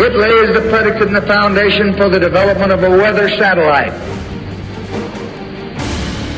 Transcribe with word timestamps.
It 0.00 0.14
lays 0.14 0.54
the 0.54 0.68
predicate 0.70 1.08
and 1.08 1.16
the 1.16 1.22
foundation 1.22 1.92
for 1.96 2.08
the 2.08 2.20
development 2.20 2.70
of 2.70 2.82
a 2.84 2.90
weather 2.90 3.28
satellite 3.28 3.92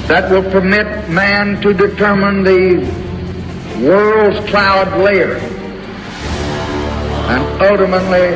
that 0.08 0.30
will 0.30 0.42
permit 0.50 1.08
man 1.10 1.60
to 1.60 1.72
determine 1.74 2.42
the 2.42 2.78
world's 3.86 4.40
cloud 4.48 4.98
layer 5.00 5.36
and 7.28 7.62
ultimately 7.62 8.34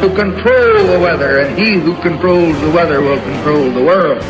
to 0.00 0.14
control 0.14 0.86
the 0.86 0.98
weather, 0.98 1.40
and 1.40 1.58
he 1.58 1.74
who 1.74 1.94
controls 2.00 2.58
the 2.60 2.70
weather 2.70 3.02
will 3.02 3.20
control 3.20 3.70
the 3.70 3.82
world. 3.82 4.22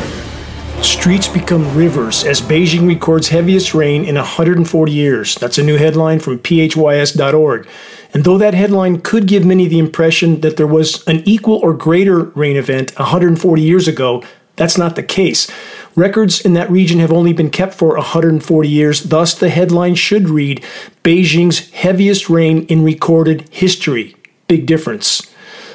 Streets 0.83 1.27
become 1.27 1.77
rivers 1.77 2.25
as 2.25 2.41
Beijing 2.41 2.87
records 2.87 3.29
heaviest 3.29 3.73
rain 3.73 4.03
in 4.03 4.15
140 4.15 4.91
years. 4.91 5.35
That's 5.35 5.59
a 5.59 5.63
new 5.63 5.77
headline 5.77 6.19
from 6.19 6.39
phys.org. 6.39 7.67
And 8.13 8.23
though 8.23 8.37
that 8.37 8.53
headline 8.53 9.01
could 9.01 9.27
give 9.27 9.45
many 9.45 9.67
the 9.67 9.79
impression 9.79 10.41
that 10.41 10.57
there 10.57 10.67
was 10.67 11.05
an 11.07 11.23
equal 11.25 11.59
or 11.63 11.73
greater 11.73 12.23
rain 12.23 12.57
event 12.57 12.97
140 12.97 13.61
years 13.61 13.87
ago, 13.87 14.23
that's 14.57 14.77
not 14.77 14.95
the 14.95 15.03
case. 15.03 15.49
Records 15.95 16.41
in 16.41 16.53
that 16.53 16.69
region 16.69 16.99
have 16.99 17.11
only 17.11 17.33
been 17.33 17.49
kept 17.49 17.73
for 17.73 17.95
140 17.95 18.69
years, 18.69 19.03
thus, 19.03 19.33
the 19.33 19.49
headline 19.49 19.95
should 19.95 20.29
read 20.29 20.63
Beijing's 21.03 21.69
heaviest 21.71 22.29
rain 22.29 22.65
in 22.67 22.83
recorded 22.83 23.47
history. 23.49 24.15
Big 24.47 24.65
difference. 24.65 25.21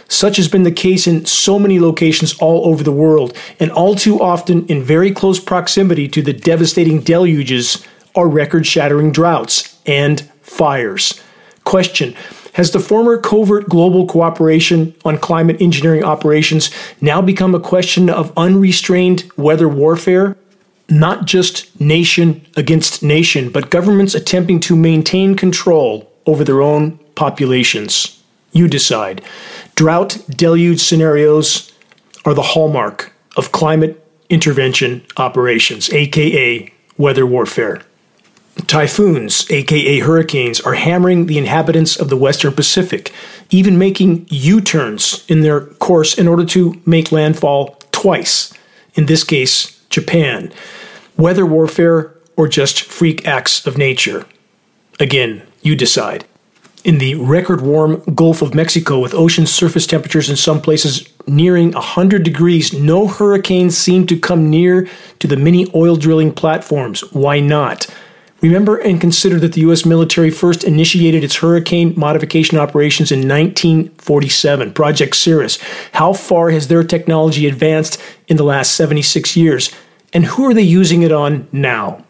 Such 0.08 0.36
has 0.36 0.48
been 0.48 0.62
the 0.62 0.70
case 0.70 1.06
in 1.06 1.26
so 1.26 1.58
many 1.58 1.80
locations 1.80 2.38
all 2.38 2.66
over 2.66 2.84
the 2.84 2.92
world, 2.92 3.36
and 3.58 3.72
all 3.72 3.94
too 3.94 4.20
often 4.20 4.66
in 4.66 4.82
very 4.82 5.10
close 5.10 5.40
proximity 5.40 6.06
to 6.08 6.22
the 6.22 6.32
devastating 6.32 7.00
deluges 7.00 7.84
are 8.14 8.28
record 8.28 8.66
shattering 8.66 9.10
droughts 9.10 9.78
and 9.84 10.20
fires. 10.42 11.20
Question 11.66 12.14
Has 12.52 12.70
the 12.70 12.78
former 12.78 13.18
covert 13.18 13.68
global 13.68 14.06
cooperation 14.06 14.94
on 15.04 15.18
climate 15.18 15.60
engineering 15.60 16.04
operations 16.04 16.70
now 17.00 17.20
become 17.20 17.56
a 17.56 17.60
question 17.60 18.08
of 18.08 18.32
unrestrained 18.36 19.28
weather 19.36 19.68
warfare? 19.68 20.36
Not 20.88 21.24
just 21.24 21.78
nation 21.80 22.46
against 22.56 23.02
nation, 23.02 23.50
but 23.50 23.70
governments 23.70 24.14
attempting 24.14 24.60
to 24.60 24.76
maintain 24.76 25.34
control 25.34 26.08
over 26.24 26.44
their 26.44 26.62
own 26.62 27.00
populations. 27.16 28.22
You 28.52 28.68
decide. 28.68 29.22
Drought 29.74 30.18
deluge 30.30 30.80
scenarios 30.80 31.72
are 32.24 32.34
the 32.34 32.42
hallmark 32.54 33.12
of 33.36 33.50
climate 33.50 34.06
intervention 34.30 35.04
operations, 35.16 35.90
aka 35.92 36.72
weather 36.96 37.26
warfare. 37.26 37.82
Typhoons, 38.66 39.50
aka 39.50 39.98
hurricanes, 40.00 40.60
are 40.60 40.74
hammering 40.74 41.26
the 41.26 41.38
inhabitants 41.38 41.96
of 41.96 42.08
the 42.08 42.16
Western 42.16 42.52
Pacific, 42.52 43.12
even 43.50 43.78
making 43.78 44.26
U 44.30 44.60
turns 44.60 45.24
in 45.28 45.42
their 45.42 45.60
course 45.60 46.18
in 46.18 46.26
order 46.26 46.44
to 46.46 46.80
make 46.86 47.12
landfall 47.12 47.78
twice, 47.92 48.52
in 48.94 49.06
this 49.06 49.24
case, 49.24 49.78
Japan. 49.90 50.52
Weather 51.16 51.46
warfare 51.46 52.14
or 52.36 52.48
just 52.48 52.82
freak 52.82 53.26
acts 53.26 53.66
of 53.66 53.78
nature? 53.78 54.26
Again, 54.98 55.42
you 55.62 55.76
decide 55.76 56.24
in 56.86 56.98
the 56.98 57.16
record 57.16 57.60
warm 57.60 58.00
Gulf 58.14 58.42
of 58.42 58.54
Mexico 58.54 59.00
with 59.00 59.12
ocean 59.12 59.44
surface 59.44 59.88
temperatures 59.88 60.30
in 60.30 60.36
some 60.36 60.62
places 60.62 61.08
nearing 61.26 61.72
100 61.72 62.22
degrees, 62.22 62.72
no 62.72 63.08
hurricanes 63.08 63.76
seem 63.76 64.06
to 64.06 64.16
come 64.16 64.48
near 64.48 64.88
to 65.18 65.26
the 65.26 65.36
mini 65.36 65.66
oil 65.74 65.96
drilling 65.96 66.32
platforms. 66.32 67.00
Why 67.12 67.40
not? 67.40 67.88
Remember 68.42 68.76
and 68.76 69.00
consider 69.00 69.38
that 69.40 69.54
the 69.54 69.62
U.S. 69.62 69.86
military 69.86 70.30
first 70.30 70.62
initiated 70.62 71.24
its 71.24 71.36
hurricane 71.36 71.94
modification 71.96 72.58
operations 72.58 73.10
in 73.10 73.20
1947, 73.20 74.74
Project 74.74 75.16
Cirrus. 75.16 75.58
How 75.92 76.12
far 76.12 76.50
has 76.50 76.68
their 76.68 76.84
technology 76.84 77.46
advanced 77.46 78.00
in 78.28 78.36
the 78.36 78.44
last 78.44 78.74
76 78.74 79.36
years? 79.36 79.74
And 80.12 80.26
who 80.26 80.44
are 80.44 80.54
they 80.54 80.62
using 80.62 81.02
it 81.02 81.12
on 81.12 81.48
now? 81.50 82.04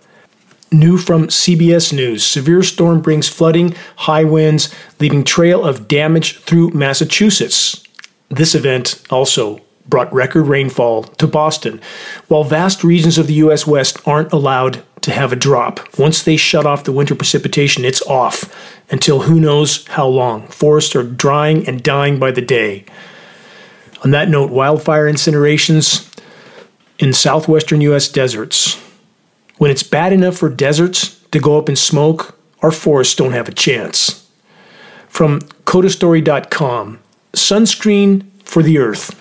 New 0.72 0.98
from 0.98 1.28
CBS 1.28 1.92
News 1.92 2.26
severe 2.26 2.62
storm 2.64 3.00
brings 3.00 3.28
flooding, 3.28 3.74
high 3.96 4.24
winds, 4.24 4.74
leaving 4.98 5.22
trail 5.22 5.64
of 5.64 5.86
damage 5.86 6.38
through 6.40 6.70
Massachusetts. 6.70 7.84
This 8.28 8.54
event 8.56 9.00
also 9.08 9.60
brought 9.88 10.12
record 10.12 10.44
rainfall 10.44 11.04
to 11.04 11.28
Boston, 11.28 11.80
while 12.26 12.42
vast 12.42 12.82
regions 12.82 13.16
of 13.16 13.28
the 13.28 13.34
U.S. 13.34 13.64
West 13.64 13.98
aren't 14.06 14.32
allowed 14.32 14.82
to 15.06 15.12
have 15.12 15.32
a 15.32 15.36
drop. 15.36 15.96
Once 16.00 16.24
they 16.24 16.36
shut 16.36 16.66
off 16.66 16.82
the 16.82 16.90
winter 16.90 17.14
precipitation, 17.14 17.84
it's 17.84 18.02
off 18.02 18.52
until 18.90 19.20
who 19.20 19.38
knows 19.38 19.86
how 19.86 20.04
long. 20.04 20.48
Forests 20.48 20.96
are 20.96 21.04
drying 21.04 21.66
and 21.68 21.80
dying 21.80 22.18
by 22.18 22.32
the 22.32 22.42
day. 22.42 22.84
On 24.02 24.10
that 24.10 24.28
note, 24.28 24.50
wildfire 24.50 25.06
incinerations 25.06 26.12
in 26.98 27.12
southwestern 27.12 27.80
U.S. 27.82 28.08
deserts. 28.08 28.82
When 29.58 29.70
it's 29.70 29.84
bad 29.84 30.12
enough 30.12 30.38
for 30.38 30.48
deserts 30.48 31.20
to 31.30 31.38
go 31.38 31.56
up 31.56 31.68
in 31.68 31.76
smoke, 31.76 32.36
our 32.60 32.72
forests 32.72 33.14
don't 33.14 33.30
have 33.30 33.48
a 33.48 33.54
chance. 33.54 34.28
From 35.06 35.38
codastory.com, 35.66 36.98
sunscreen 37.32 38.26
for 38.42 38.60
the 38.60 38.78
earth 38.78 39.14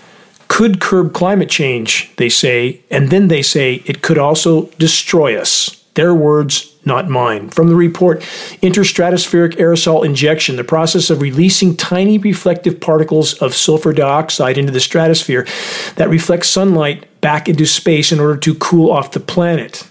could 0.48 0.82
curb 0.82 1.14
climate 1.14 1.50
change, 1.50 2.12
they 2.16 2.30
say, 2.30 2.82
and 2.90 3.12
then 3.12 3.28
they 3.28 3.44
say 3.44 3.84
it 3.86 4.02
could 4.02 4.18
also 4.18 4.66
destroy 4.80 5.40
us. 5.40 5.75
Their 5.96 6.14
words, 6.14 6.76
not 6.84 7.10
mine. 7.10 7.50
From 7.50 7.70
the 7.70 7.76
report, 7.76 8.20
interstratospheric 8.62 9.54
aerosol 9.54 10.06
injection, 10.06 10.58
the 10.58 10.64
process 10.64 11.10
of 11.10 11.22
releasing 11.22 11.76
tiny 11.76 12.18
reflective 12.18 12.82
particles 12.82 13.34
of 13.36 13.56
sulfur 13.56 13.94
dioxide 13.94 14.58
into 14.58 14.74
the 14.74 14.82
stratosphere 14.82 15.48
that 15.96 16.10
reflects 16.10 16.50
sunlight 16.50 17.06
back 17.22 17.48
into 17.48 17.66
space 17.66 18.12
in 18.12 18.20
order 18.20 18.36
to 18.38 18.56
cool 18.56 18.92
off 18.92 19.12
the 19.12 19.22
planet. 19.22 19.88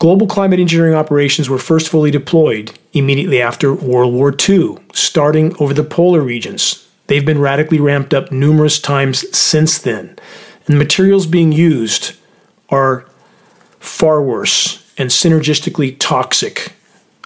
Global 0.00 0.26
climate 0.26 0.58
engineering 0.58 0.94
operations 0.94 1.48
were 1.48 1.58
first 1.58 1.88
fully 1.88 2.10
deployed 2.10 2.72
immediately 2.92 3.40
after 3.40 3.72
World 3.72 4.12
War 4.12 4.34
II, 4.36 4.78
starting 4.92 5.54
over 5.60 5.72
the 5.72 5.84
polar 5.84 6.20
regions. 6.20 6.88
They've 7.06 7.24
been 7.24 7.40
radically 7.40 7.78
ramped 7.78 8.12
up 8.12 8.32
numerous 8.32 8.80
times 8.80 9.24
since 9.36 9.78
then. 9.78 10.18
And 10.66 10.74
the 10.74 10.84
materials 10.84 11.26
being 11.26 11.52
used 11.52 12.16
are 12.70 13.04
far 13.78 14.22
worse 14.22 14.79
and 15.00 15.08
synergistically 15.08 15.96
toxic 15.98 16.72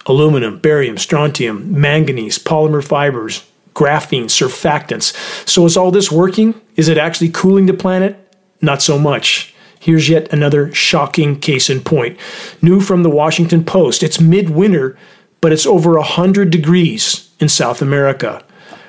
aluminum, 0.05 0.59
barium, 0.59 0.97
strontium, 0.97 1.79
manganese, 1.79 2.39
polymer 2.39 2.83
fibers, 2.83 3.45
graphene, 3.73 4.25
surfactants. 4.25 5.13
So, 5.47 5.65
is 5.65 5.75
all 5.75 5.91
this 5.91 6.11
working? 6.11 6.59
Is 6.75 6.87
it 6.87 6.97
actually 6.97 7.29
cooling 7.29 7.65
the 7.65 7.73
planet? 7.73 8.15
Not 8.61 8.81
so 8.81 8.97
much. 8.97 9.53
Here's 9.79 10.07
yet 10.07 10.31
another 10.31 10.73
shocking 10.73 11.39
case 11.39 11.69
in 11.69 11.81
point. 11.81 12.17
New 12.61 12.79
from 12.79 13.03
the 13.03 13.09
Washington 13.09 13.65
Post. 13.65 14.03
It's 14.03 14.21
midwinter, 14.21 14.97
but 15.41 15.51
it's 15.51 15.65
over 15.65 15.95
100 15.95 16.49
degrees 16.49 17.29
in 17.39 17.49
South 17.49 17.81
America. 17.81 18.43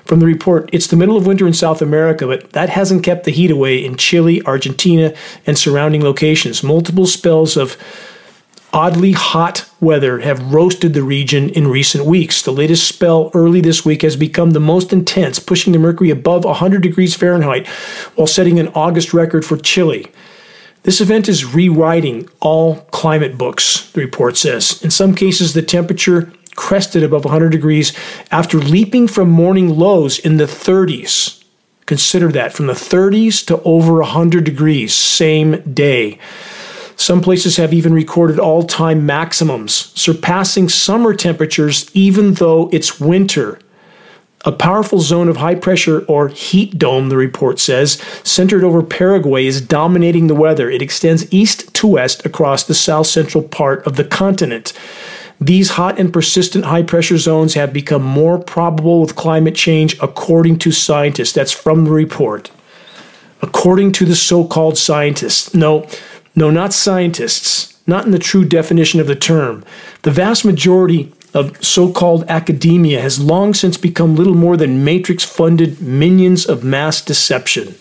From 0.05 0.21
the 0.21 0.27
report, 0.27 0.71
it's 0.73 0.87
the 0.87 0.97
middle 0.97 1.17
of 1.17 1.27
winter 1.27 1.47
in 1.47 1.53
South 1.53 1.83
America, 1.83 2.27
but 2.27 2.53
that 2.53 2.69
hasn't 2.69 3.03
kept 3.03 3.25
the 3.25 3.33
heat 3.33 3.51
away 3.51 3.85
in 3.85 3.97
Chile, 3.97 4.41
Argentina, 4.47 5.13
and 5.47 5.59
surrounding 5.59 6.05
locations. 6.05 6.63
Multiple 6.63 7.07
spells 7.07 7.57
of 7.57 7.77
oddly 8.77 9.13
hot 9.13 9.67
weather 9.81 10.19
have 10.19 10.53
roasted 10.53 10.93
the 10.93 11.03
region 11.03 11.49
in 11.49 11.67
recent 11.67 12.05
weeks. 12.05 12.43
The 12.43 12.51
latest 12.51 12.87
spell 12.87 13.31
early 13.33 13.63
this 13.63 13.87
week 13.87 14.03
has 14.03 14.17
become 14.17 14.51
the 14.51 14.61
most 14.61 14.93
intense, 14.93 15.39
pushing 15.39 15.73
the 15.73 15.79
mercury 15.79 16.11
above 16.11 16.45
100 16.45 16.83
degrees 16.83 17.17
Fahrenheit 17.17 17.67
while 18.17 18.27
setting 18.27 18.61
an 18.61 18.69
August 18.69 19.15
record 19.15 19.47
for 19.47 19.57
Chile. 19.57 20.09
This 20.83 21.01
event 21.01 21.27
is 21.27 21.55
rewriting 21.55 22.29
all 22.41 22.77
climate 22.93 23.39
books, 23.39 23.91
the 23.93 24.03
report 24.03 24.37
says. 24.37 24.83
In 24.83 24.91
some 24.91 25.15
cases, 25.15 25.55
the 25.55 25.63
temperature 25.63 26.31
crested 26.55 27.03
above 27.03 27.25
100 27.25 27.49
degrees 27.49 27.95
after 28.31 28.59
leaping 28.59 29.09
from 29.09 29.31
morning 29.31 29.71
lows 29.71 30.19
in 30.19 30.37
the 30.37 30.45
30s. 30.45 31.43
Consider 31.87 32.31
that 32.33 32.53
from 32.53 32.67
the 32.67 32.75
30s 32.75 33.43
to 33.47 33.63
over 33.63 33.95
100 34.01 34.45
degrees, 34.45 34.93
same 34.95 35.63
day. 35.63 36.19
Some 36.97 37.21
places 37.21 37.59
have 37.59 37.75
even 37.75 37.93
recorded 37.93 38.39
all 38.39 38.63
time 38.63 39.07
maximums, 39.07 39.93
surpassing 39.95 40.69
summer 40.69 41.15
temperatures 41.15 41.91
even 41.95 42.35
though 42.35 42.69
it's 42.73 42.99
winter. 42.99 43.59
A 44.45 44.53
powerful 44.53 45.01
zone 45.01 45.29
of 45.29 45.39
high 45.39 45.57
pressure 45.57 46.05
or 46.07 46.29
heat 46.29 46.79
dome, 46.79 47.09
the 47.09 47.17
report 47.17 47.59
says, 47.59 48.01
centered 48.23 48.63
over 48.63 48.83
Paraguay, 48.83 49.45
is 49.45 49.61
dominating 49.61 50.29
the 50.29 50.37
weather. 50.37 50.71
It 50.71 50.83
extends 50.83 51.31
east 51.33 51.75
to 51.75 51.87
west 51.89 52.25
across 52.25 52.63
the 52.63 52.75
south 52.75 53.09
central 53.09 53.43
part 53.43 53.85
of 53.87 53.97
the 53.97 54.05
continent. 54.05 54.73
These 55.41 55.71
hot 55.71 55.99
and 55.99 56.13
persistent 56.13 56.65
high 56.67 56.85
pressure 56.85 57.19
zones 57.19 57.55
have 57.55 57.73
become 57.73 58.03
more 58.03 58.39
probable 58.39 59.01
with 59.01 59.17
climate 59.17 59.57
change, 59.57 59.99
according 60.01 60.61
to 60.61 60.71
scientists. 60.71 61.33
That's 61.33 61.53
from 61.53 61.85
the 61.85 61.91
report. 61.91 62.51
According 63.43 63.93
to 63.93 64.05
the 64.07 64.17
so 64.17 64.47
called 64.47 64.79
scientists. 64.79 65.55
No, 65.55 65.89
no, 66.37 66.51
not 66.51 66.75
scientists, 66.75 67.77
not 67.87 68.05
in 68.05 68.11
the 68.11 68.19
true 68.19 68.45
definition 68.45 69.01
of 69.01 69.07
the 69.07 69.17
term. 69.17 69.65
The 70.03 70.11
vast 70.11 70.45
majority 70.45 71.13
of 71.33 71.65
so 71.65 71.91
called 71.91 72.25
academia 72.29 73.01
has 73.01 73.19
long 73.19 73.55
since 73.55 73.77
become 73.77 74.15
little 74.15 74.35
more 74.35 74.57
than 74.57 74.85
matrix 74.85 75.25
funded 75.25 75.81
minions 75.81 76.47
of 76.47 76.63
mass 76.63 77.01
deception. 77.01 77.75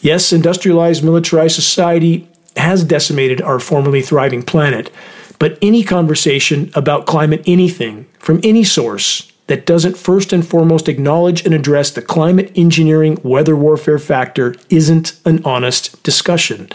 Yes, 0.00 0.32
industrialized, 0.32 1.04
militarized 1.04 1.56
society 1.56 2.28
has 2.56 2.84
decimated 2.84 3.42
our 3.42 3.58
formerly 3.58 4.00
thriving 4.00 4.42
planet, 4.42 4.90
but 5.38 5.58
any 5.60 5.82
conversation 5.82 6.70
about 6.74 7.06
climate 7.06 7.42
anything 7.46 8.06
from 8.18 8.40
any 8.42 8.64
source 8.64 9.30
that 9.46 9.66
doesn't 9.66 9.96
first 9.96 10.32
and 10.32 10.46
foremost 10.46 10.88
acknowledge 10.88 11.44
and 11.44 11.52
address 11.54 11.90
the 11.90 12.02
climate 12.02 12.52
engineering 12.54 13.18
weather 13.24 13.56
warfare 13.56 13.98
factor 13.98 14.54
isn't 14.68 15.18
an 15.24 15.44
honest 15.44 16.00
discussion. 16.02 16.68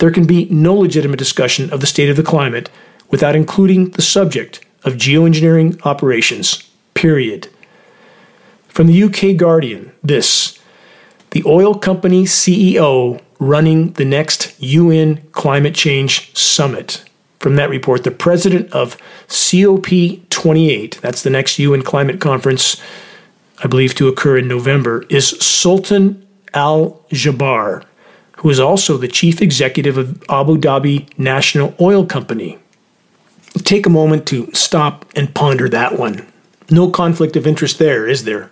There 0.00 0.10
can 0.10 0.26
be 0.26 0.46
no 0.46 0.74
legitimate 0.74 1.18
discussion 1.18 1.70
of 1.70 1.80
the 1.80 1.86
state 1.86 2.08
of 2.08 2.16
the 2.16 2.22
climate 2.22 2.70
without 3.10 3.36
including 3.36 3.90
the 3.90 4.02
subject 4.02 4.64
of 4.82 4.94
geoengineering 4.94 5.80
operations. 5.84 6.68
Period. 6.94 7.48
From 8.68 8.86
the 8.86 9.02
UK 9.02 9.36
Guardian, 9.36 9.92
this 10.02 10.58
the 11.32 11.42
oil 11.44 11.74
company 11.74 12.24
CEO 12.24 13.20
running 13.38 13.92
the 13.92 14.04
next 14.04 14.54
UN 14.58 15.18
climate 15.32 15.74
change 15.74 16.34
summit. 16.36 17.04
From 17.38 17.56
that 17.56 17.70
report, 17.70 18.02
the 18.02 18.10
president 18.10 18.72
of 18.72 18.96
COP28, 19.28 21.00
that's 21.00 21.22
the 21.22 21.30
next 21.30 21.58
UN 21.58 21.82
climate 21.82 22.20
conference, 22.20 22.80
I 23.62 23.66
believe 23.66 23.94
to 23.96 24.08
occur 24.08 24.38
in 24.38 24.48
November, 24.48 25.04
is 25.08 25.28
Sultan 25.40 26.26
Al 26.52 27.04
Jaber, 27.10 27.84
who 28.40 28.48
is 28.48 28.58
also 28.58 28.96
the 28.96 29.08
chief 29.08 29.42
executive 29.42 29.98
of 29.98 30.22
Abu 30.30 30.56
Dhabi 30.56 31.06
National 31.18 31.74
Oil 31.78 32.06
Company. 32.06 32.58
Take 33.64 33.84
a 33.84 33.90
moment 33.90 34.26
to 34.28 34.50
stop 34.54 35.04
and 35.14 35.34
ponder 35.34 35.68
that 35.68 35.98
one. 35.98 36.26
No 36.70 36.90
conflict 36.90 37.36
of 37.36 37.46
interest 37.46 37.78
there, 37.78 38.06
is 38.08 38.24
there? 38.24 38.50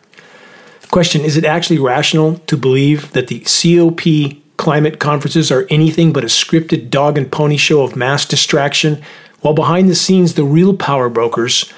Question 0.90 1.22
Is 1.22 1.38
it 1.38 1.46
actually 1.46 1.78
rational 1.78 2.38
to 2.40 2.56
believe 2.56 3.12
that 3.12 3.28
the 3.28 3.40
COP 3.40 4.42
climate 4.58 4.98
conferences 4.98 5.50
are 5.50 5.66
anything 5.70 6.12
but 6.12 6.24
a 6.24 6.26
scripted 6.26 6.90
dog 6.90 7.16
and 7.16 7.32
pony 7.32 7.56
show 7.56 7.82
of 7.82 7.96
mass 7.96 8.26
distraction, 8.26 9.02
while 9.40 9.54
behind 9.54 9.88
the 9.88 9.94
scenes, 9.94 10.34
the 10.34 10.44
real 10.44 10.76
power 10.76 11.08
brokers, 11.08 11.72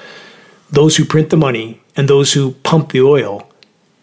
those 0.69 0.97
who 0.97 1.05
print 1.05 1.29
the 1.29 1.37
money 1.37 1.79
and 1.95 2.09
those 2.09 2.33
who 2.33 2.51
pump 2.63 2.91
the 2.91 3.01
oil, 3.01 3.47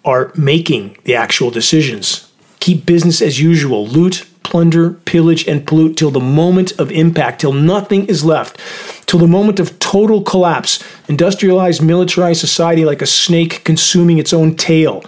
are 0.03 0.33
making 0.35 0.97
the 1.05 1.15
actual 1.15 1.51
decisions. 1.51 2.28
Keep 2.69 2.85
business 2.85 3.23
as 3.23 3.41
usual, 3.41 3.87
loot, 3.87 4.29
plunder, 4.43 4.91
pillage, 4.91 5.49
and 5.49 5.67
pollute 5.67 5.97
till 5.97 6.11
the 6.11 6.21
moment 6.21 6.79
of 6.79 6.93
impact, 6.93 7.41
till 7.41 7.55
nothing 7.55 8.05
is 8.09 8.27
left, 8.27 8.61
till 9.07 9.19
the 9.19 9.27
moment 9.27 9.59
of 9.59 9.79
total 9.79 10.21
collapse. 10.21 10.85
Industrialized, 11.09 11.83
militarized 11.83 12.41
society 12.41 12.85
like 12.85 13.01
a 13.01 13.07
snake 13.07 13.65
consuming 13.65 14.19
its 14.19 14.35
own 14.35 14.55
tail. 14.55 15.03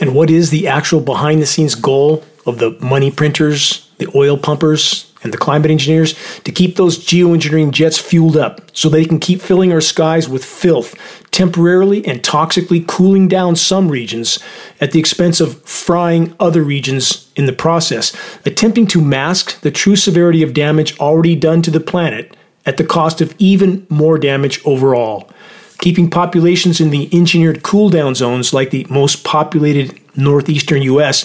And 0.00 0.14
what 0.14 0.30
is 0.30 0.48
the 0.48 0.68
actual 0.68 1.02
behind 1.02 1.42
the 1.42 1.46
scenes 1.46 1.74
goal 1.74 2.24
of 2.46 2.60
the 2.60 2.70
money 2.80 3.10
printers, 3.10 3.86
the 3.98 4.10
oil 4.14 4.38
pumpers, 4.38 5.09
and 5.22 5.32
the 5.32 5.38
climate 5.38 5.70
engineers 5.70 6.14
to 6.40 6.52
keep 6.52 6.76
those 6.76 6.98
geoengineering 6.98 7.70
jets 7.70 7.98
fueled 7.98 8.36
up 8.36 8.62
so 8.72 8.88
they 8.88 9.04
can 9.04 9.18
keep 9.18 9.40
filling 9.40 9.72
our 9.72 9.80
skies 9.80 10.28
with 10.28 10.44
filth, 10.44 10.94
temporarily 11.30 12.04
and 12.06 12.22
toxically 12.22 12.86
cooling 12.86 13.28
down 13.28 13.54
some 13.54 13.88
regions 13.88 14.38
at 14.80 14.92
the 14.92 14.98
expense 14.98 15.40
of 15.40 15.60
frying 15.62 16.34
other 16.40 16.62
regions 16.62 17.30
in 17.36 17.46
the 17.46 17.52
process, 17.52 18.16
attempting 18.46 18.86
to 18.86 19.00
mask 19.00 19.60
the 19.60 19.70
true 19.70 19.96
severity 19.96 20.42
of 20.42 20.54
damage 20.54 20.98
already 20.98 21.36
done 21.36 21.62
to 21.62 21.70
the 21.70 21.80
planet 21.80 22.36
at 22.66 22.76
the 22.76 22.84
cost 22.84 23.20
of 23.20 23.34
even 23.38 23.86
more 23.88 24.18
damage 24.18 24.60
overall. 24.64 25.30
Keeping 25.78 26.10
populations 26.10 26.80
in 26.80 26.90
the 26.90 27.08
engineered 27.12 27.62
cool 27.62 27.88
down 27.88 28.14
zones 28.14 28.52
like 28.52 28.70
the 28.70 28.86
most 28.90 29.24
populated 29.24 29.98
northeastern 30.14 30.82
US 30.82 31.24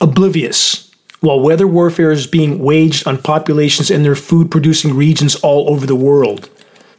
oblivious 0.00 0.85
while 1.26 1.40
weather 1.40 1.66
warfare 1.66 2.12
is 2.12 2.26
being 2.26 2.60
waged 2.60 3.06
on 3.06 3.20
populations 3.20 3.90
in 3.90 4.04
their 4.04 4.14
food 4.14 4.48
producing 4.48 4.94
regions 4.94 5.34
all 5.36 5.68
over 5.68 5.84
the 5.84 5.96
world. 5.96 6.48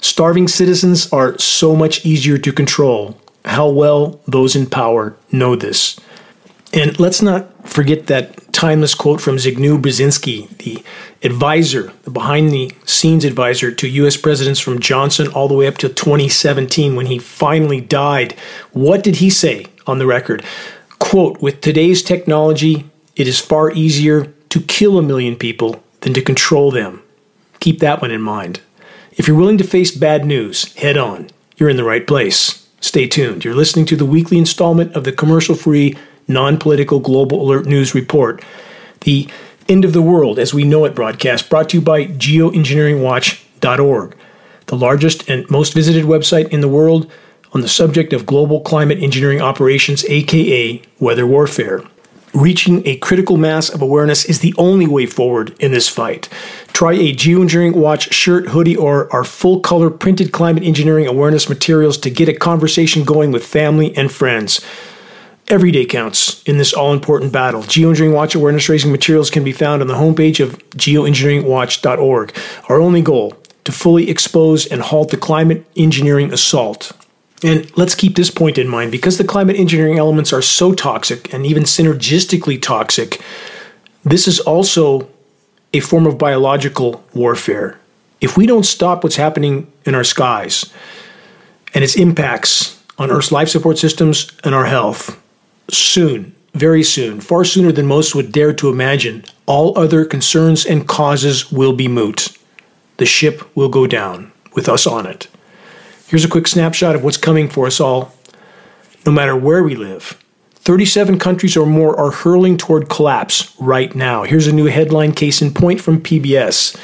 Starving 0.01 0.49
citizens 0.49 1.11
are 1.13 1.37
so 1.39 1.75
much 1.75 2.05
easier 2.05 2.37
to 2.37 2.51
control. 2.51 3.17
How 3.45 3.69
well 3.69 4.19
those 4.27 4.53
in 4.53 4.69
power 4.69 5.15
know 5.31 5.55
this. 5.55 5.97
And 6.73 6.99
let's 6.99 7.21
not 7.21 7.69
forget 7.69 8.07
that 8.07 8.53
timeless 8.53 8.93
quote 8.93 9.21
from 9.21 9.37
Zbigniew 9.37 9.81
Brzezinski, 9.81 10.49
the 10.57 10.83
advisor, 11.23 11.93
the 12.03 12.11
behind 12.11 12.51
the 12.51 12.73
scenes 12.83 13.23
advisor 13.23 13.71
to 13.71 13.87
US 13.87 14.17
presidents 14.17 14.59
from 14.59 14.79
Johnson 14.79 15.29
all 15.29 15.47
the 15.47 15.53
way 15.53 15.67
up 15.67 15.77
to 15.77 15.87
2017 15.87 16.97
when 16.97 17.05
he 17.05 17.17
finally 17.17 17.79
died. 17.79 18.33
What 18.73 19.03
did 19.03 19.15
he 19.17 19.29
say 19.29 19.67
on 19.85 19.99
the 19.99 20.05
record? 20.05 20.43
Quote, 20.99 21.41
with 21.41 21.61
today's 21.61 22.03
technology, 22.03 22.89
it 23.17 23.27
is 23.27 23.39
far 23.39 23.71
easier 23.71 24.33
to 24.49 24.61
kill 24.61 24.97
a 24.97 25.03
million 25.03 25.35
people 25.35 25.83
than 26.01 26.13
to 26.13 26.21
control 26.21 26.71
them. 26.71 27.01
Keep 27.59 27.79
that 27.79 28.01
one 28.01 28.11
in 28.11 28.21
mind. 28.21 28.61
If 29.13 29.27
you're 29.27 29.35
willing 29.35 29.57
to 29.57 29.63
face 29.63 29.89
bad 29.91 30.25
news 30.25 30.73
head 30.75 30.97
on, 30.97 31.29
you're 31.57 31.69
in 31.69 31.77
the 31.77 31.83
right 31.83 32.05
place. 32.05 32.67
Stay 32.79 33.07
tuned. 33.07 33.43
You're 33.43 33.55
listening 33.55 33.87
to 33.87 33.95
the 33.95 34.05
weekly 34.05 34.37
installment 34.37 34.95
of 34.95 35.03
the 35.03 35.11
commercial 35.11 35.55
free, 35.55 35.97
non 36.27 36.57
political 36.57 36.99
Global 36.99 37.41
Alert 37.41 37.65
News 37.65 37.95
Report. 37.95 38.43
The 39.01 39.27
End 39.67 39.83
of 39.83 39.93
the 39.93 40.03
World 40.03 40.37
as 40.37 40.53
We 40.53 40.63
Know 40.63 40.85
It 40.85 40.93
broadcast 40.93 41.49
brought 41.49 41.69
to 41.69 41.77
you 41.77 41.81
by 41.81 42.05
geoengineeringwatch.org, 42.05 44.15
the 44.67 44.77
largest 44.77 45.27
and 45.27 45.49
most 45.49 45.73
visited 45.73 46.05
website 46.05 46.49
in 46.49 46.61
the 46.61 46.67
world 46.67 47.11
on 47.53 47.61
the 47.61 47.67
subject 47.67 48.13
of 48.13 48.27
global 48.27 48.61
climate 48.61 49.01
engineering 49.01 49.41
operations, 49.41 50.05
aka 50.05 50.79
weather 50.99 51.25
warfare. 51.25 51.81
Reaching 52.37 52.85
a 52.85 52.97
critical 52.97 53.35
mass 53.35 53.67
of 53.67 53.81
awareness 53.81 54.23
is 54.23 54.41
the 54.41 54.53
only 54.59 54.85
way 54.85 55.07
forward 55.07 55.55
in 55.59 55.71
this 55.71 55.89
fight. 55.89 56.29
Try 56.67 56.93
a 56.93 57.11
Geoengineering 57.11 57.73
Watch 57.73 58.13
shirt, 58.13 58.49
hoodie, 58.49 58.75
or 58.75 59.11
our 59.11 59.23
full 59.23 59.59
color 59.59 59.89
printed 59.89 60.31
climate 60.31 60.61
engineering 60.61 61.07
awareness 61.07 61.49
materials 61.49 61.97
to 61.97 62.11
get 62.11 62.29
a 62.29 62.35
conversation 62.35 63.03
going 63.03 63.31
with 63.31 63.43
family 63.43 63.97
and 63.97 64.11
friends. 64.11 64.61
Every 65.47 65.71
day 65.71 65.87
counts 65.87 66.43
in 66.43 66.59
this 66.59 66.73
all 66.73 66.93
important 66.93 67.33
battle. 67.33 67.63
Geoengineering 67.63 68.13
Watch 68.13 68.35
awareness 68.35 68.69
raising 68.69 68.91
materials 68.91 69.31
can 69.31 69.43
be 69.43 69.51
found 69.51 69.81
on 69.81 69.87
the 69.87 69.95
homepage 69.95 70.39
of 70.39 70.59
geoengineeringwatch.org. 70.77 72.37
Our 72.69 72.79
only 72.79 73.01
goal 73.01 73.33
to 73.63 73.71
fully 73.71 74.11
expose 74.11 74.67
and 74.67 74.83
halt 74.83 75.09
the 75.09 75.17
climate 75.17 75.65
engineering 75.75 76.31
assault. 76.31 76.91
And 77.43 77.75
let's 77.77 77.95
keep 77.95 78.15
this 78.15 78.31
point 78.31 78.57
in 78.57 78.67
mind 78.67 78.91
because 78.91 79.17
the 79.17 79.23
climate 79.23 79.57
engineering 79.57 79.99
elements 79.99 80.33
are 80.33 80.41
so 80.41 80.73
toxic 80.73 81.33
and 81.33 81.45
even 81.45 81.63
synergistically 81.63 82.59
toxic, 82.61 83.21
this 84.03 84.27
is 84.27 84.39
also 84.39 85.07
a 85.73 85.79
form 85.79 86.07
of 86.07 86.17
biological 86.17 87.03
warfare. 87.13 87.79
If 88.21 88.37
we 88.37 88.47
don't 88.47 88.65
stop 88.65 89.03
what's 89.03 89.17
happening 89.17 89.71
in 89.85 89.93
our 89.93 90.03
skies 90.03 90.71
and 91.73 91.83
its 91.83 91.95
impacts 91.95 92.81
on 92.97 93.11
Earth's 93.11 93.31
life 93.31 93.49
support 93.49 93.77
systems 93.77 94.31
and 94.43 94.55
our 94.55 94.65
health, 94.65 95.21
soon, 95.69 96.33
very 96.53 96.81
soon, 96.81 97.21
far 97.21 97.43
sooner 97.43 97.71
than 97.71 97.85
most 97.85 98.15
would 98.15 98.31
dare 98.31 98.53
to 98.53 98.69
imagine, 98.69 99.23
all 99.45 99.77
other 99.77 100.05
concerns 100.05 100.65
and 100.65 100.87
causes 100.87 101.51
will 101.51 101.73
be 101.73 101.87
moot. 101.87 102.35
The 102.97 103.05
ship 103.05 103.43
will 103.55 103.69
go 103.69 103.85
down 103.85 104.31
with 104.53 104.67
us 104.67 104.87
on 104.87 105.05
it. 105.05 105.27
Here's 106.07 106.23
a 106.23 106.29
quick 106.29 106.47
snapshot 106.47 106.95
of 106.95 107.03
what's 107.03 107.17
coming 107.17 107.49
for 107.49 107.67
us 107.67 107.79
all, 107.79 108.13
no 109.05 109.11
matter 109.11 109.35
where 109.35 109.63
we 109.63 109.75
live. 109.75 110.17
37 110.55 111.19
countries 111.19 111.55
or 111.57 111.65
more 111.65 111.97
are 111.99 112.11
hurling 112.11 112.57
toward 112.57 112.89
collapse 112.89 113.53
right 113.59 113.93
now. 113.93 114.23
Here's 114.23 114.47
a 114.47 114.53
new 114.53 114.65
headline 114.65 115.11
case 115.11 115.41
in 115.41 115.53
point 115.53 115.81
from 115.81 116.01
PBS. 116.01 116.77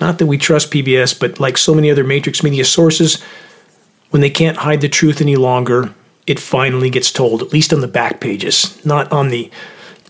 Not 0.00 0.18
that 0.18 0.26
we 0.26 0.38
trust 0.38 0.72
PBS, 0.72 1.18
but 1.18 1.40
like 1.40 1.56
so 1.56 1.74
many 1.74 1.90
other 1.90 2.04
Matrix 2.04 2.42
media 2.42 2.64
sources, 2.64 3.22
when 4.10 4.22
they 4.22 4.30
can't 4.30 4.58
hide 4.58 4.80
the 4.80 4.88
truth 4.88 5.20
any 5.20 5.36
longer, 5.36 5.94
it 6.26 6.40
finally 6.40 6.90
gets 6.90 7.12
told, 7.12 7.42
at 7.42 7.52
least 7.52 7.72
on 7.72 7.80
the 7.80 7.88
back 7.88 8.20
pages, 8.20 8.84
not 8.84 9.10
on 9.12 9.28
the 9.28 9.50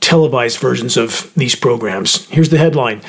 televised 0.00 0.58
versions 0.58 0.96
of 0.96 1.32
these 1.34 1.54
programs. 1.54 2.26
Here's 2.28 2.50
the 2.50 2.58
headline 2.58 3.02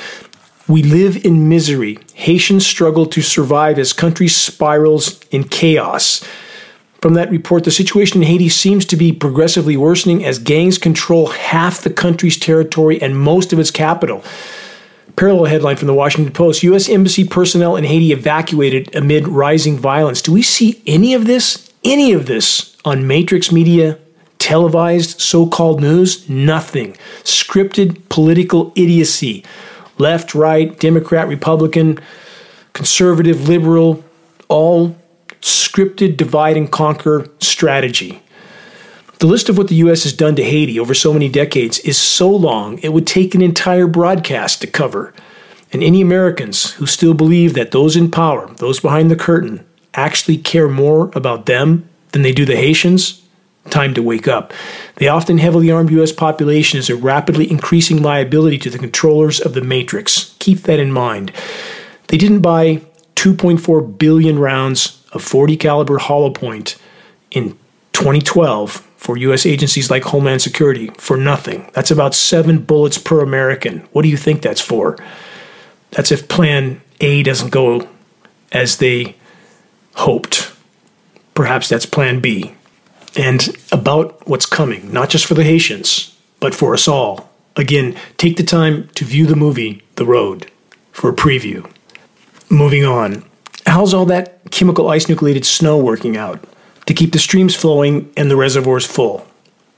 we 0.70 0.82
live 0.82 1.24
in 1.24 1.48
misery. 1.48 1.98
Haitians 2.14 2.66
struggle 2.66 3.06
to 3.06 3.20
survive 3.20 3.78
as 3.78 3.92
country 3.92 4.28
spirals 4.28 5.20
in 5.30 5.44
chaos. 5.44 6.24
From 7.02 7.14
that 7.14 7.30
report, 7.30 7.64
the 7.64 7.70
situation 7.70 8.22
in 8.22 8.28
Haiti 8.28 8.48
seems 8.48 8.84
to 8.86 8.96
be 8.96 9.12
progressively 9.12 9.76
worsening 9.76 10.24
as 10.24 10.38
gangs 10.38 10.78
control 10.78 11.28
half 11.28 11.80
the 11.80 11.90
country's 11.90 12.38
territory 12.38 13.00
and 13.00 13.18
most 13.18 13.52
of 13.52 13.58
its 13.58 13.70
capital. 13.70 14.22
Parallel 15.16 15.46
headline 15.46 15.76
from 15.76 15.86
the 15.86 15.94
Washington 15.94 16.32
Post 16.32 16.62
U.S. 16.62 16.88
Embassy 16.88 17.24
personnel 17.24 17.76
in 17.76 17.84
Haiti 17.84 18.12
evacuated 18.12 18.94
amid 18.94 19.26
rising 19.28 19.78
violence. 19.78 20.22
Do 20.22 20.32
we 20.32 20.42
see 20.42 20.82
any 20.86 21.14
of 21.14 21.26
this? 21.26 21.70
Any 21.82 22.12
of 22.12 22.26
this 22.26 22.76
on 22.84 23.06
Matrix 23.06 23.50
Media 23.50 23.98
televised 24.38 25.20
so 25.20 25.46
called 25.46 25.80
news? 25.80 26.28
Nothing. 26.28 26.92
Scripted 27.24 28.08
political 28.10 28.72
idiocy 28.76 29.44
left, 30.00 30.34
right, 30.34 30.78
Democrat, 30.80 31.28
Republican, 31.28 31.98
conservative, 32.72 33.48
liberal, 33.48 34.02
all 34.48 34.96
scripted 35.40 36.16
divide 36.16 36.56
and 36.56 36.70
conquer 36.70 37.28
strategy. 37.38 38.22
The 39.18 39.26
list 39.26 39.48
of 39.50 39.58
what 39.58 39.68
the 39.68 39.74
U.S. 39.76 40.04
has 40.04 40.14
done 40.14 40.34
to 40.36 40.42
Haiti 40.42 40.80
over 40.80 40.94
so 40.94 41.12
many 41.12 41.28
decades 41.28 41.78
is 41.80 41.98
so 41.98 42.30
long 42.30 42.78
it 42.78 42.92
would 42.92 43.06
take 43.06 43.34
an 43.34 43.42
entire 43.42 43.86
broadcast 43.86 44.62
to 44.62 44.66
cover. 44.66 45.12
And 45.72 45.82
any 45.82 46.00
Americans 46.00 46.72
who 46.72 46.86
still 46.86 47.14
believe 47.14 47.54
that 47.54 47.70
those 47.70 47.96
in 47.96 48.10
power, 48.10 48.52
those 48.56 48.80
behind 48.80 49.10
the 49.10 49.16
curtain, 49.16 49.64
actually 49.94 50.38
care 50.38 50.68
more 50.68 51.10
about 51.14 51.46
them 51.46 51.88
than 52.12 52.22
they 52.22 52.32
do 52.32 52.44
the 52.44 52.56
Haitians, 52.56 53.19
time 53.68 53.94
to 53.94 54.02
wake 54.02 54.26
up. 54.26 54.52
The 54.96 55.08
often 55.08 55.38
heavily 55.38 55.70
armed 55.70 55.90
U.S. 55.90 56.12
population 56.12 56.78
is 56.78 56.88
a 56.88 56.96
rapidly 56.96 57.50
increasing 57.50 58.02
liability 58.02 58.58
to 58.58 58.70
the 58.70 58.78
controllers 58.78 59.40
of 59.40 59.54
the 59.54 59.60
matrix. 59.60 60.34
Keep 60.38 60.60
that 60.62 60.80
in 60.80 60.92
mind. 60.92 61.32
They 62.08 62.16
didn't 62.16 62.40
buy 62.40 62.82
2.4 63.16 63.98
billion 63.98 64.38
rounds 64.38 65.04
of 65.12 65.22
40 65.22 65.56
caliber 65.56 65.98
hollow 65.98 66.30
point 66.30 66.76
in 67.30 67.50
2012 67.92 68.86
for 68.96 69.16
US 69.16 69.46
agencies 69.46 69.90
like 69.90 70.04
Homeland 70.04 70.42
Security 70.42 70.88
for 70.98 71.16
nothing. 71.16 71.70
That's 71.72 71.90
about 71.90 72.14
7 72.14 72.58
bullets 72.62 72.98
per 72.98 73.20
American. 73.20 73.80
What 73.92 74.02
do 74.02 74.08
you 74.08 74.16
think 74.16 74.42
that's 74.42 74.60
for? 74.60 74.96
That's 75.90 76.12
if 76.12 76.28
plan 76.28 76.80
A 77.00 77.22
doesn't 77.22 77.50
go 77.50 77.88
as 78.52 78.78
they 78.78 79.16
hoped. 79.94 80.52
Perhaps 81.34 81.68
that's 81.68 81.86
plan 81.86 82.20
B. 82.20 82.54
And 83.16 83.56
about 83.72 84.26
what's 84.28 84.46
coming, 84.46 84.92
not 84.92 85.10
just 85.10 85.26
for 85.26 85.34
the 85.34 85.44
Haitians, 85.44 86.16
but 86.38 86.54
for 86.54 86.74
us 86.74 86.86
all. 86.86 87.30
Again, 87.56 87.96
take 88.16 88.36
the 88.36 88.42
time 88.42 88.88
to 88.94 89.04
view 89.04 89.26
the 89.26 89.36
movie 89.36 89.82
The 89.96 90.06
Road 90.06 90.50
for 90.92 91.10
a 91.10 91.14
preview. 91.14 91.70
Moving 92.48 92.84
on. 92.84 93.24
How's 93.66 93.92
all 93.92 94.06
that 94.06 94.50
chemical 94.50 94.88
ice 94.88 95.08
nucleated 95.08 95.44
snow 95.44 95.78
working 95.78 96.16
out 96.16 96.42
to 96.86 96.94
keep 96.94 97.12
the 97.12 97.18
streams 97.18 97.54
flowing 97.54 98.12
and 98.16 98.30
the 98.30 98.36
reservoirs 98.36 98.86
full? 98.86 99.26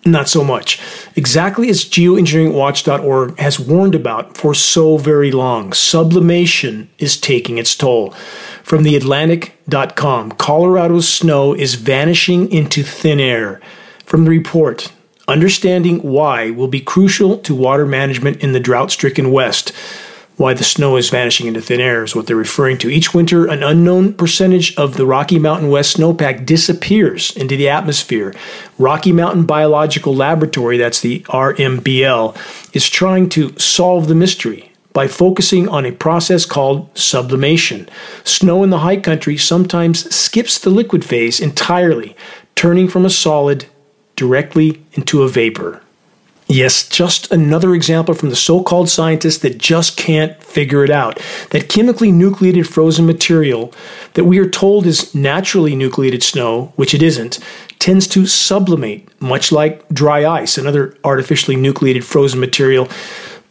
Not 0.04 0.28
so 0.28 0.42
much. 0.42 0.80
Exactly 1.14 1.68
as 1.68 1.84
geoengineeringwatch.org 1.84 3.38
has 3.38 3.60
warned 3.60 3.94
about 3.94 4.36
for 4.36 4.52
so 4.52 4.96
very 4.96 5.30
long, 5.30 5.72
sublimation 5.72 6.90
is 6.98 7.16
taking 7.16 7.56
its 7.56 7.76
toll. 7.76 8.10
From 8.64 8.82
the 8.82 8.96
Atlantic.com, 8.96 10.32
Colorado's 10.32 11.08
snow 11.08 11.54
is 11.54 11.76
vanishing 11.76 12.50
into 12.50 12.82
thin 12.82 13.20
air. 13.20 13.60
From 14.04 14.24
the 14.24 14.30
report, 14.30 14.92
understanding 15.28 16.00
why 16.00 16.50
will 16.50 16.68
be 16.68 16.80
crucial 16.80 17.38
to 17.38 17.54
water 17.54 17.86
management 17.86 18.42
in 18.42 18.52
the 18.52 18.60
drought 18.60 18.90
stricken 18.90 19.30
West 19.30 19.72
why 20.42 20.52
the 20.52 20.64
snow 20.64 20.96
is 20.96 21.08
vanishing 21.08 21.46
into 21.46 21.60
thin 21.60 21.80
air 21.80 22.02
is 22.02 22.16
what 22.16 22.26
they're 22.26 22.34
referring 22.34 22.76
to. 22.76 22.90
Each 22.90 23.14
winter, 23.14 23.46
an 23.46 23.62
unknown 23.62 24.12
percentage 24.12 24.74
of 24.76 24.96
the 24.96 25.06
Rocky 25.06 25.38
Mountain 25.38 25.70
West 25.70 25.96
snowpack 25.96 26.44
disappears 26.44 27.34
into 27.36 27.56
the 27.56 27.68
atmosphere. 27.68 28.34
Rocky 28.76 29.12
Mountain 29.12 29.44
Biological 29.44 30.14
Laboratory, 30.16 30.76
that's 30.76 31.00
the 31.00 31.20
RMBL, 31.28 32.74
is 32.74 32.88
trying 32.88 33.28
to 33.28 33.56
solve 33.56 34.08
the 34.08 34.16
mystery 34.16 34.72
by 34.92 35.06
focusing 35.06 35.68
on 35.68 35.86
a 35.86 35.92
process 35.92 36.44
called 36.44 36.90
sublimation. 36.98 37.88
Snow 38.24 38.64
in 38.64 38.70
the 38.70 38.80
high 38.80 38.98
country 38.98 39.36
sometimes 39.36 40.12
skips 40.12 40.58
the 40.58 40.70
liquid 40.70 41.04
phase 41.04 41.38
entirely, 41.38 42.16
turning 42.56 42.88
from 42.88 43.06
a 43.06 43.10
solid 43.10 43.66
directly 44.16 44.82
into 44.94 45.22
a 45.22 45.28
vapor. 45.28 45.82
Yes, 46.52 46.86
just 46.86 47.32
another 47.32 47.74
example 47.74 48.12
from 48.12 48.28
the 48.28 48.36
so 48.36 48.62
called 48.62 48.90
scientists 48.90 49.38
that 49.38 49.56
just 49.56 49.96
can't 49.96 50.40
figure 50.44 50.84
it 50.84 50.90
out. 50.90 51.18
That 51.48 51.70
chemically 51.70 52.12
nucleated 52.12 52.68
frozen 52.68 53.06
material 53.06 53.72
that 54.12 54.24
we 54.24 54.38
are 54.38 54.48
told 54.48 54.84
is 54.84 55.14
naturally 55.14 55.74
nucleated 55.74 56.22
snow, 56.22 56.74
which 56.76 56.92
it 56.92 57.02
isn't, 57.02 57.38
tends 57.78 58.06
to 58.08 58.26
sublimate, 58.26 59.08
much 59.18 59.50
like 59.50 59.88
dry 59.88 60.30
ice, 60.30 60.58
another 60.58 60.94
artificially 61.04 61.56
nucleated 61.56 62.04
frozen 62.04 62.38
material, 62.38 62.86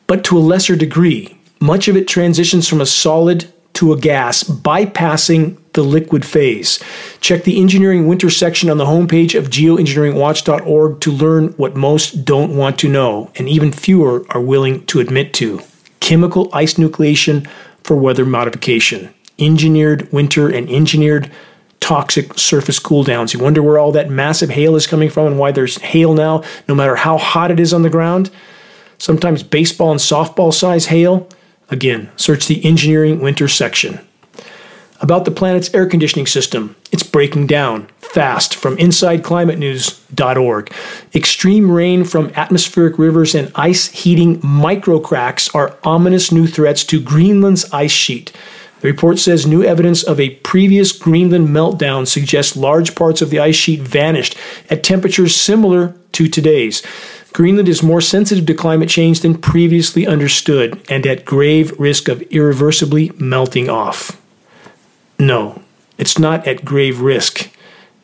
but 0.05 0.23
to 0.25 0.37
a 0.37 0.39
lesser 0.39 0.75
degree. 0.75 1.35
Much 1.59 1.87
of 1.87 1.97
it 1.97 2.07
transitions 2.07 2.67
from 2.67 2.81
a 2.81 2.85
solid 2.85 3.51
to 3.73 3.93
a 3.93 3.97
gas, 3.97 4.43
bypassing 4.43 5.57
the 5.73 5.83
liquid 5.83 6.25
phase. 6.25 6.79
Check 7.19 7.43
the 7.43 7.59
engineering 7.59 8.07
winter 8.07 8.29
section 8.29 8.69
on 8.69 8.77
the 8.77 8.85
homepage 8.85 9.37
of 9.37 9.49
geoengineeringwatch.org 9.49 10.99
to 11.01 11.11
learn 11.11 11.49
what 11.53 11.75
most 11.75 12.25
don't 12.25 12.55
want 12.55 12.77
to 12.79 12.89
know, 12.89 13.31
and 13.35 13.47
even 13.47 13.71
fewer 13.71 14.25
are 14.29 14.41
willing 14.41 14.85
to 14.87 14.99
admit 14.99 15.33
to. 15.35 15.61
Chemical 15.99 16.49
ice 16.53 16.75
nucleation 16.75 17.47
for 17.83 17.95
weather 17.95 18.25
modification. 18.25 19.13
Engineered 19.39 20.11
winter 20.11 20.49
and 20.49 20.69
engineered 20.69 21.31
toxic 21.79 22.37
surface 22.37 22.79
cool 22.79 23.03
downs. 23.03 23.33
You 23.33 23.39
wonder 23.39 23.63
where 23.63 23.79
all 23.79 23.91
that 23.93 24.09
massive 24.09 24.49
hail 24.49 24.75
is 24.75 24.85
coming 24.85 25.09
from 25.09 25.27
and 25.27 25.39
why 25.39 25.51
there's 25.51 25.77
hail 25.79 26.13
now, 26.13 26.43
no 26.67 26.75
matter 26.75 26.95
how 26.95 27.17
hot 27.17 27.49
it 27.49 27.59
is 27.59 27.73
on 27.73 27.81
the 27.81 27.89
ground. 27.89 28.29
Sometimes 28.97 29.41
baseball 29.41 29.91
and 29.91 29.99
softball 29.99 30.53
size 30.53 30.87
hail. 30.87 31.27
Again, 31.69 32.11
search 32.17 32.47
the 32.47 32.63
engineering 32.63 33.19
winter 33.19 33.47
section 33.47 33.99
about 35.01 35.25
the 35.25 35.31
planet's 35.31 35.73
air 35.73 35.85
conditioning 35.85 36.27
system. 36.27 36.75
It's 36.91 37.03
breaking 37.03 37.47
down 37.47 37.87
fast 37.97 38.55
from 38.55 38.77
InsideClimateNews.org. 38.77 40.73
Extreme 41.15 41.71
rain 41.71 42.03
from 42.03 42.31
atmospheric 42.35 42.99
rivers 42.99 43.33
and 43.35 43.51
ice 43.55 43.87
heating 43.87 44.39
microcracks 44.41 45.53
are 45.55 45.77
ominous 45.83 46.31
new 46.31 46.47
threats 46.47 46.83
to 46.85 47.01
Greenland's 47.01 47.71
ice 47.73 47.91
sheet. 47.91 48.31
The 48.81 48.87
report 48.87 49.19
says 49.19 49.45
new 49.45 49.63
evidence 49.63 50.03
of 50.03 50.19
a 50.19 50.35
previous 50.37 50.91
Greenland 50.91 51.49
meltdown 51.49 52.07
suggests 52.07 52.57
large 52.57 52.95
parts 52.95 53.21
of 53.21 53.29
the 53.29 53.39
ice 53.39 53.55
sheet 53.55 53.81
vanished 53.81 54.35
at 54.69 54.83
temperatures 54.83 55.35
similar 55.35 55.95
to 56.13 56.27
today's. 56.27 56.81
Greenland 57.33 57.69
is 57.69 57.81
more 57.81 58.01
sensitive 58.01 58.45
to 58.47 58.53
climate 58.53 58.89
change 58.89 59.21
than 59.21 59.37
previously 59.37 60.05
understood 60.05 60.81
and 60.89 61.07
at 61.07 61.25
grave 61.25 61.79
risk 61.79 62.09
of 62.09 62.21
irreversibly 62.23 63.11
melting 63.17 63.69
off. 63.69 64.20
No, 65.21 65.61
it's 65.99 66.17
not 66.17 66.47
at 66.47 66.65
grave 66.65 66.99
risk. 66.99 67.51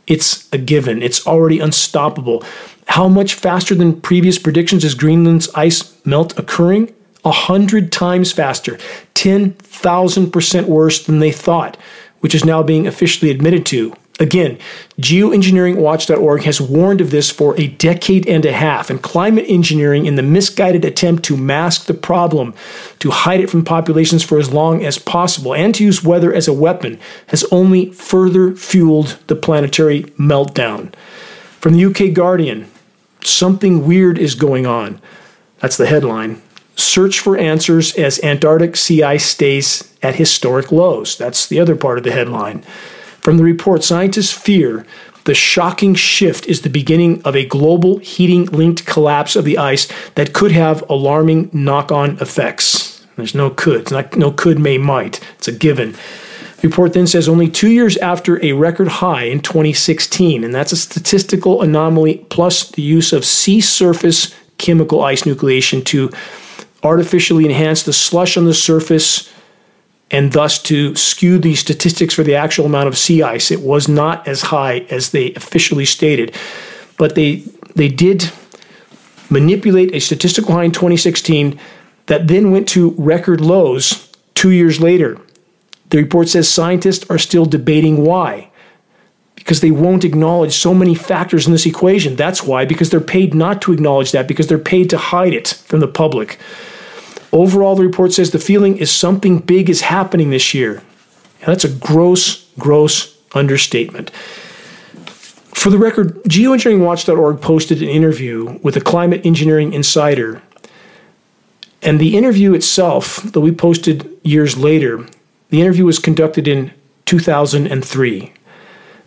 It's 0.06 0.48
a 0.54 0.60
given. 0.60 1.02
It's 1.02 1.26
already 1.26 1.60
unstoppable. 1.60 2.44
How 2.90 3.08
much 3.08 3.34
faster 3.34 3.74
than 3.74 4.00
previous 4.02 4.38
predictions 4.38 4.86
is 4.86 4.94
Greenland's 4.94 5.50
ice 5.56 5.98
melt 6.06 6.38
occurring? 6.38 6.94
A 7.26 7.32
hundred 7.32 7.92
times 7.92 8.32
faster, 8.32 8.78
10,000% 9.16 10.66
worse 10.68 11.04
than 11.04 11.18
they 11.18 11.32
thought, 11.32 11.76
which 12.20 12.36
is 12.36 12.46
now 12.46 12.62
being 12.62 12.86
officially 12.86 13.32
admitted 13.32 13.66
to. 13.66 13.94
Again, 14.20 14.58
geoengineeringwatch.org 15.00 16.42
has 16.44 16.60
warned 16.60 17.02
of 17.02 17.12
this 17.12 17.30
for 17.30 17.60
a 17.60 17.68
decade 17.68 18.28
and 18.28 18.46
a 18.46 18.52
half, 18.52 18.90
and 18.90 19.00
climate 19.00 19.46
engineering, 19.48 20.08
in 20.08 20.16
the 20.16 20.24
misguided 20.24 20.84
attempt 20.84 21.24
to 21.26 21.38
mask 21.38 21.86
the 21.86 21.94
problem, 21.94 22.56
to 23.00 23.12
hide 23.12 23.42
it 23.42 23.50
from 23.50 23.64
populations 23.64 24.24
for 24.24 24.40
as 24.40 24.52
long 24.52 24.84
as 24.84 24.98
possible, 24.98 25.54
and 25.54 25.76
to 25.76 25.84
use 25.84 26.04
weather 26.04 26.34
as 26.34 26.48
a 26.48 26.54
weapon, 26.54 27.00
has 27.28 27.46
only 27.52 27.92
further 27.92 28.56
fueled 28.56 29.20
the 29.28 29.36
planetary 29.36 30.04
meltdown. 30.20 30.92
From 31.60 31.74
the 31.74 31.86
UK 31.86 32.14
Guardian, 32.14 32.68
something 33.24 33.86
weird 33.86 34.18
is 34.18 34.34
going 34.34 34.66
on. 34.66 35.00
That's 35.60 35.78
the 35.78 35.88
headline. 35.88 36.42
Search 36.76 37.20
for 37.20 37.38
answers 37.38 37.96
as 37.96 38.24
Antarctic 38.24 38.76
sea 38.76 39.04
ice 39.04 39.26
stays 39.26 39.94
at 40.02 40.16
historic 40.16 40.72
lows. 40.72 41.18
That's 41.18 41.48
the 41.48 41.60
other 41.60 41.76
part 41.76 42.00
of 42.00 42.04
the 42.04 42.12
headline. 42.12 42.64
From 43.28 43.36
the 43.36 43.44
report, 43.44 43.84
scientists 43.84 44.32
fear 44.32 44.86
the 45.26 45.34
shocking 45.34 45.96
shift 45.96 46.46
is 46.48 46.62
the 46.62 46.70
beginning 46.70 47.22
of 47.24 47.36
a 47.36 47.46
global 47.46 47.98
heating 47.98 48.46
linked 48.46 48.86
collapse 48.86 49.36
of 49.36 49.44
the 49.44 49.58
ice 49.58 49.86
that 50.16 50.32
could 50.32 50.54
have 50.54 50.90
alarming 50.90 51.50
knock 51.52 51.92
on 51.92 52.12
effects. 52.22 53.06
There's 53.18 53.36
no 53.36 53.50
could. 53.50 53.82
It's 53.82 53.92
not, 53.92 54.16
no 54.16 54.32
could, 54.32 54.60
may, 54.60 54.78
might. 54.78 55.20
It's 55.40 55.50
a 55.50 55.52
given. 55.52 55.92
The 56.62 56.70
report 56.70 56.94
then 56.94 57.06
says 57.06 57.28
only 57.28 57.50
two 57.50 57.68
years 57.68 57.98
after 57.98 58.42
a 58.42 58.54
record 58.54 58.88
high 58.88 59.24
in 59.24 59.42
2016, 59.42 60.46
and 60.46 60.56
that's 60.56 60.72
a 60.72 60.78
statistical 60.78 61.62
anomaly 61.62 62.26
plus 62.30 62.72
the 62.72 62.82
use 62.82 63.12
of 63.12 63.26
sea 63.26 63.60
surface 63.60 64.34
chemical 64.58 65.04
ice 65.04 65.24
nucleation 65.24 65.84
to 65.88 66.12
artificially 66.82 67.44
enhance 67.44 67.84
the 67.84 67.92
slush 67.92 68.38
on 68.38 68.46
the 68.46 68.54
surface 68.54 69.30
and 70.10 70.32
thus 70.32 70.62
to 70.64 70.96
skew 70.96 71.38
the 71.38 71.56
statistics 71.56 72.14
for 72.14 72.24
the 72.24 72.36
actual 72.36 72.66
amount 72.66 72.88
of 72.88 72.98
sea 72.98 73.24
ice. 73.24 73.52
It 73.52 73.62
was 73.62 73.88
not 73.88 74.28
as 74.28 74.44
high 74.44 74.86
as 74.90 75.12
they 75.12 75.34
officially 75.34 75.86
stated, 75.86 76.36
but 76.98 77.16
they 77.16 77.44
they 77.76 77.90
did 77.90 78.32
manipulate 79.30 79.94
a 79.94 80.00
statistical 80.00 80.54
high 80.54 80.64
in 80.64 80.72
2016 80.72 81.60
that 82.08 82.28
then 82.28 82.52
went 82.52 82.68
to 82.70 82.96
record 82.98 83.42
lows 83.42 84.12
two 84.34 84.52
years 84.52 84.80
later. 84.80 85.20
The 85.90 85.98
report 85.98 86.30
says 86.30 86.50
scientists 86.50 87.10
are 87.10 87.18
still 87.18 87.46
debating 87.46 88.04
why. 88.04 88.50
Because 89.36 89.62
they 89.62 89.72
won't 89.72 90.04
acknowledge 90.04 90.54
so 90.54 90.74
many 90.74 90.96
factors 90.96 91.46
in 91.46 91.54
this 91.54 91.66
equation. 91.66 92.16
That's 92.16 92.44
why, 92.44 92.66
because 92.66 92.90
they're 92.90 93.00
paid 93.00 93.34
not 93.34 93.62
to 93.62 93.72
acknowledge 93.72 94.12
that, 94.12 94.28
because 94.28 94.48
they're 94.48 94.58
paid 94.58 94.90
to 94.90 94.98
hide 94.98 95.34
it 95.34 95.48
from 95.48 95.80
the 95.80 95.88
public. 95.88 96.38
Overall, 97.32 97.76
the 97.76 97.84
report 97.84 98.14
says 98.14 98.32
the 98.32 98.40
feeling 98.40 98.78
is 98.78 98.92
something 98.92 99.40
big 99.40 99.70
is 99.70 99.82
happening 99.82 100.30
this 100.30 100.54
year. 100.54 100.82
And 101.42 101.48
that's 101.48 101.66
a 101.66 101.70
gross, 101.70 102.48
gross 102.58 103.18
understatement. 103.34 104.10
For 105.54 105.70
the 105.70 105.78
record, 105.78 106.24
geoengineeringwatch.org 106.24 107.42
posted 107.42 107.82
an 107.82 107.90
interview 107.90 108.60
with 108.62 108.78
a 108.78 108.82
climate 108.82 109.26
engineering 109.26 109.74
insider. 109.74 110.42
And 111.82 112.00
the 112.00 112.18
interview 112.18 112.54
itself, 112.54 113.18
that 113.24 113.42
we 113.42 113.52
posted 113.52 114.10
years 114.24 114.58
later, 114.58 115.06
the 115.50 115.62
interview 115.62 115.86
was 115.86 116.00
conducted 116.00 116.48
in 116.48 116.72
2003. 117.06 118.34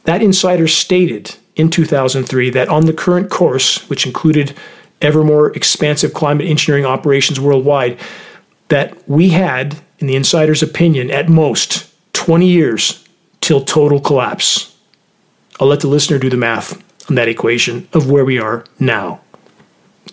That 0.05 0.23
insider 0.23 0.67
stated 0.67 1.37
in 1.57 1.71
2003 1.71 2.51
that 2.51 2.69
on 2.69 2.87
the 2.87 2.93
current 2.93 3.31
course, 3.31 3.89
which 3.89 4.07
included 4.07 4.57
ever 5.01 5.25
more 5.25 5.53
expansive 5.57 6.13
climate 6.15 6.47
engineering 6.47 6.85
operations 6.85 7.41
worldwide, 7.41 7.99
that 8.69 8.97
we 9.09 9.31
had, 9.31 9.81
in 9.99 10.07
the 10.07 10.17
insider's 10.17 10.63
opinion, 10.63 11.11
at 11.11 11.29
most 11.29 11.93
20 12.13 12.47
years 12.47 13.07
till 13.41 13.63
total 13.63 14.01
collapse. 14.01 14.77
I'll 15.59 15.69
let 15.69 15.81
the 15.81 15.89
listener 15.89 16.19
do 16.19 16.31
the 16.31 16.37
math 16.37 16.83
on 17.09 17.17
that 17.17 17.29
equation 17.29 17.89
of 17.93 18.11
where 18.11 18.25
we 18.25 18.39
are 18.39 18.65
now, 18.79 19.21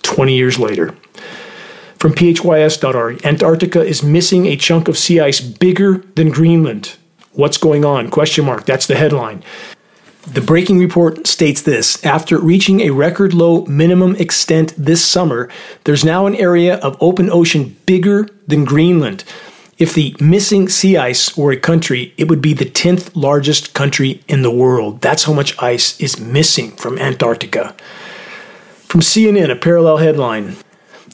20 0.01 0.35
years 0.35 0.59
later. 0.59 0.95
From 1.99 2.13
phys.org, 2.13 3.25
Antarctica 3.25 3.81
is 3.81 4.03
missing 4.03 4.45
a 4.45 4.55
chunk 4.55 4.87
of 4.87 4.97
sea 4.97 5.19
ice 5.19 5.41
bigger 5.41 5.97
than 6.15 6.29
Greenland. 6.29 6.95
What's 7.33 7.57
going 7.57 7.85
on? 7.85 8.09
Question 8.09 8.45
mark. 8.45 8.65
That's 8.65 8.87
the 8.87 8.95
headline. 8.95 9.43
The 10.33 10.41
breaking 10.41 10.77
report 10.77 11.25
states 11.25 11.61
this 11.61 12.03
After 12.03 12.37
reaching 12.37 12.81
a 12.81 12.89
record 12.89 13.33
low 13.33 13.65
minimum 13.65 14.17
extent 14.17 14.73
this 14.77 15.03
summer, 15.03 15.47
there's 15.85 16.03
now 16.03 16.25
an 16.25 16.35
area 16.35 16.75
of 16.75 16.97
open 16.99 17.29
ocean 17.29 17.77
bigger 17.85 18.27
than 18.45 18.65
Greenland. 18.65 19.23
If 19.77 19.93
the 19.93 20.15
missing 20.19 20.67
sea 20.67 20.97
ice 20.97 21.37
were 21.37 21.53
a 21.53 21.57
country, 21.57 22.13
it 22.17 22.27
would 22.27 22.41
be 22.41 22.53
the 22.53 22.65
10th 22.65 23.11
largest 23.15 23.73
country 23.73 24.21
in 24.27 24.41
the 24.41 24.51
world. 24.51 24.99
That's 24.99 25.23
how 25.23 25.33
much 25.33 25.57
ice 25.61 25.99
is 25.99 26.19
missing 26.19 26.71
from 26.71 26.97
Antarctica. 26.97 27.73
From 28.89 29.01
CNN, 29.01 29.49
a 29.49 29.55
parallel 29.55 29.97
headline. 29.97 30.57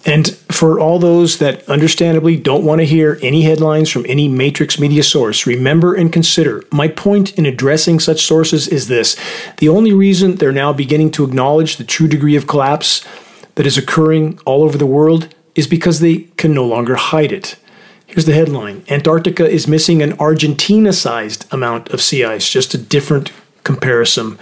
And 0.05 0.29
for 0.51 0.79
all 0.79 0.99
those 0.99 1.37
that 1.37 1.67
understandably 1.69 2.35
don't 2.35 2.65
want 2.65 2.79
to 2.79 2.85
hear 2.85 3.17
any 3.21 3.43
headlines 3.43 3.89
from 3.89 4.05
any 4.07 4.27
matrix 4.27 4.77
media 4.77 5.03
source, 5.03 5.47
remember 5.47 5.95
and 5.95 6.11
consider 6.11 6.63
my 6.71 6.89
point 6.89 7.37
in 7.37 7.45
addressing 7.45 7.99
such 7.99 8.25
sources 8.25 8.67
is 8.67 8.87
this 8.87 9.15
the 9.57 9.69
only 9.69 9.93
reason 9.93 10.35
they're 10.35 10.51
now 10.51 10.73
beginning 10.73 11.11
to 11.11 11.23
acknowledge 11.23 11.77
the 11.77 11.83
true 11.85 12.07
degree 12.07 12.35
of 12.35 12.47
collapse 12.47 13.05
that 13.55 13.65
is 13.65 13.77
occurring 13.77 14.39
all 14.45 14.63
over 14.63 14.77
the 14.77 14.85
world 14.85 15.33
is 15.55 15.67
because 15.67 15.99
they 15.99 16.17
can 16.37 16.53
no 16.53 16.65
longer 16.65 16.95
hide 16.95 17.31
it. 17.31 17.55
Here's 18.05 18.25
the 18.25 18.33
headline 18.33 18.83
Antarctica 18.89 19.49
is 19.49 19.67
missing 19.67 20.01
an 20.01 20.13
Argentina 20.19 20.91
sized 20.91 21.51
amount 21.51 21.89
of 21.89 22.01
sea 22.01 22.25
ice, 22.25 22.49
just 22.49 22.73
a 22.73 22.77
different 22.77 23.31
comparison, 23.63 24.37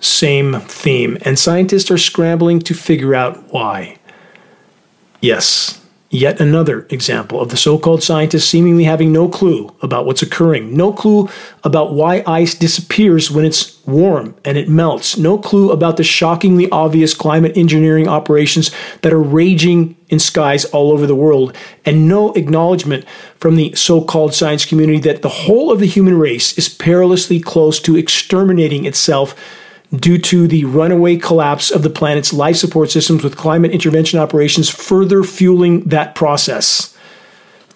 same 0.00 0.60
theme. 0.60 1.18
And 1.22 1.38
scientists 1.38 1.90
are 1.90 1.98
scrambling 1.98 2.60
to 2.60 2.74
figure 2.74 3.14
out 3.14 3.52
why. 3.52 3.98
Yes, 5.22 5.82
Yet 6.14 6.42
another 6.42 6.86
example 6.90 7.40
of 7.40 7.48
the 7.48 7.56
so 7.56 7.78
called 7.78 8.02
scientists 8.02 8.44
seemingly 8.44 8.84
having 8.84 9.14
no 9.14 9.30
clue 9.30 9.74
about 9.80 10.04
what's 10.04 10.20
occurring, 10.20 10.76
no 10.76 10.92
clue 10.92 11.30
about 11.64 11.94
why 11.94 12.22
ice 12.26 12.54
disappears 12.54 13.30
when 13.30 13.46
it's 13.46 13.82
warm 13.86 14.34
and 14.44 14.58
it 14.58 14.68
melts, 14.68 15.16
no 15.16 15.38
clue 15.38 15.70
about 15.70 15.96
the 15.96 16.04
shockingly 16.04 16.68
obvious 16.68 17.14
climate 17.14 17.56
engineering 17.56 18.08
operations 18.08 18.70
that 19.00 19.14
are 19.14 19.22
raging 19.22 19.96
in 20.10 20.18
skies 20.18 20.66
all 20.66 20.92
over 20.92 21.06
the 21.06 21.14
world, 21.14 21.56
and 21.86 22.06
no 22.06 22.34
acknowledgement 22.34 23.06
from 23.38 23.56
the 23.56 23.74
so 23.74 24.02
called 24.02 24.34
science 24.34 24.66
community 24.66 25.00
that 25.00 25.22
the 25.22 25.30
whole 25.30 25.72
of 25.72 25.80
the 25.80 25.86
human 25.86 26.18
race 26.18 26.58
is 26.58 26.68
perilously 26.68 27.40
close 27.40 27.80
to 27.80 27.96
exterminating 27.96 28.84
itself 28.84 29.34
due 29.94 30.18
to 30.18 30.48
the 30.48 30.64
runaway 30.64 31.16
collapse 31.16 31.70
of 31.70 31.82
the 31.82 31.90
planet's 31.90 32.32
life 32.32 32.56
support 32.56 32.90
systems, 32.90 33.22
with 33.22 33.36
climate 33.36 33.72
intervention 33.72 34.18
operations 34.18 34.70
further 34.70 35.22
fueling 35.22 35.82
that 35.82 36.14
process. 36.14 36.96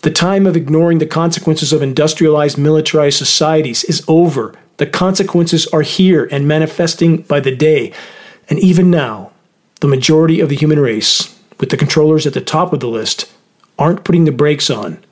The 0.02 0.11
time 0.11 0.46
of 0.46 0.57
ignoring 0.57 0.98
the 0.98 1.07
consequences 1.07 1.72
of 1.72 1.83
industrialized, 1.83 2.57
militarized 2.57 3.18
societies 3.18 3.85
is 3.85 4.05
over. 4.09 4.55
The 4.79 4.87
consequences 4.87 5.66
are 5.68 5.83
here 5.83 6.29
and 6.31 6.48
manifesting 6.48 7.22
by 7.22 7.40
the 7.40 7.55
day. 7.55 7.92
And 8.48 8.59
even 8.59 8.90
now, 8.90 9.33
the 9.81 9.88
majority 9.88 10.40
of 10.40 10.48
the 10.48 10.57
human 10.57 10.79
race, 10.79 11.38
with 11.59 11.70
the 11.70 11.76
controllers 11.76 12.26
at 12.26 12.35
the 12.35 12.40
top 12.40 12.72
of 12.72 12.81
the 12.81 12.88
list, 12.88 13.31
aren't 13.79 14.05
putting 14.05 14.24
the 14.24 14.33
brakes 14.33 14.70
on. 14.70 15.02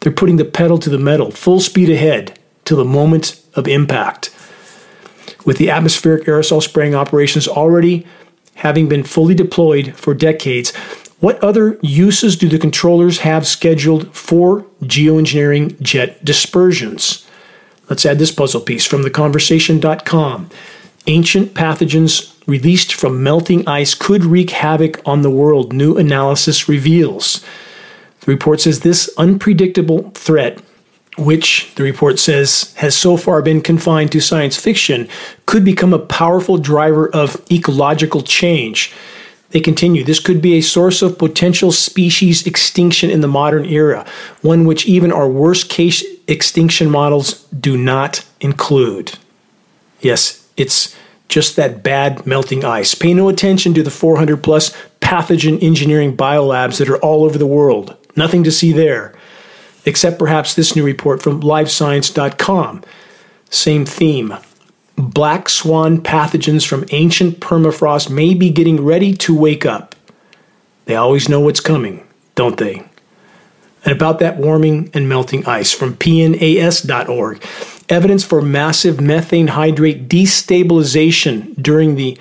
They're 0.00 0.12
putting 0.12 0.36
the 0.36 0.44
pedal 0.44 0.78
to 0.78 0.90
the 0.90 0.98
metal, 0.98 1.30
full 1.30 1.60
speed 1.60 1.88
ahead, 1.90 2.38
till 2.64 2.76
the 2.76 2.84
moment 2.84 3.40
of 3.54 3.66
impact 3.66 4.30
with 5.44 5.58
the 5.58 5.70
atmospheric 5.70 6.24
aerosol 6.24 6.62
spraying 6.62 6.94
operations 6.94 7.48
already 7.48 8.06
having 8.54 8.88
been 8.88 9.02
fully 9.02 9.34
deployed 9.34 9.94
for 9.96 10.14
decades, 10.14 10.74
what 11.20 11.42
other 11.42 11.78
uses 11.82 12.36
do 12.36 12.48
the 12.48 12.58
controllers 12.58 13.18
have 13.20 13.46
scheduled 13.46 14.14
for 14.14 14.62
geoengineering 14.82 15.80
jet 15.80 16.24
dispersions? 16.24 17.26
Let's 17.88 18.04
add 18.04 18.18
this 18.18 18.32
puzzle 18.32 18.60
piece 18.60 18.86
from 18.86 19.02
theconversation.com. 19.02 20.50
Ancient 21.06 21.54
pathogens 21.54 22.32
released 22.46 22.94
from 22.94 23.22
melting 23.22 23.66
ice 23.68 23.94
could 23.94 24.24
wreak 24.24 24.50
havoc 24.50 25.00
on 25.06 25.22
the 25.22 25.30
world, 25.30 25.72
new 25.72 25.96
analysis 25.96 26.68
reveals. 26.68 27.44
The 28.20 28.32
report 28.32 28.60
says 28.60 28.80
this 28.80 29.10
unpredictable 29.18 30.10
threat 30.10 30.60
which 31.18 31.74
the 31.74 31.82
report 31.82 32.18
says 32.18 32.72
has 32.76 32.96
so 32.96 33.16
far 33.16 33.42
been 33.42 33.60
confined 33.60 34.12
to 34.12 34.20
science 34.20 34.56
fiction, 34.56 35.08
could 35.46 35.64
become 35.64 35.92
a 35.92 35.98
powerful 35.98 36.56
driver 36.56 37.08
of 37.10 37.42
ecological 37.50 38.22
change. 38.22 38.92
They 39.50 39.60
continue, 39.60 40.02
this 40.02 40.20
could 40.20 40.40
be 40.40 40.54
a 40.54 40.62
source 40.62 41.02
of 41.02 41.18
potential 41.18 41.72
species 41.72 42.46
extinction 42.46 43.10
in 43.10 43.20
the 43.20 43.28
modern 43.28 43.66
era, 43.66 44.06
one 44.40 44.64
which 44.64 44.86
even 44.86 45.12
our 45.12 45.28
worst 45.28 45.68
case 45.68 46.02
extinction 46.26 46.90
models 46.90 47.42
do 47.48 47.76
not 47.76 48.24
include. 48.40 49.18
Yes, 50.00 50.48
it's 50.56 50.96
just 51.28 51.56
that 51.56 51.82
bad 51.82 52.26
melting 52.26 52.64
ice. 52.64 52.94
Pay 52.94 53.12
no 53.12 53.28
attention 53.28 53.74
to 53.74 53.82
the 53.82 53.90
400 53.90 54.42
plus 54.42 54.74
pathogen 55.00 55.62
engineering 55.62 56.16
biolabs 56.16 56.78
that 56.78 56.88
are 56.88 56.98
all 56.98 57.24
over 57.24 57.36
the 57.36 57.46
world. 57.46 57.96
Nothing 58.16 58.44
to 58.44 58.50
see 58.50 58.72
there 58.72 59.14
except 59.84 60.18
perhaps 60.18 60.54
this 60.54 60.76
new 60.76 60.84
report 60.84 61.22
from 61.22 61.40
livescience.com. 61.40 62.82
Same 63.50 63.84
theme. 63.84 64.34
Black 64.96 65.48
swan 65.48 66.00
pathogens 66.00 66.66
from 66.66 66.84
ancient 66.90 67.40
permafrost 67.40 68.10
may 68.10 68.34
be 68.34 68.50
getting 68.50 68.84
ready 68.84 69.14
to 69.14 69.36
wake 69.36 69.66
up. 69.66 69.94
They 70.84 70.96
always 70.96 71.28
know 71.28 71.40
what's 71.40 71.60
coming, 71.60 72.06
don't 72.34 72.56
they? 72.56 72.84
And 73.84 73.92
about 73.92 74.20
that 74.20 74.36
warming 74.36 74.90
and 74.94 75.08
melting 75.08 75.46
ice 75.46 75.72
from 75.72 75.96
pnas.org. 75.96 77.42
Evidence 77.88 78.24
for 78.24 78.40
massive 78.40 79.00
methane 79.00 79.48
hydrate 79.48 80.08
destabilization 80.08 81.60
during 81.60 81.96
the 81.96 82.16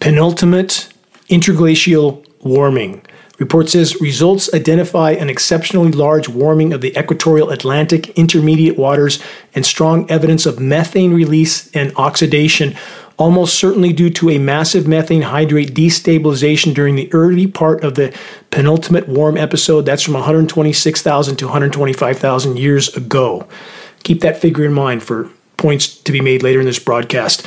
penultimate 0.00 0.88
interglacial 1.28 2.24
warming. 2.40 3.03
Report 3.38 3.68
says 3.68 4.00
results 4.00 4.52
identify 4.54 5.10
an 5.10 5.28
exceptionally 5.28 5.90
large 5.90 6.28
warming 6.28 6.72
of 6.72 6.80
the 6.80 6.96
equatorial 6.96 7.50
Atlantic 7.50 8.10
intermediate 8.10 8.78
waters 8.78 9.20
and 9.54 9.66
strong 9.66 10.08
evidence 10.10 10.46
of 10.46 10.60
methane 10.60 11.12
release 11.12 11.68
and 11.74 11.92
oxidation, 11.96 12.76
almost 13.16 13.58
certainly 13.58 13.92
due 13.92 14.10
to 14.10 14.30
a 14.30 14.38
massive 14.38 14.86
methane 14.86 15.22
hydrate 15.22 15.74
destabilization 15.74 16.72
during 16.72 16.94
the 16.94 17.12
early 17.12 17.46
part 17.46 17.82
of 17.82 17.96
the 17.96 18.16
penultimate 18.50 19.08
warm 19.08 19.36
episode. 19.36 19.84
That's 19.84 20.02
from 20.02 20.14
126,000 20.14 21.36
to 21.36 21.46
125,000 21.46 22.56
years 22.56 22.96
ago. 22.96 23.48
Keep 24.04 24.20
that 24.20 24.40
figure 24.40 24.64
in 24.64 24.72
mind 24.72 25.02
for 25.02 25.28
points 25.56 25.96
to 26.02 26.12
be 26.12 26.20
made 26.20 26.42
later 26.42 26.60
in 26.60 26.66
this 26.66 26.78
broadcast. 26.78 27.44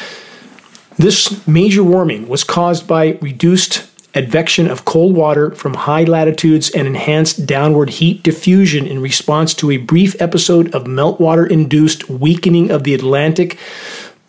This 0.97 1.47
major 1.47 1.83
warming 1.83 2.27
was 2.27 2.43
caused 2.43 2.87
by 2.87 3.19
reduced 3.21 3.87
advection 4.17 4.69
of 4.69 4.83
cold 4.83 5.15
water 5.15 5.51
from 5.51 5.75
high 5.75 6.03
latitudes 6.03 6.71
and 6.71 6.87
enhanced 6.87 7.45
downward 7.45 7.89
heat 7.91 8.23
diffusion 8.23 8.87
in 8.87 8.99
response 8.99 9.53
to 9.53 9.69
a 9.69 9.77
brief 9.77 10.19
episode 10.19 10.73
of 10.73 10.85
meltwater 10.85 11.49
induced 11.49 12.09
weakening 12.09 12.71
of 12.71 12.83
the 12.83 12.95
Atlantic 12.95 13.57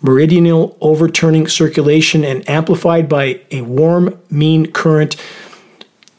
meridional 0.02 0.76
overturning 0.80 1.48
circulation 1.48 2.22
and 2.22 2.48
amplified 2.48 3.08
by 3.08 3.40
a 3.50 3.62
warm 3.62 4.20
mean 4.30 4.70
current. 4.70 5.16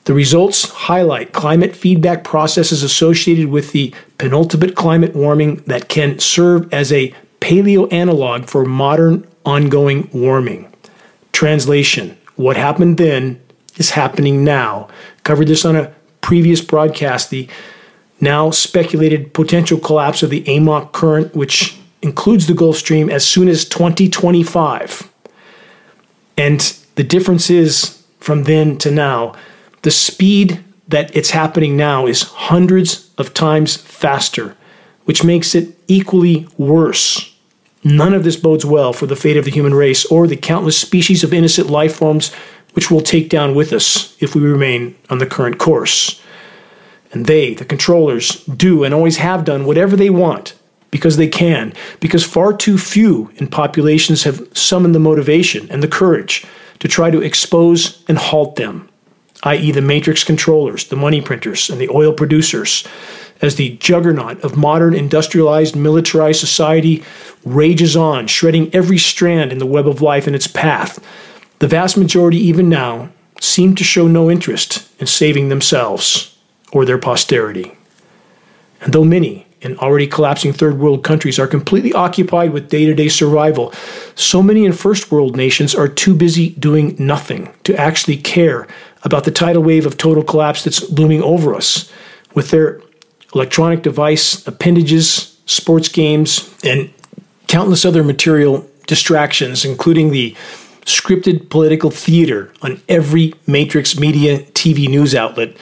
The 0.06 0.14
results 0.16 0.70
highlight 0.70 1.34
climate 1.34 1.76
feedback 1.76 2.24
processes 2.24 2.82
associated 2.82 3.50
with 3.50 3.72
the 3.72 3.94
penultimate 4.18 4.76
climate 4.76 5.16
warming 5.16 5.58
that 5.68 5.88
can 5.88 6.18
serve 6.18 6.74
as 6.74 6.92
a 6.92 7.14
paleo 7.40 7.92
analog 7.94 8.46
for 8.46 8.66
modern 8.66 9.28
ongoing 9.46 10.10
warming. 10.12 10.74
Translation 11.32 12.18
What 12.36 12.58
happened 12.58 12.98
then 12.98 13.40
is 13.80 13.92
happening 13.92 14.44
now. 14.44 14.88
Covered 15.24 15.48
this 15.48 15.66
on 15.66 15.76
a 15.76 15.92
previous 16.22 16.62
broadcast. 16.62 17.32
The 17.32 17.50
now 18.22 18.52
speculated 18.52 19.34
potential 19.34 19.80
collapse 19.80 20.22
of 20.22 20.30
the 20.30 20.44
AMOC 20.44 20.92
current, 20.92 21.36
which 21.36 21.80
includes 22.02 22.48
the 22.48 22.54
Gulf 22.54 22.78
Stream 22.78 23.10
as 23.10 23.26
soon 23.26 23.48
as 23.48 23.66
2025. 23.66 25.12
And 26.38 26.60
the 26.96 27.04
difference 27.04 27.50
is 27.50 28.04
from 28.20 28.44
then 28.44 28.78
to 28.80 28.92
now, 28.92 29.34
the 29.82 29.92
speed 29.92 30.64
that 30.88 31.16
it's 31.16 31.32
happening 31.32 31.78
now 31.78 32.06
is 32.06 32.24
hundreds 32.24 33.10
of 33.18 33.34
times 33.34 33.78
faster, 33.78 34.56
which 35.06 35.24
makes 35.24 35.56
it 35.56 35.78
equally 35.88 36.48
worse. 36.58 37.34
None 37.84 38.14
of 38.14 38.24
this 38.24 38.36
bodes 38.36 38.66
well 38.66 38.92
for 38.92 39.06
the 39.06 39.16
fate 39.16 39.38
of 39.38 39.46
the 39.46 39.52
human 39.52 39.74
race 39.74 40.06
or 40.06 40.28
the 40.28 40.36
countless 40.36 40.78
species 40.78 41.24
of 41.24 41.34
innocent 41.34 41.70
life 41.70 41.96
forms 41.96 42.32
which 42.74 42.90
we'll 42.92 43.02
take 43.02 43.30
down 43.30 43.56
with 43.56 43.74
us 43.74 44.16
if 44.22 44.36
we 44.36 44.42
remain 44.42 44.96
on 45.10 45.18
the 45.18 45.26
current 45.26 45.58
course. 45.58 46.22
And 47.12 47.26
they, 47.26 47.54
the 47.54 47.66
controllers, 47.66 48.44
do 48.46 48.84
and 48.84 48.94
always 48.94 49.18
have 49.18 49.46
done 49.46 49.66
whatever 49.66 49.96
they 49.96 50.10
want 50.10 50.54
because 50.92 51.18
they 51.18 51.28
can, 51.28 51.74
because 52.00 52.24
far 52.24 52.54
too 52.54 52.78
few 52.78 53.32
in 53.36 53.48
populations 53.48 54.24
have 54.24 54.46
summoned 54.58 54.96
the 54.96 55.00
motivation 55.00 55.70
and 55.72 55.84
the 55.84 55.88
courage 55.88 56.46
to 56.80 56.88
try 56.88 57.12
to 57.12 57.22
expose 57.22 58.04
and 58.08 58.18
halt 58.18 58.56
them, 58.56 58.90
i.e., 59.44 59.72
the 59.72 59.82
matrix 59.82 60.24
controllers, 60.24 60.88
the 60.88 60.96
money 60.96 61.22
printers, 61.22 61.70
and 61.70 61.80
the 61.80 61.90
oil 61.90 62.14
producers, 62.14 62.88
as 63.42 63.56
the 63.56 63.78
juggernaut 63.78 64.42
of 64.42 64.58
modern 64.58 64.94
industrialized 64.94 65.76
militarized 65.76 66.40
society 66.40 67.04
rages 67.46 67.96
on, 67.96 68.28
shredding 68.28 68.74
every 68.74 68.98
strand 68.98 69.52
in 69.52 69.60
the 69.60 69.66
web 69.66 69.88
of 69.88 70.02
life 70.02 70.28
in 70.28 70.36
its 70.36 70.48
path. 70.48 71.04
The 71.60 71.68
vast 71.68 71.98
majority, 71.98 72.38
even 72.38 72.70
now, 72.70 73.10
seem 73.42 73.76
to 73.76 73.84
show 73.84 74.08
no 74.08 74.30
interest 74.30 74.90
in 75.00 75.08
saving 75.08 75.50
themselves 75.50 76.38
or 76.72 76.86
their 76.86 76.98
posterity. 76.98 77.78
And 78.82 78.94
though 78.94 79.04
many, 79.04 79.46
in 79.62 79.78
already 79.78 80.08
collapsing 80.08 80.54
third 80.54 80.80
world 80.80 81.04
countries 81.04 81.38
are 81.38 81.48
completely 81.48 81.92
occupied 81.92 82.54
with 82.54 82.70
day 82.70 82.86
to 82.86 82.94
day 82.94 83.10
survival, 83.10 83.74
so 84.16 84.42
many 84.42 84.66
in 84.66 84.72
first 84.72 85.12
world 85.12 85.36
nations 85.36 85.76
are 85.76 85.88
too 85.88 86.16
busy 86.16 86.52
doing 86.52 86.96
nothing 86.98 87.54
to 87.66 87.76
actually 87.76 88.18
care 88.18 88.68
about 89.04 89.26
the 89.26 89.32
tidal 89.32 89.64
wave 89.64 89.86
of 89.86 89.98
total 89.98 90.24
collapse 90.24 90.64
that's 90.64 90.90
looming 90.90 91.22
over 91.22 91.54
us 91.54 91.92
with 92.34 92.52
their 92.52 92.82
electronic 93.34 93.82
device, 93.84 94.46
appendages, 94.48 95.38
sports 95.46 95.90
games, 95.90 96.54
and 96.64 96.92
countless 97.48 97.84
other 97.84 98.04
material 98.04 98.66
distractions, 98.88 99.66
including 99.66 100.12
the 100.12 100.36
scripted 100.86 101.50
political 101.50 101.92
theater 101.92 102.54
on 102.62 102.82
every 102.90 103.34
Matrix 103.48 103.98
Media 103.98 104.40
TV 104.40 104.88
news 104.88 105.14
outlet 105.16 105.56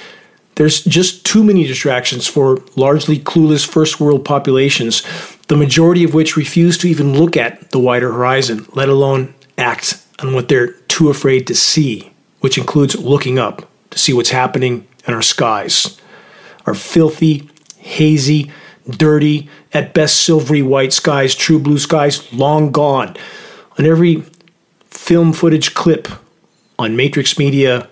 there's 0.57 0.83
just 0.83 1.23
too 1.23 1.43
many 1.43 1.67
distractions 1.67 2.25
for 2.25 2.63
largely 2.75 3.19
clueless 3.19 3.65
first 3.65 3.99
world 3.99 4.25
populations, 4.25 5.03
the 5.49 5.55
majority 5.55 6.03
of 6.03 6.15
which 6.15 6.35
refuse 6.35 6.79
to 6.79 6.87
even 6.87 7.13
look 7.13 7.37
at 7.37 7.69
the 7.69 7.77
wider 7.77 8.11
horizon, 8.11 8.65
let 8.73 8.89
alone 8.89 9.35
act 9.59 10.03
on 10.17 10.33
what 10.33 10.49
they're 10.49 10.71
too 10.87 11.11
afraid 11.11 11.45
to 11.45 11.53
see, 11.53 12.11
which 12.39 12.57
includes 12.57 12.95
looking 12.95 13.37
up 13.37 13.69
to 13.91 13.99
see 13.99 14.13
what's 14.13 14.31
happening 14.31 14.87
in 15.07 15.13
our 15.13 15.21
skies. 15.21 16.01
Our 16.65 16.73
filthy, 16.73 17.51
hazy, 17.77 18.51
dirty, 18.89 19.51
at 19.73 19.93
best 19.93 20.23
silvery 20.23 20.63
white 20.63 20.91
skies, 20.91 21.35
true 21.35 21.59
blue 21.59 21.77
skies, 21.77 22.33
long 22.33 22.71
gone. 22.71 23.15
On 23.77 23.85
every 23.85 24.23
film 25.07 25.31
footage 25.31 25.73
clip 25.73 26.09
on 26.77 26.97
Matrix 26.97 27.39
Media 27.39 27.87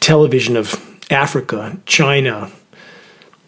television 0.00 0.56
of 0.56 0.98
Africa, 1.10 1.76
China, 1.84 2.50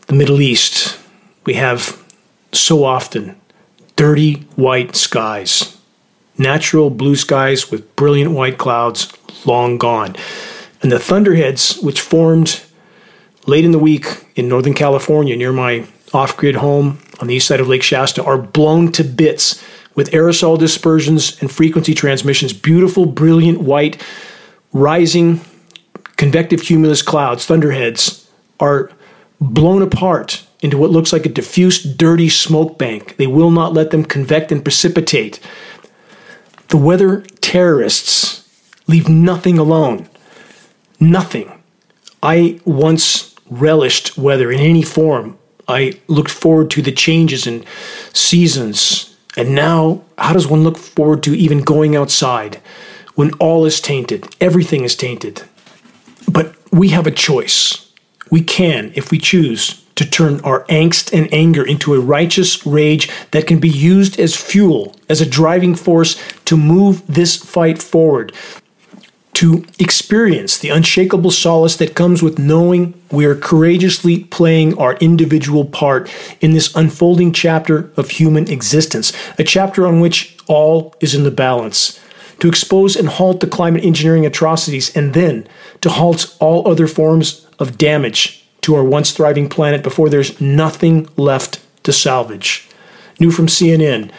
the 0.09 0.13
Middle 0.13 0.39
East, 0.43 1.01
we 1.47 1.55
have 1.55 2.05
so 2.53 2.85
often 2.85 3.41
dirty 3.97 4.35
white 4.57 4.95
skies, 4.97 5.79
natural 6.37 6.91
blue 6.91 7.17
skies 7.17 7.71
with 7.71 7.97
brilliant 7.97 8.33
white 8.33 8.59
clouds 8.59 9.11
long 9.47 9.79
gone. 9.79 10.15
And 10.83 10.93
the 10.93 10.99
thunderheads, 10.99 11.79
which 11.79 12.03
formed 12.03 12.61
late 13.47 13.65
in 13.65 13.73
the 13.73 13.79
week 13.79 14.27
in 14.37 14.47
Northern 14.47 14.75
California 14.75 15.39
near 15.39 15.55
my 15.55 15.87
off 16.13 16.37
grid 16.37 16.57
home 16.57 16.99
on 17.19 17.29
the 17.29 17.35
east 17.37 17.49
side 17.49 17.61
of 17.61 17.69
Lake 17.69 17.83
Shasta, 17.83 18.23
are 18.23 18.37
blown 18.37 18.93
to 18.93 19.03
bits 19.03 19.65
with 19.95 20.11
aerosol 20.11 20.59
dispersions 20.59 21.41
and 21.41 21.51
frequency 21.51 21.95
transmissions. 21.95 22.53
Beautiful, 22.53 23.07
brilliant 23.07 23.61
white, 23.61 24.03
rising 24.73 25.41
convective 26.17 26.63
cumulus 26.63 27.03
clouds, 27.03 27.47
thunderheads, 27.47 28.29
are 28.61 28.91
blown 29.41 29.83
apart 29.83 30.47
into 30.61 30.79
what 30.79 30.91
looks 30.91 31.13
like 31.13 31.27
a 31.27 31.29
diffuse, 31.29 31.83
dirty 31.83 32.29
smoke 32.29 32.79
bank. 32.79 33.17
They 33.17 33.27
will 33.27 33.51
not 33.51 33.75
let 33.75 33.91
them 33.91 34.05
convect 34.05 34.53
and 34.53 34.63
precipitate. 34.63 35.41
The 36.69 36.77
weather 36.77 37.23
terrorists 37.41 38.49
leave 38.87 39.09
nothing 39.09 39.59
alone. 39.59 40.09
Nothing. 41.01 41.53
I 42.23 42.61
once 42.65 43.35
relished 43.51 44.17
weather 44.17 44.53
in 44.53 44.61
any 44.61 44.83
form. 44.83 45.39
I 45.67 46.01
looked 46.07 46.31
forward 46.31 46.71
to 46.71 46.83
the 46.83 46.93
changes 46.93 47.47
in 47.47 47.65
seasons. 48.13 49.12
And 49.37 49.55
now, 49.55 50.03
how 50.19 50.33
does 50.33 50.47
one 50.47 50.63
look 50.63 50.77
forward 50.77 51.23
to 51.25 51.35
even 51.35 51.61
going 51.61 51.97
outside 51.97 52.61
when 53.15 53.33
all 53.35 53.65
is 53.65 53.81
tainted? 53.81 54.35
Everything 54.41 54.85
is 54.85 54.95
tainted. 54.95 55.43
But 56.31 56.55
we 56.71 56.89
have 56.91 57.07
a 57.07 57.11
choice. 57.11 57.91
We 58.31 58.43
can, 58.43 58.93
if 58.95 59.11
we 59.11 59.19
choose, 59.19 59.83
to 59.95 60.09
turn 60.09 60.41
our 60.41 60.65
angst 60.65 61.17
and 61.17 61.33
anger 61.33 61.65
into 61.65 61.95
a 61.95 62.01
righteous 62.01 62.67
rage 62.67 63.11
that 63.31 63.47
can 63.47 63.59
be 63.59 63.69
used 63.69 64.19
as 64.19 64.35
fuel, 64.35 64.97
as 65.09 65.21
a 65.21 65.29
driving 65.29 65.75
force 65.75 66.21
to 66.47 66.57
move 66.57 67.07
this 67.07 67.37
fight 67.37 67.83
forward, 67.83 68.33
to 69.35 69.65
experience 69.79 70.59
the 70.59 70.69
unshakable 70.69 71.31
solace 71.31 71.77
that 71.77 71.95
comes 71.95 72.23
with 72.23 72.39
knowing 72.39 72.95
we 73.11 73.25
are 73.25 73.35
courageously 73.35 74.25
playing 74.25 74.77
our 74.79 74.95
individual 74.97 75.65
part 75.65 76.11
in 76.41 76.53
this 76.53 76.75
unfolding 76.75 77.33
chapter 77.33 77.91
of 77.97 78.11
human 78.11 78.51
existence, 78.51 79.13
a 79.39 79.45
chapter 79.45 79.87
on 79.87 80.01
which 80.01 80.37
all 80.49 80.95
is 81.01 81.15
in 81.15 81.25
the 81.25 81.31
balance 81.31 81.99
to 82.43 82.49
expose 82.49 82.97
and 82.97 83.09
halt 83.09 83.39
the 83.39 83.47
climate 83.47 83.85
engineering 83.85 84.27
atrocities, 84.27 84.95
and 84.97 85.15
then 85.15 85.47
to 85.81 85.89
halt 85.89 86.37
all 86.41 86.67
other 86.67 86.89
forms 86.89 87.47
of 87.61 87.79
damage 87.79 88.45
to 88.63 88.75
our 88.75 88.83
once 88.83 89.13
thriving 89.13 89.49
planet 89.49 89.83
before 89.83 90.09
there's 90.09 90.41
nothing 90.41 91.09
left 91.17 91.61
to 91.85 91.93
salvage. 91.93 92.69
New 93.21 93.31
from 93.31 93.47
CNN 93.47 94.11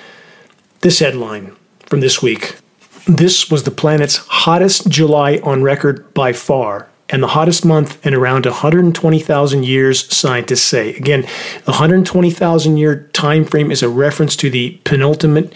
this 0.79 0.99
headline 0.99 1.53
from 1.85 1.99
this 1.99 2.21
week. 2.21 2.55
This 3.05 3.51
was 3.51 3.63
the 3.63 3.71
planet's 3.71 4.15
hottest 4.15 4.87
July 4.87 5.41
on 5.43 5.61
record 5.61 6.13
by 6.13 6.31
far, 6.31 6.87
and 7.09 7.21
the 7.21 7.27
hottest 7.27 7.65
month 7.65 8.03
in 8.05 8.13
around 8.13 8.45
120,000 8.45 9.65
years, 9.65 10.15
scientists 10.15 10.61
say. 10.61 10.95
Again, 10.95 11.23
the 11.65 11.71
120,000 11.71 12.77
year 12.77 13.09
time 13.11 13.43
frame 13.43 13.71
is 13.71 13.83
a 13.83 13.89
reference 13.89 14.37
to 14.37 14.49
the 14.49 14.79
penultimate 14.85 15.53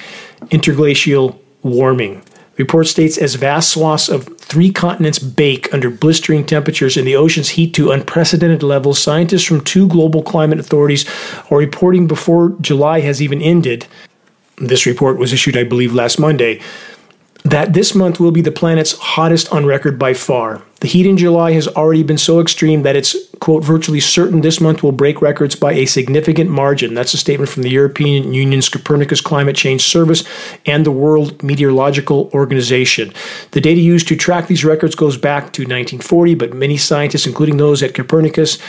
interglacial 0.52 1.40
warming. 1.64 2.22
The 2.56 2.64
report 2.64 2.88
states 2.88 3.18
as 3.18 3.36
vast 3.36 3.70
swaths 3.70 4.10
of 4.10 4.38
three 4.40 4.72
continents 4.72 5.20
bake 5.20 5.74
under 5.74 5.90
blistering 5.90 6.46
temperatures 6.46 6.98
and 6.98 7.08
the 7.08 7.16
oceans 7.16 7.50
heat 7.50 7.74
to 7.76 7.92
unprecedented 7.92 8.62
levels, 8.62 9.02
scientists 9.02 9.44
from 9.44 9.62
two 9.62 9.88
global 9.88 10.22
climate 10.22 10.60
authorities 10.60 11.06
are 11.50 11.60
reporting 11.60 12.08
before 12.08 12.58
July 12.60 13.00
has 13.00 13.22
even 13.22 13.42
ended. 13.42 13.88
This 14.58 14.86
report 14.86 15.18
was 15.18 15.32
issued, 15.32 15.56
I 15.56 15.64
believe, 15.64 15.94
last 15.94 16.20
Monday 16.20 16.60
that 17.52 17.74
this 17.74 17.96
month 17.96 18.20
will 18.20 18.32
be 18.32 18.42
the 18.42 18.52
planet's 18.52 18.98
hottest 18.98 19.52
on 19.54 19.66
record 19.66 19.98
by 19.98 20.14
far. 20.14 20.62
The 20.82 20.88
heat 20.88 21.06
in 21.06 21.18
July 21.18 21.54
has 21.54 21.68
already 21.68 22.04
been 22.04 22.18
so 22.18 22.40
extreme 22.40 22.84
that 22.84 22.96
it's, 22.96 23.16
quote, 23.40 23.64
virtually 23.64 24.02
certain 24.02 24.42
this 24.42 24.60
month 24.60 24.84
will 24.84 24.92
break 24.92 25.22
records 25.22 25.56
by 25.56 25.72
a 25.74 25.86
significant 25.86 26.50
margin. 26.50 26.94
That's 26.94 27.14
a 27.14 27.18
statement 27.18 27.50
from 27.50 27.64
the 27.64 27.70
European 27.70 28.34
Union's 28.34 28.68
Copernicus 28.68 29.22
Climate 29.22 29.56
Change 29.56 29.82
Service 29.82 30.24
and 30.66 30.86
the 30.86 30.92
World 30.92 31.42
Meteorological 31.42 32.30
Organization. 32.34 33.14
The 33.52 33.62
data 33.62 33.80
used 33.80 34.08
to 34.10 34.18
track 34.18 34.48
these 34.48 34.66
records 34.66 34.94
goes 34.94 35.18
back 35.18 35.54
to 35.54 35.62
1940, 35.62 36.36
but 36.36 36.54
many 36.54 36.76
scientists, 36.76 37.26
including 37.26 37.58
those 37.58 37.82
at 37.82 37.96
Copernicus, 37.96 38.60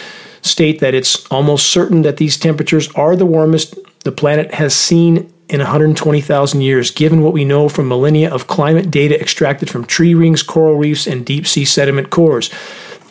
state 0.43 0.79
that 0.79 0.95
it's 0.95 1.27
almost 1.33 1.67
certain 1.67 2.03
that 2.03 2.19
these 2.19 2.37
temperatures 2.37 2.89
are 2.95 3.17
the 3.17 3.27
warmest 3.27 3.75
the 4.05 4.13
planet 4.13 4.55
has 4.55 4.75
seen 4.75 5.31
in 5.49 5.61
120,000 5.61 6.61
years, 6.61 6.91
given 6.91 7.23
what 7.23 7.33
we 7.33 7.45
know 7.45 7.69
from 7.69 7.89
millennia 7.89 8.33
of 8.33 8.47
climate 8.47 8.91
data 8.91 9.19
extracted 9.21 9.71
from 9.71 9.85
tree 9.85 10.15
rings, 10.15 10.43
coral 10.43 10.77
reefs, 10.77 11.07
and 11.07 11.25
deep 11.25 11.47
sea 11.47 11.65
sediment 11.65 12.11
cores. 12.11 12.51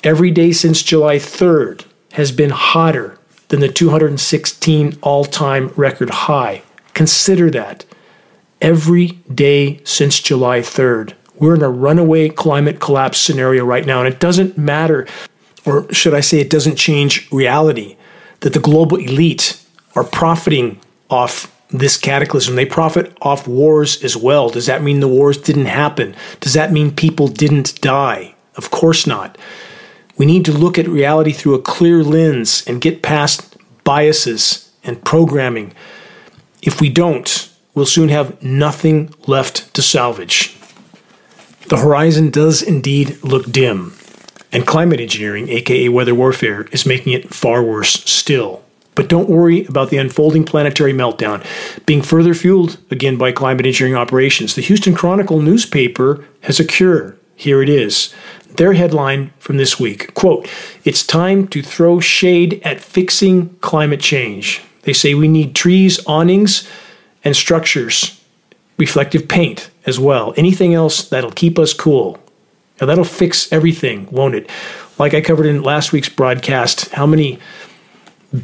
Every 0.03 0.29
day 0.29 0.51
since 0.51 0.83
July 0.83 1.15
3rd 1.15 1.85
has 2.13 2.31
been 2.31 2.51
hotter 2.51 3.17
than 3.47 3.59
the 3.59 3.69
216 3.69 4.97
all 5.01 5.25
time 5.25 5.69
record 5.75 6.09
high. 6.09 6.61
Consider 6.93 7.49
that. 7.51 7.85
Every 8.61 9.07
day 9.33 9.81
since 9.83 10.19
July 10.19 10.59
3rd. 10.59 11.13
We're 11.35 11.55
in 11.55 11.61
a 11.61 11.69
runaway 11.69 12.29
climate 12.29 12.79
collapse 12.79 13.19
scenario 13.19 13.63
right 13.63 13.85
now, 13.85 13.99
and 13.99 14.11
it 14.11 14.19
doesn't 14.19 14.57
matter, 14.57 15.07
or 15.65 15.91
should 15.93 16.15
I 16.15 16.21
say, 16.21 16.39
it 16.39 16.49
doesn't 16.49 16.75
change 16.75 17.31
reality, 17.31 17.95
that 18.39 18.53
the 18.53 18.59
global 18.59 18.97
elite 18.97 19.63
are 19.95 20.03
profiting 20.03 20.79
off 21.09 21.53
this 21.69 21.97
cataclysm. 21.97 22.55
They 22.55 22.65
profit 22.65 23.15
off 23.21 23.47
wars 23.47 24.03
as 24.03 24.15
well. 24.15 24.49
Does 24.49 24.65
that 24.67 24.83
mean 24.83 24.99
the 24.99 25.07
wars 25.07 25.37
didn't 25.37 25.65
happen? 25.65 26.15
Does 26.39 26.53
that 26.53 26.71
mean 26.71 26.95
people 26.95 27.27
didn't 27.27 27.81
die? 27.81 28.35
Of 28.55 28.71
course 28.71 29.05
not. 29.05 29.37
We 30.17 30.25
need 30.25 30.45
to 30.45 30.51
look 30.51 30.79
at 30.79 30.87
reality 30.87 31.31
through 31.31 31.55
a 31.55 31.61
clear 31.61 32.03
lens 32.03 32.63
and 32.65 32.81
get 32.81 33.03
past 33.03 33.57
biases 33.83 34.71
and 34.83 35.03
programming. 35.03 35.73
If 36.61 36.81
we 36.81 36.89
don't, 36.89 37.49
we'll 37.75 37.85
soon 37.85 38.09
have 38.09 38.41
nothing 38.41 39.13
left 39.27 39.73
to 39.75 39.81
salvage. 39.81 40.57
The 41.67 41.77
horizon 41.77 42.31
does 42.31 42.63
indeed 42.63 43.21
look 43.23 43.51
dim, 43.51 43.93
and 44.51 44.65
climate 44.65 45.01
engineering, 45.01 45.49
aka 45.49 45.89
weather 45.89 46.15
warfare, 46.15 46.63
is 46.71 46.85
making 46.85 47.13
it 47.13 47.33
far 47.33 47.61
worse 47.61 47.91
still. 48.05 48.63
But 48.97 49.09
don't 49.09 49.29
worry 49.29 49.63
about 49.65 49.91
the 49.91 49.97
unfolding 49.97 50.43
planetary 50.43 50.91
meltdown 50.91 51.45
being 51.85 52.01
further 52.01 52.33
fueled 52.33 52.79
again 52.89 53.15
by 53.15 53.31
climate 53.31 53.67
engineering 53.67 53.95
operations. 53.95 54.55
The 54.55 54.63
Houston 54.63 54.95
Chronicle 54.95 55.39
newspaper 55.39 56.25
has 56.41 56.59
a 56.59 56.65
cure. 56.65 57.15
Here 57.35 57.61
it 57.61 57.69
is. 57.69 58.11
Their 58.55 58.73
headline 58.73 59.31
from 59.37 59.57
this 59.57 59.79
week 59.79 60.15
quote, 60.15 60.49
It's 60.83 61.05
time 61.05 61.47
to 61.49 61.61
throw 61.61 61.99
shade 61.99 62.59
at 62.63 62.81
fixing 62.81 63.49
climate 63.57 64.01
change. 64.01 64.63
They 64.81 64.93
say 64.93 65.13
we 65.13 65.27
need 65.27 65.53
trees, 65.53 66.03
awnings, 66.07 66.67
and 67.23 67.35
structures, 67.35 68.19
reflective 68.77 69.27
paint 69.27 69.69
as 69.85 69.99
well. 69.99 70.33
Anything 70.37 70.73
else 70.73 71.07
that'll 71.07 71.29
keep 71.29 71.59
us 71.59 71.71
cool. 71.71 72.17
Now 72.81 72.87
that'll 72.87 73.03
fix 73.03 73.51
everything, 73.53 74.07
won't 74.09 74.33
it? 74.33 74.49
Like 74.97 75.13
I 75.13 75.21
covered 75.21 75.45
in 75.45 75.61
last 75.61 75.91
week's 75.93 76.09
broadcast, 76.09 76.89
how 76.89 77.05
many 77.05 77.37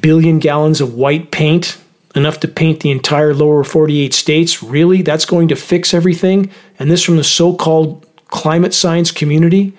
billion 0.01 0.39
gallons 0.39 0.81
of 0.81 0.93
white 0.93 1.31
paint, 1.31 1.77
enough 2.15 2.39
to 2.41 2.47
paint 2.47 2.81
the 2.81 2.91
entire 2.91 3.33
lower 3.33 3.63
48 3.63 4.13
states? 4.13 4.63
Really? 4.63 5.01
That's 5.01 5.25
going 5.25 5.47
to 5.49 5.55
fix 5.55 5.93
everything? 5.93 6.49
And 6.79 6.89
this 6.89 7.03
from 7.03 7.17
the 7.17 7.23
so 7.23 7.55
called 7.55 8.05
climate 8.27 8.73
science 8.73 9.11
community? 9.11 9.73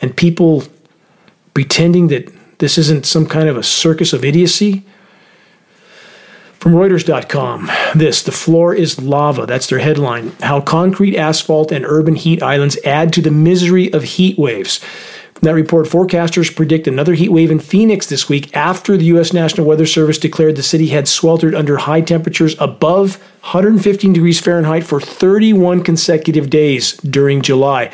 And 0.00 0.16
people 0.16 0.64
pretending 1.54 2.08
that 2.08 2.32
this 2.58 2.78
isn't 2.78 3.06
some 3.06 3.26
kind 3.26 3.48
of 3.48 3.56
a 3.56 3.62
circus 3.62 4.12
of 4.12 4.24
idiocy? 4.24 4.84
From 6.58 6.72
Reuters.com, 6.72 7.70
this 7.94 8.22
the 8.22 8.32
floor 8.32 8.74
is 8.74 9.00
lava. 9.00 9.46
That's 9.46 9.68
their 9.68 9.78
headline. 9.78 10.32
How 10.42 10.60
concrete, 10.60 11.16
asphalt, 11.16 11.70
and 11.70 11.84
urban 11.84 12.16
heat 12.16 12.42
islands 12.42 12.76
add 12.84 13.12
to 13.12 13.22
the 13.22 13.30
misery 13.30 13.92
of 13.92 14.02
heat 14.02 14.36
waves. 14.36 14.80
That 15.42 15.54
report, 15.54 15.86
forecasters 15.86 16.54
predict 16.54 16.86
another 16.86 17.12
heat 17.12 17.28
wave 17.28 17.50
in 17.50 17.60
Phoenix 17.60 18.06
this 18.06 18.28
week 18.28 18.56
after 18.56 18.96
the 18.96 19.04
U.S. 19.06 19.34
National 19.34 19.66
Weather 19.66 19.84
Service 19.84 20.16
declared 20.16 20.56
the 20.56 20.62
city 20.62 20.88
had 20.88 21.06
sweltered 21.06 21.54
under 21.54 21.76
high 21.76 22.00
temperatures 22.00 22.56
above 22.58 23.16
115 23.42 24.14
degrees 24.14 24.40
Fahrenheit 24.40 24.84
for 24.84 24.98
31 24.98 25.82
consecutive 25.82 26.48
days 26.48 26.96
during 26.98 27.42
July. 27.42 27.92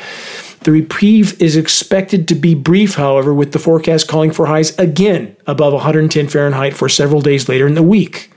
The 0.61 0.71
reprieve 0.71 1.41
is 1.41 1.57
expected 1.57 2.29
to 2.29 2.35
be 2.35 2.55
brief, 2.55 2.95
however, 2.95 3.33
with 3.33 3.51
the 3.51 3.59
forecast 3.59 4.07
calling 4.07 4.31
for 4.31 4.45
highs 4.45 4.77
again 4.79 5.35
above 5.45 5.73
110 5.73 6.29
Fahrenheit 6.29 6.73
for 6.73 6.87
several 6.87 7.19
days 7.19 7.49
later 7.49 7.67
in 7.67 7.75
the 7.75 7.83
week. 7.83 8.31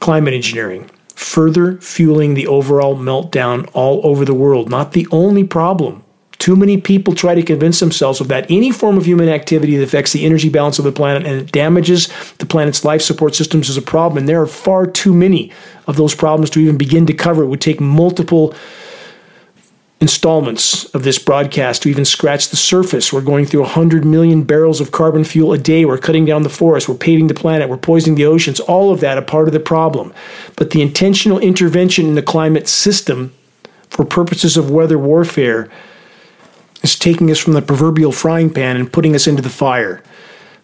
Climate 0.00 0.32
engineering, 0.32 0.90
further 1.14 1.78
fueling 1.82 2.32
the 2.32 2.46
overall 2.46 2.96
meltdown 2.96 3.68
all 3.74 4.00
over 4.04 4.24
the 4.24 4.32
world. 4.32 4.70
Not 4.70 4.92
the 4.92 5.06
only 5.10 5.44
problem 5.44 6.03
too 6.44 6.56
many 6.56 6.78
people 6.78 7.14
try 7.14 7.34
to 7.34 7.42
convince 7.42 7.80
themselves 7.80 8.20
of 8.20 8.28
that 8.28 8.44
any 8.50 8.70
form 8.70 8.98
of 8.98 9.06
human 9.06 9.30
activity 9.30 9.78
that 9.78 9.82
affects 9.82 10.12
the 10.12 10.26
energy 10.26 10.50
balance 10.50 10.78
of 10.78 10.84
the 10.84 10.92
planet 10.92 11.26
and 11.26 11.40
it 11.40 11.52
damages 11.52 12.12
the 12.34 12.44
planet's 12.44 12.84
life 12.84 13.00
support 13.00 13.34
systems 13.34 13.70
is 13.70 13.78
a 13.78 13.82
problem. 13.82 14.18
And 14.18 14.28
there 14.28 14.42
are 14.42 14.46
far 14.46 14.86
too 14.86 15.14
many 15.14 15.50
of 15.86 15.96
those 15.96 16.14
problems 16.14 16.50
to 16.50 16.60
even 16.60 16.76
begin 16.76 17.06
to 17.06 17.14
cover. 17.14 17.44
It 17.44 17.46
would 17.46 17.62
take 17.62 17.80
multiple 17.80 18.54
installments 20.02 20.84
of 20.94 21.02
this 21.02 21.18
broadcast 21.18 21.84
to 21.84 21.88
even 21.88 22.04
scratch 22.04 22.50
the 22.50 22.56
surface. 22.56 23.10
We're 23.10 23.22
going 23.22 23.46
through 23.46 23.62
100 23.62 24.04
million 24.04 24.42
barrels 24.42 24.82
of 24.82 24.92
carbon 24.92 25.24
fuel 25.24 25.54
a 25.54 25.58
day. 25.58 25.86
We're 25.86 25.96
cutting 25.96 26.26
down 26.26 26.42
the 26.42 26.50
forest. 26.50 26.90
We're 26.90 26.96
paving 26.96 27.28
the 27.28 27.32
planet. 27.32 27.70
We're 27.70 27.78
poisoning 27.78 28.16
the 28.16 28.26
oceans. 28.26 28.60
All 28.60 28.92
of 28.92 29.00
that 29.00 29.16
a 29.16 29.22
part 29.22 29.48
of 29.48 29.54
the 29.54 29.60
problem. 29.60 30.12
But 30.56 30.72
the 30.72 30.82
intentional 30.82 31.38
intervention 31.38 32.04
in 32.04 32.16
the 32.16 32.22
climate 32.22 32.68
system 32.68 33.32
for 33.88 34.04
purposes 34.04 34.58
of 34.58 34.70
weather 34.70 34.98
warfare 34.98 35.70
is 36.84 36.96
taking 36.96 37.30
us 37.30 37.38
from 37.38 37.54
the 37.54 37.62
proverbial 37.62 38.12
frying 38.12 38.52
pan 38.52 38.76
and 38.76 38.92
putting 38.92 39.14
us 39.14 39.26
into 39.26 39.42
the 39.42 39.48
fire. 39.48 40.02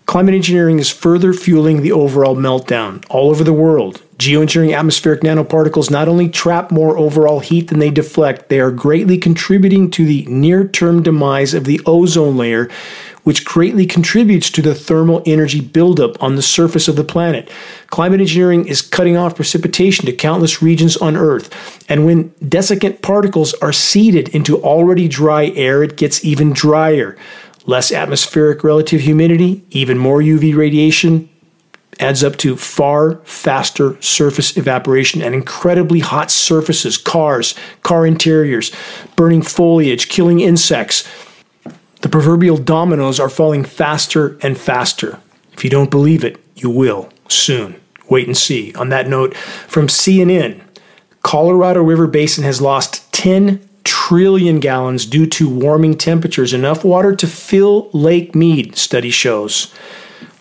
Climate 0.07 0.35
engineering 0.35 0.79
is 0.79 0.91
further 0.91 1.33
fueling 1.33 1.83
the 1.83 1.93
overall 1.93 2.37
meltdown 2.37 3.05
all 3.09 3.31
over 3.31 3.45
the 3.45 3.53
world. 3.53 4.03
Geoengineering 4.19 4.77
atmospheric 4.77 5.21
nanoparticles 5.23 5.91
not 5.91 6.09
only 6.09 6.29
trap 6.29 6.71
more 6.71 6.99
overall 6.99 7.41
heat 7.41 7.69
than 7.69 7.79
they 7.79 7.91
deflect, 7.91 8.49
they 8.49 8.61
are 8.61 8.71
greatly 8.71 9.17
contributing 9.17 9.91
to 9.93 10.05
the 10.05 10.27
near 10.27 10.67
term 10.67 11.03
demise 11.03 11.55
of 11.55 11.65
the 11.65 11.81
ozone 11.87 12.37
layer, 12.37 12.69
which 13.31 13.45
greatly 13.45 13.87
contributes 13.87 14.51
to 14.51 14.61
the 14.61 14.75
thermal 14.75 15.23
energy 15.25 15.61
buildup 15.61 16.21
on 16.21 16.35
the 16.35 16.43
surface 16.43 16.89
of 16.89 16.97
the 16.97 17.05
planet. 17.05 17.49
Climate 17.87 18.21
engineering 18.21 18.67
is 18.67 18.83
cutting 18.83 19.17
off 19.17 19.37
precipitation 19.37 20.05
to 20.05 20.13
countless 20.13 20.61
regions 20.61 20.97
on 20.97 21.17
Earth. 21.17 21.49
And 21.89 22.05
when 22.05 22.31
desiccant 22.41 23.03
particles 23.03 23.55
are 23.63 23.73
seeded 23.73 24.31
into 24.31 24.61
already 24.61 25.07
dry 25.07 25.47
air, 25.55 25.85
it 25.85 25.97
gets 25.97 26.25
even 26.25 26.53
drier. 26.53 27.17
Less 27.67 27.93
atmospheric 27.93 28.65
relative 28.65 29.03
humidity, 29.03 29.63
even 29.71 29.97
more 29.97 30.19
UV 30.19 30.57
radiation, 30.57 31.29
adds 32.01 32.25
up 32.25 32.35
to 32.39 32.57
far 32.57 33.19
faster 33.19 33.97
surface 34.03 34.57
evaporation 34.57 35.23
and 35.23 35.37
incredibly 35.37 36.01
hot 36.01 36.33
surfaces, 36.33 36.99
cars, 36.99 37.55
car 37.85 38.05
interiors, 38.05 38.73
burning 39.15 39.43
foliage, 39.43 40.09
killing 40.09 40.41
insects 40.41 41.09
the 42.01 42.09
proverbial 42.09 42.57
dominoes 42.57 43.21
are 43.21 43.29
falling 43.29 43.65
faster 43.65 44.39
and 44.43 44.57
faster. 44.59 45.19
If 45.53 45.65
you 45.65 45.71
don't 45.71 45.91
believe 45.91 46.25
it, 46.25 46.43
you 46.57 46.71
will 46.71 47.11
soon. 47.29 47.81
Wait 48.09 48.27
and 48.27 48.37
see. 48.37 48.75
On 48.75 48.89
that 48.89 49.09
note, 49.09 49.37
from 49.37 49.87
CNN, 49.87 50.63
Colorado 51.23 51.83
River 51.83 52.07
Basin 52.07 52.45
has 52.45 52.61
lost 52.61 53.13
10 53.13 53.69
trillion 53.85 54.61
gallons 54.61 55.07
due 55.07 55.27
to 55.27 55.49
warming 55.49 55.97
temperatures, 55.97 56.53
enough 56.53 56.85
water 56.85 57.15
to 57.15 57.27
fill 57.27 57.91
Lake 57.93 58.35
Mead, 58.35 58.77
study 58.77 59.11
shows. 59.11 59.73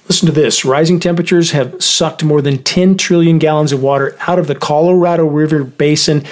Listen 0.07 0.25
to 0.25 0.31
this 0.31 0.65
rising 0.65 0.99
temperatures 0.99 1.51
have 1.51 1.83
sucked 1.83 2.23
more 2.23 2.41
than 2.41 2.63
10 2.63 2.97
trillion 2.97 3.37
gallons 3.37 3.71
of 3.71 3.83
water 3.83 4.17
out 4.27 4.39
of 4.39 4.47
the 4.47 4.55
Colorado 4.55 5.25
River 5.25 5.63
Basin 5.63 6.23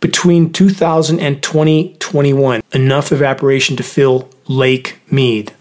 between 0.00 0.52
2000 0.52 1.18
and 1.18 1.42
2021, 1.42 2.62
enough 2.72 3.10
evaporation 3.10 3.76
to 3.76 3.82
fill 3.82 4.28
Lake 4.48 5.00
Mead. 5.10 5.52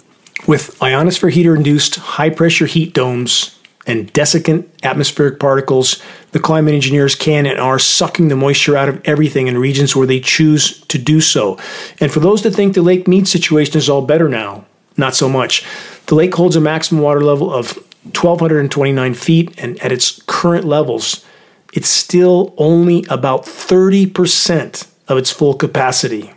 With 0.47 0.82
ionosphere 0.82 1.30
heater 1.30 1.56
induced 1.56 1.95
high 1.97 2.30
pressure 2.30 2.65
heat 2.65 2.93
domes 2.93 3.60
and 3.86 4.12
desiccant 4.13 4.67
atmospheric 4.82 5.39
particles, 5.39 6.02
the 6.32 6.39
climate 6.39 6.73
engineers 6.73 7.13
can 7.13 7.45
and 7.45 7.60
are 7.60 7.80
sucking 7.80 8.30
the 8.30 8.36
moisture 8.36 8.78
out 8.78 8.89
of 8.89 9.02
everything 9.06 9.47
in 9.47 9.58
regions 9.58 9.95
where 9.95 10.08
they 10.08 10.21
choose 10.21 10.82
to 10.86 10.97
do 10.97 11.19
so. 11.19 11.58
And 12.00 12.12
for 12.12 12.21
those 12.21 12.43
that 12.43 12.52
think 12.52 12.73
the 12.73 12.82
Lake 12.82 13.08
Mead 13.08 13.28
situation 13.28 13.78
is 13.78 13.89
all 13.89 14.02
better 14.02 14.30
now, 14.30 14.65
not 14.95 15.15
so 15.15 15.28
much. 15.28 15.65
The 16.06 16.15
lake 16.15 16.34
holds 16.36 16.56
a 16.56 16.62
maximum 16.62 17.04
water 17.04 17.21
level 17.21 17.54
of 17.54 17.76
1,229 18.04 19.13
feet, 19.15 19.54
and 19.62 19.78
at 19.84 19.91
its 19.91 20.21
current 20.28 20.63
levels, 20.63 21.26
it's 21.73 21.89
still 21.89 22.54
only 22.58 23.06
about 23.10 23.43
30% 23.43 24.88
of 25.10 25.17
its 25.17 25.32
full 25.32 25.56
capacity. 25.56 26.32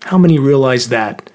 How 0.00 0.18
many 0.18 0.38
realize 0.38 0.88
that? 0.88 1.30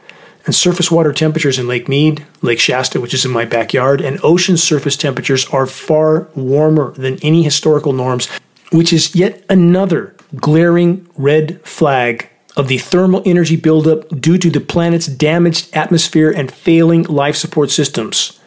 And 0.47 0.55
surface 0.55 0.89
water 0.89 1.11
temperatures 1.11 1.59
in 1.59 1.67
Lake 1.67 1.89
Mead, 1.89 2.25
Lake 2.41 2.59
Shasta, 2.59 3.01
which 3.01 3.13
is 3.13 3.25
in 3.25 3.31
my 3.31 3.43
backyard, 3.43 3.99
and 3.99 4.17
ocean 4.23 4.55
surface 4.55 4.95
temperatures 4.95 5.45
are 5.49 5.67
far 5.67 6.29
warmer 6.35 6.93
than 6.93 7.19
any 7.21 7.43
historical 7.43 7.91
norms, 7.91 8.29
which 8.71 8.93
is 8.93 9.13
yet 9.13 9.45
another 9.49 10.15
glaring 10.37 11.05
red 11.17 11.61
flag 11.65 12.29
of 12.55 12.69
the 12.69 12.77
thermal 12.77 13.21
energy 13.25 13.57
buildup 13.57 14.07
due 14.21 14.37
to 14.37 14.49
the 14.49 14.61
planet's 14.61 15.07
damaged 15.07 15.69
atmosphere 15.75 16.31
and 16.31 16.49
failing 16.49 17.03
life 17.03 17.35
support 17.35 17.69
systems. 17.69 18.39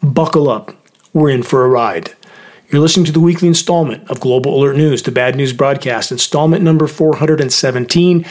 Buckle 0.00 0.48
up, 0.48 0.76
we're 1.12 1.28
in 1.28 1.42
for 1.42 1.64
a 1.64 1.68
ride. 1.68 2.14
You're 2.70 2.82
listening 2.82 3.06
to 3.06 3.12
the 3.12 3.20
weekly 3.20 3.48
installment 3.48 4.08
of 4.10 4.20
Global 4.20 4.54
Alert 4.54 4.76
News, 4.76 5.02
the 5.02 5.10
Bad 5.10 5.34
News 5.34 5.52
Broadcast, 5.52 6.12
installment 6.12 6.62
number 6.62 6.86
417, 6.86 8.24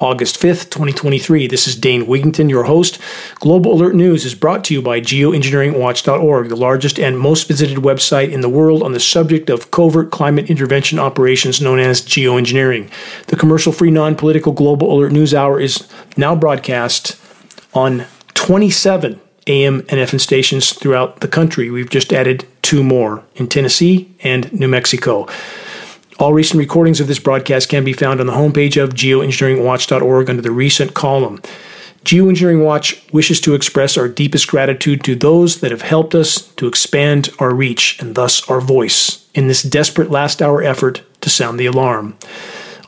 August 0.00 0.40
5th, 0.40 0.70
2023. 0.70 1.46
This 1.46 1.68
is 1.68 1.76
Dane 1.76 2.06
Wigington, 2.06 2.50
your 2.50 2.64
host. 2.64 2.98
Global 3.36 3.72
Alert 3.72 3.94
News 3.94 4.24
is 4.24 4.34
brought 4.34 4.64
to 4.64 4.74
you 4.74 4.82
by 4.82 5.00
geoengineeringwatch.org, 5.00 6.48
the 6.48 6.56
largest 6.56 6.98
and 6.98 7.18
most 7.18 7.46
visited 7.46 7.78
website 7.78 8.32
in 8.32 8.40
the 8.40 8.48
world 8.48 8.82
on 8.82 8.92
the 8.92 8.98
subject 8.98 9.48
of 9.48 9.70
covert 9.70 10.10
climate 10.10 10.50
intervention 10.50 10.98
operations 10.98 11.60
known 11.60 11.78
as 11.78 12.02
geoengineering. 12.02 12.90
The 13.26 13.36
commercial 13.36 13.72
free, 13.72 13.92
non 13.92 14.16
political 14.16 14.52
Global 14.52 14.92
Alert 14.92 15.12
News 15.12 15.32
Hour 15.32 15.60
is 15.60 15.88
now 16.16 16.34
broadcast 16.34 17.16
on 17.72 18.04
27 18.34 19.20
AM 19.46 19.80
and 19.80 20.00
FM 20.00 20.20
stations 20.20 20.72
throughout 20.72 21.20
the 21.20 21.28
country. 21.28 21.70
We've 21.70 21.90
just 21.90 22.12
added 22.12 22.46
two 22.62 22.82
more 22.82 23.22
in 23.36 23.46
Tennessee 23.46 24.12
and 24.24 24.52
New 24.52 24.68
Mexico. 24.68 25.28
All 26.18 26.32
recent 26.32 26.60
recordings 26.60 27.00
of 27.00 27.08
this 27.08 27.18
broadcast 27.18 27.68
can 27.68 27.84
be 27.84 27.92
found 27.92 28.20
on 28.20 28.26
the 28.26 28.32
homepage 28.34 28.80
of 28.80 28.90
geoengineeringwatch.org 28.90 30.30
under 30.30 30.42
the 30.42 30.50
recent 30.52 30.94
column. 30.94 31.42
Geoengineering 32.04 32.62
Watch 32.62 33.02
wishes 33.12 33.40
to 33.40 33.54
express 33.54 33.96
our 33.96 34.08
deepest 34.08 34.46
gratitude 34.46 35.02
to 35.04 35.16
those 35.16 35.60
that 35.60 35.70
have 35.70 35.82
helped 35.82 36.14
us 36.14 36.48
to 36.54 36.68
expand 36.68 37.30
our 37.38 37.54
reach 37.54 37.98
and 38.00 38.14
thus 38.14 38.48
our 38.48 38.60
voice 38.60 39.26
in 39.34 39.48
this 39.48 39.62
desperate 39.62 40.10
last 40.10 40.40
hour 40.40 40.62
effort 40.62 41.02
to 41.22 41.30
sound 41.30 41.58
the 41.58 41.66
alarm. 41.66 42.16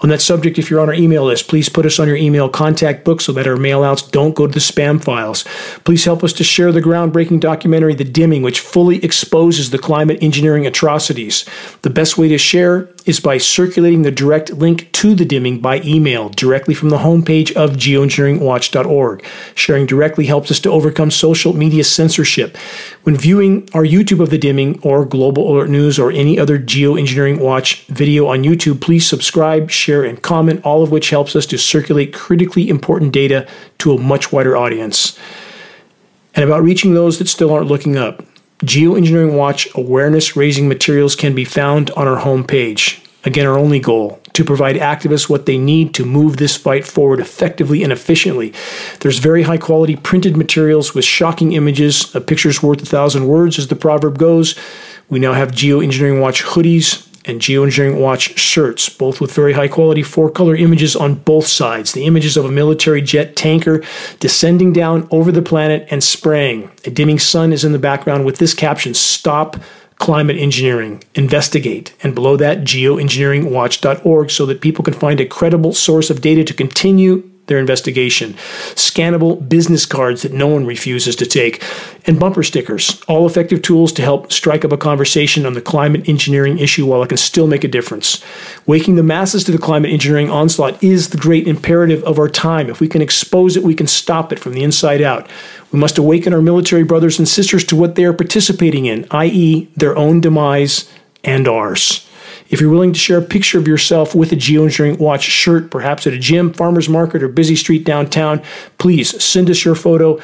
On 0.03 0.11
that 0.11 0.21
subject, 0.21 0.59
if 0.59 0.71
you're 0.71 0.81
on 0.81 0.89
our 0.89 0.95
email 0.95 1.25
list, 1.25 1.49
please 1.49 1.71
put 1.71 1.87
us 1.87 1.99
on 1.99 2.07
your 2.07 2.19
email 2.19 2.49
contact 2.49 3.05
book 3.05 3.23
so 3.23 3.33
that 3.33 3.47
our 3.47 3.57
mailouts 3.57 4.11
don't 4.11 4.35
go 4.35 4.47
to 4.47 4.53
the 4.53 4.61
spam 4.61 5.03
files. 5.03 5.45
Please 5.85 6.05
help 6.05 6.23
us 6.23 6.35
to 6.35 6.45
share 6.45 6.71
the 6.71 6.83
groundbreaking 6.83 7.41
documentary, 7.41 7.95
The 7.95 8.05
Dimming, 8.05 8.43
which 8.43 8.61
fully 8.61 9.03
exposes 9.03 9.71
the 9.71 9.79
climate 9.79 10.23
engineering 10.23 10.67
atrocities. 10.67 11.47
The 11.81 11.91
best 11.91 12.19
way 12.19 12.29
to 12.29 12.37
share 12.37 12.91
is 13.07 13.21
by 13.21 13.39
circulating 13.39 14.03
the 14.03 14.11
direct 14.11 14.51
link 14.51 14.91
to 14.93 15.15
the 15.15 15.25
dimming 15.25 15.61
by 15.61 15.81
email 15.83 16.29
directly 16.31 16.75
from 16.75 16.91
the 16.91 16.99
homepage 16.99 17.53
of 17.53 17.71
geoengineeringwatch.org. 17.77 19.25
Sharing 19.55 19.87
directly 19.87 20.27
helps 20.27 20.51
us 20.51 20.61
to 20.61 20.71
overcome 20.71 21.11
social 21.11 21.53
media 21.53 21.85
censorship. 21.85 22.57
When 23.05 23.17
viewing 23.17 23.69
our 23.73 23.85
YouTube 23.85 24.21
of 24.21 24.31
the 24.31 24.39
dimming 24.39 24.81
or 24.83 25.05
Global 25.05 25.51
Alert 25.51 25.71
News 25.71 25.99
or 25.99 26.11
any 26.11 26.39
other 26.39 26.59
Geoengineering 26.59 27.39
Watch 27.39 27.87
video 27.87 28.27
on 28.27 28.43
YouTube, 28.43 28.81
please 28.81 29.09
subscribe, 29.09 29.71
share, 29.71 30.05
and 30.05 30.21
comment, 30.21 30.65
all 30.65 30.83
of 30.83 30.91
which 30.91 31.11
helps 31.11 31.37
us 31.37 31.47
to 31.47 31.59
circulate 31.59 32.13
critically 32.13 32.69
important 32.69 33.13
data 33.13 33.47
to 33.79 33.93
a 33.93 34.01
much 34.01 34.33
wider 34.33 34.57
audience. 34.57 35.19
And 36.35 36.45
about 36.45 36.63
reaching 36.63 36.95
those 36.95 37.19
that 37.19 37.29
still 37.29 37.53
aren't 37.53 37.69
looking 37.69 37.97
up. 37.97 38.23
Geoengineering 38.61 39.37
Watch 39.37 39.69
awareness 39.75 40.35
raising 40.35 40.67
materials 40.67 41.15
can 41.15 41.35
be 41.35 41.45
found 41.45 41.91
on 41.91 42.09
our 42.09 42.23
homepage. 42.23 43.05
Again, 43.25 43.47
our 43.47 43.59
only 43.59 43.81
goal 43.81 44.21
to 44.33 44.45
provide 44.45 44.77
activists 44.77 45.29
what 45.29 45.47
they 45.47 45.59
need 45.59 45.93
to 45.95 46.07
move 46.07 46.37
this 46.37 46.57
fight 46.57 46.87
forward 46.87 47.21
effectively 47.21 47.83
and 47.83 47.93
efficiently. 47.93 48.55
There's 49.01 49.19
very 49.19 49.43
high 49.43 49.59
quality 49.59 49.97
printed 49.97 50.37
materials 50.37 50.95
with 50.95 51.05
shocking 51.05 51.53
images. 51.53 52.15
A 52.15 52.21
picture's 52.21 52.63
worth 52.63 52.83
a 52.83 52.87
thousand 52.87 53.27
words, 53.27 53.59
as 53.59 53.69
the 53.69 53.77
proverb 53.77 54.19
goes. 54.19 54.55
We 55.09 55.19
now 55.19 55.35
have 55.35 55.53
Geoengineering 55.53 56.21
Watch 56.21 56.43
hoodies, 56.43 57.06
and 57.27 57.41
Geoengineering 57.41 58.01
Watch 58.01 58.39
shirts, 58.39 58.89
both 58.89 59.21
with 59.21 59.33
very 59.33 59.53
high 59.53 59.69
quality 59.69 60.03
four 60.03 60.31
color 60.31 60.55
images 60.55 60.97
on 60.97 61.15
both 61.15 61.47
sides. 61.47 61.93
The 61.93 62.05
images 62.05 62.37
of 62.37 62.45
a 62.45 62.51
military 62.51 63.03
jet 63.03 63.37
tanker 63.37 63.83
descending 64.21 64.73
down 64.73 65.09
over 65.11 65.33
the 65.33 65.43
planet 65.43 65.87
and 65.91 66.03
spraying. 66.03 66.71
A 66.85 66.91
dimming 66.91 67.19
sun 67.19 67.53
is 67.53 67.65
in 67.65 67.73
the 67.73 67.79
background 67.79 68.25
with 68.25 68.39
this 68.39 68.55
caption 68.55 68.95
Stop 68.95 69.57
climate 69.99 70.37
engineering, 70.37 71.03
investigate, 71.15 71.95
and 72.03 72.15
below 72.15 72.37
that, 72.37 72.59
geoengineeringwatch.org 72.59 74.31
so 74.31 74.47
that 74.47 74.61
people 74.61 74.85
can 74.85 74.95
find 74.95 75.21
a 75.21 75.27
credible 75.27 75.73
source 75.73 76.11
of 76.11 76.21
data 76.21 76.45
to 76.45 76.53
continue 76.53 77.31
their 77.47 77.59
investigation, 77.59 78.35
scannable 78.75 79.49
business 79.49 79.87
cards 79.87 80.23
that 80.23 80.33
no 80.33 80.49
one 80.49 80.67
refuses 80.67 81.17
to 81.17 81.27
take, 81.27 81.63
and 82.07 82.19
bumper 82.21 82.43
stickers, 82.43 83.03
all 83.09 83.27
effective 83.27 83.63
tools 83.63 83.93
to 83.93 84.03
help 84.03 84.33
strike 84.33 84.65
up 84.65 84.73
a 84.73 84.77
conversation 84.77 85.47
on 85.47 85.55
the 85.55 85.61
climate 85.61 86.09
engineering 86.09 86.59
issue 86.59 86.87
while 86.87 87.03
it 87.03 87.09
can 87.09 87.19
still 87.19 87.47
make 87.47 87.65
a 87.65 87.69
difference. 87.69 88.23
Waking 88.67 88.97
the 88.97 89.03
masses 89.03 89.45
to 89.45 89.53
the 89.53 89.59
climate 89.59 89.93
engineering 89.93 90.31
onslaught 90.31 90.83
is 90.83 91.11
the 91.11 91.19
great 91.19 91.47
imperative 91.47 92.03
of 92.05 92.19
our 92.19 92.29
time. 92.29 92.69
If 92.69 92.81
we 92.81 92.89
can 92.89 93.03
expose 93.03 93.57
it, 93.57 93.63
we 93.63 93.75
can 93.75 93.87
stop 93.87 94.33
it 94.33 94.39
from 94.39 94.53
the 94.53 94.63
inside 94.63 95.03
out. 95.03 95.29
We 95.73 95.79
must 95.79 95.99
awaken 95.99 96.33
our 96.33 96.43
military 96.43 96.85
brothers 96.85 97.19
and 97.19 97.29
sisters 97.29 97.65
to 97.65 97.77
what 97.77 97.95
they 97.95 98.05
are 98.05 98.13
participating 98.13 98.87
in, 98.87 99.07
i.e., 99.11 99.69
their 99.77 99.97
own 99.97 100.21
demise 100.21 100.91
and 101.25 101.49
ours. 101.49 102.09
If 102.49 102.61
you're 102.61 102.71
willing 102.71 102.93
to 102.93 102.99
share 102.99 103.19
a 103.19 103.23
picture 103.23 103.59
of 103.59 103.67
yourself 103.67 104.15
with 104.15 104.33
a 104.33 104.37
Geoengineering 104.37 104.99
Watch 104.99 105.23
shirt, 105.23 105.71
perhaps 105.71 106.07
at 106.07 106.13
a 106.13 106.19
gym, 106.19 106.53
farmer's 106.53 106.89
market, 106.89 107.23
or 107.23 107.29
busy 107.29 107.57
street 107.57 107.85
downtown, 107.85 108.43
please 108.79 109.23
send 109.23 109.51
us 109.51 109.65
your 109.65 109.75
photo 109.75 110.21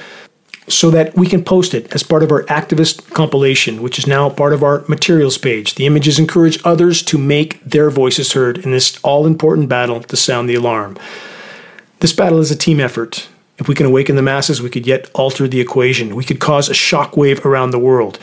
so 0.69 0.91
that 0.91 1.17
we 1.17 1.27
can 1.27 1.43
post 1.43 1.75
it 1.75 1.93
as 1.93 2.03
part 2.05 2.23
of 2.23 2.31
our 2.31 2.45
activist 2.45 3.13
compilation, 3.13 3.83
which 3.83 3.99
is 3.99 4.07
now 4.07 4.31
part 4.31 4.53
of 4.53 4.63
our 4.63 4.85
materials 4.87 5.37
page. 5.37 5.75
The 5.75 5.87
images 5.87 6.19
encourage 6.19 6.61
others 6.65 7.03
to 7.03 7.19
make 7.19 7.63
their 7.65 7.91
voices 7.91 8.33
heard 8.33 8.59
in 8.59 8.71
this 8.71 8.99
all 9.03 9.27
important 9.27 9.69
battle 9.69 10.01
to 10.01 10.17
sound 10.17 10.49
the 10.49 10.55
alarm. 10.55 10.97
This 11.99 12.13
battle 12.13 12.39
is 12.39 12.51
a 12.51 12.57
team 12.57 12.79
effort. 12.79 13.29
If 13.59 13.69
we 13.69 13.75
can 13.75 13.87
awaken 13.87 14.17
the 14.17 14.23
masses, 14.23 14.63
we 14.63 14.71
could 14.71 14.87
yet 14.87 15.11
alter 15.15 15.47
the 15.47 15.61
equation. 15.61 16.15
We 16.15 16.25
could 16.25 16.41
cause 16.41 16.69
a 16.69 16.73
shockwave 16.73 17.45
around 17.45 17.71
the 17.71 17.79
world. 17.79 18.19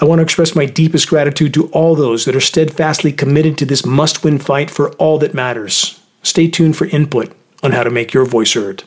I 0.00 0.04
want 0.06 0.18
to 0.18 0.24
express 0.24 0.56
my 0.56 0.66
deepest 0.66 1.08
gratitude 1.08 1.54
to 1.54 1.68
all 1.68 1.94
those 1.94 2.24
that 2.24 2.34
are 2.34 2.40
steadfastly 2.40 3.12
committed 3.12 3.56
to 3.58 3.64
this 3.64 3.86
must 3.86 4.24
win 4.24 4.38
fight 4.38 4.70
for 4.70 4.90
all 4.92 5.18
that 5.18 5.34
matters. 5.34 6.00
Stay 6.22 6.48
tuned 6.48 6.76
for 6.76 6.86
input 6.86 7.32
on 7.62 7.72
how 7.72 7.84
to 7.84 7.90
make 7.90 8.12
your 8.12 8.24
voice 8.24 8.54
heard. 8.54 8.82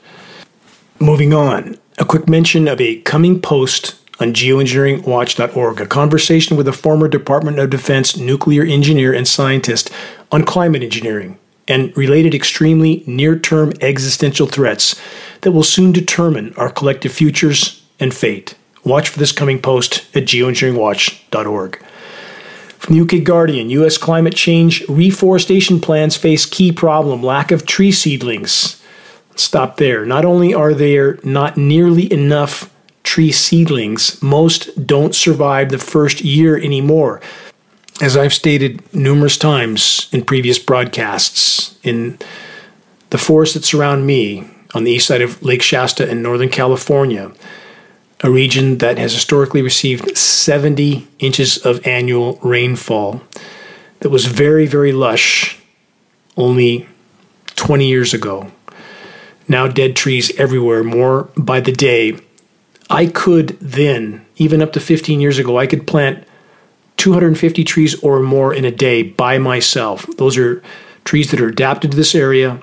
Moving 1.00 1.34
on, 1.34 1.78
a 1.98 2.06
quick 2.06 2.28
mention 2.28 2.67
of 2.67 2.82
a 2.82 3.00
coming 3.02 3.41
post 3.41 3.96
on 4.20 4.34
geoengineeringwatch.org, 4.34 5.80
a 5.80 5.86
conversation 5.86 6.58
with 6.58 6.67
a 6.67 6.74
former 6.74 7.08
Department 7.08 7.60
of 7.60 7.70
Defense 7.70 8.17
nuclear 8.17 8.63
engineer 8.63 9.13
and 9.13 9.28
scientist 9.28 9.91
on 10.32 10.43
climate 10.43 10.84
engineering 10.84 11.38
and 11.67 11.96
related 11.96 12.34
extremely 12.34 13.04
near 13.06 13.38
term 13.38 13.72
existential 13.82 14.48
threats 14.48 15.00
that 15.41 15.52
will 15.52 15.63
soon 15.63 15.91
determine 15.91 16.54
our 16.56 16.70
collective 16.70 17.12
futures 17.12 17.84
and 18.00 18.13
fate. 18.13 18.56
Watch 18.84 19.10
for 19.10 19.20
this 19.20 19.32
coming 19.32 19.62
post 19.62 20.06
at 20.16 20.24
geoengineeringwatch.org. 20.24 21.84
From 22.78 22.96
the 22.96 23.02
UK 23.02 23.24
Guardian, 23.24 23.70
US 23.72 23.98
climate 23.98 24.36
change 24.36 24.88
reforestation 24.88 25.82
plans 25.82 26.16
face 26.16 26.46
key 26.46 26.72
problem 26.72 27.22
lack 27.24 27.52
of 27.52 27.66
tree 27.66 27.92
seedlings. 27.92 28.82
Stop 29.36 29.78
there. 29.78 30.06
Not 30.06 30.26
only 30.26 30.54
are 30.54 30.74
there 30.74 31.20
not 31.24 31.58
nearly 31.58 32.12
enough 32.12 32.74
tree 33.04 33.32
seedlings, 33.32 34.22
most 34.22 34.86
don't 34.88 35.16
survive 35.16 35.70
the 35.70 35.78
first 35.78 36.22
year 36.22 36.58
anymore. 36.58 37.22
As 38.02 38.16
I've 38.16 38.34
stated 38.34 38.82
numerous 38.94 39.38
times 39.38 40.08
in 40.12 40.24
previous 40.24 40.60
broadcasts, 40.60 41.78
in 41.84 42.20
the 43.10 43.18
forests 43.18 43.56
that 43.56 43.66
surround 43.66 44.06
me 44.06 44.48
on 44.76 44.84
the 44.84 44.92
east 44.92 45.08
side 45.08 45.22
of 45.22 45.42
Lake 45.42 45.62
Shasta 45.62 46.10
in 46.10 46.22
Northern 46.22 46.50
California, 46.50 47.32
a 48.21 48.32
region 48.32 48.80
that 48.80 48.97
has 48.97 49.13
historically 49.13 49.62
received 49.62 50.17
70 50.17 51.08
inches 51.19 51.58
of 51.58 51.86
annual 51.86 52.39
rainfall, 52.41 53.21
that 53.99 54.10
was 54.10 54.25
very, 54.25 54.65
very 54.65 54.91
lush 54.91 55.60
only 56.36 56.88
20 57.56 57.88
years 57.88 58.13
ago. 58.13 58.51
Now, 59.47 59.67
dead 59.67 59.95
trees 59.95 60.36
everywhere, 60.38 60.84
more 60.84 61.30
by 61.38 61.60
the 61.60 61.71
day. 61.71 62.19
I 62.89 63.08
could 63.08 63.60
then, 63.60 64.25
even 64.38 64.62
up 64.62 64.73
to 64.73 64.80
15 64.80 65.19
years 65.19 65.39
ago, 65.39 65.58
I 65.58 65.67
could 65.67 65.88
plant 65.88 66.25
250 66.97 67.63
trees 67.63 67.95
or 68.03 68.21
more 68.21 68.53
in 68.53 68.65
a 68.65 68.71
day 68.71 69.03
by 69.03 69.38
myself. 69.38 70.06
Those 70.17 70.38
are 70.38 70.62
trees 71.06 71.32
that 71.32 71.39
are 71.39 71.47
adapted 71.47 71.91
to 71.91 71.97
this 71.97 72.15
area. 72.15 72.62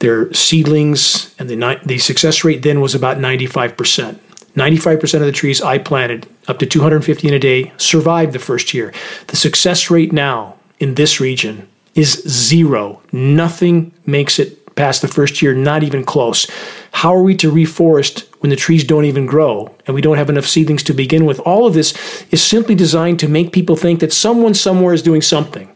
They're 0.00 0.32
seedlings, 0.32 1.34
and 1.38 1.48
the, 1.48 1.80
the 1.84 1.98
success 1.98 2.44
rate 2.44 2.62
then 2.62 2.80
was 2.80 2.94
about 2.94 3.18
95%. 3.18 4.18
95% 4.56 5.14
of 5.14 5.26
the 5.26 5.32
trees 5.32 5.62
I 5.62 5.78
planted, 5.78 6.26
up 6.48 6.58
to 6.58 6.66
250 6.66 7.28
in 7.28 7.34
a 7.34 7.38
day, 7.38 7.72
survived 7.76 8.32
the 8.32 8.38
first 8.38 8.74
year. 8.74 8.92
The 9.28 9.36
success 9.36 9.90
rate 9.90 10.12
now 10.12 10.56
in 10.78 10.94
this 10.94 11.20
region 11.20 11.68
is 11.94 12.22
zero. 12.28 13.00
Nothing 13.12 13.92
makes 14.06 14.38
it 14.38 14.74
past 14.76 15.02
the 15.02 15.08
first 15.08 15.42
year, 15.42 15.54
not 15.54 15.82
even 15.82 16.04
close. 16.04 16.50
How 16.92 17.14
are 17.14 17.22
we 17.22 17.36
to 17.36 17.50
reforest 17.50 18.26
when 18.40 18.50
the 18.50 18.56
trees 18.56 18.82
don't 18.84 19.04
even 19.04 19.26
grow 19.26 19.74
and 19.86 19.94
we 19.94 20.00
don't 20.00 20.16
have 20.16 20.30
enough 20.30 20.46
seedlings 20.46 20.82
to 20.84 20.94
begin 20.94 21.26
with? 21.26 21.38
All 21.40 21.66
of 21.66 21.74
this 21.74 22.24
is 22.30 22.42
simply 22.42 22.74
designed 22.74 23.20
to 23.20 23.28
make 23.28 23.52
people 23.52 23.76
think 23.76 24.00
that 24.00 24.12
someone 24.12 24.54
somewhere 24.54 24.94
is 24.94 25.02
doing 25.02 25.22
something. 25.22 25.68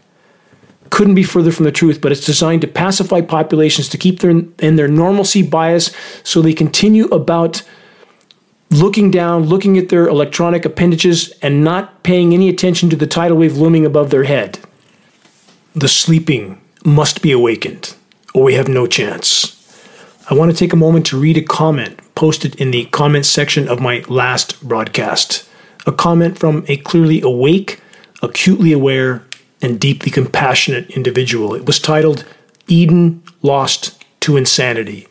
Couldn't 0.91 1.14
be 1.14 1.22
further 1.22 1.51
from 1.51 1.64
the 1.64 1.72
truth, 1.72 2.01
but 2.01 2.12
it's 2.12 2.25
designed 2.25 2.62
to 2.62 2.68
pacify 2.68 3.20
populations, 3.20 3.89
to 3.89 3.99
keep 3.99 4.20
them 4.20 4.55
in 4.59 4.77
their 4.77 4.89
normalcy 4.89 5.43
bias 5.43 5.91
so 6.22 6.41
they 6.41 6.53
continue 6.53 7.07
about 7.07 7.62
looking 8.75 9.11
down, 9.11 9.45
looking 9.45 9.79
at 9.79 9.89
their 9.89 10.09
electronic 10.09 10.64
appendages, 10.64 11.31
and 11.43 11.62
not 11.62 12.03
paying 12.03 12.35
any 12.35 12.49
attention 12.49 12.91
to 12.91 12.97
the 12.97 13.07
tidal 13.07 13.37
wave 13.39 13.57
looming 13.57 13.87
above 13.87 14.11
their 14.11 14.25
head. 14.25 14.59
The 15.75 15.89
sleeping 15.89 16.61
must 16.85 17.22
be 17.22 17.31
awakened, 17.31 17.95
or 18.35 18.43
we 18.43 18.55
have 18.55 18.68
no 18.68 18.87
chance. 18.87 19.53
I 20.29 20.35
want 20.35 20.51
to 20.51 20.57
take 20.57 20.72
a 20.72 20.77
moment 20.77 21.07
to 21.07 21.20
read 21.20 21.37
a 21.37 21.43
comment 21.43 22.01
posted 22.14 22.55
in 22.57 22.70
the 22.70 22.87
comment 22.87 23.27
section 23.27 23.68
of 23.68 23.81
my 23.81 24.05
last 24.09 24.61
broadcast. 24.66 25.49
A 25.87 25.93
comment 25.93 26.39
from 26.39 26.64
a 26.66 26.79
clearly 26.79 27.20
awake, 27.20 27.81
acutely 28.22 28.72
aware, 28.72 29.22
and 29.62 29.79
deeply 29.79 30.11
compassionate 30.11 30.91
individual. 30.91 31.55
It 31.55 31.66
was 31.66 31.79
titled 31.79 32.25
Eden 32.66 33.22
Lost 33.43 34.03
to 34.20 34.37
Insanity. 34.37 35.07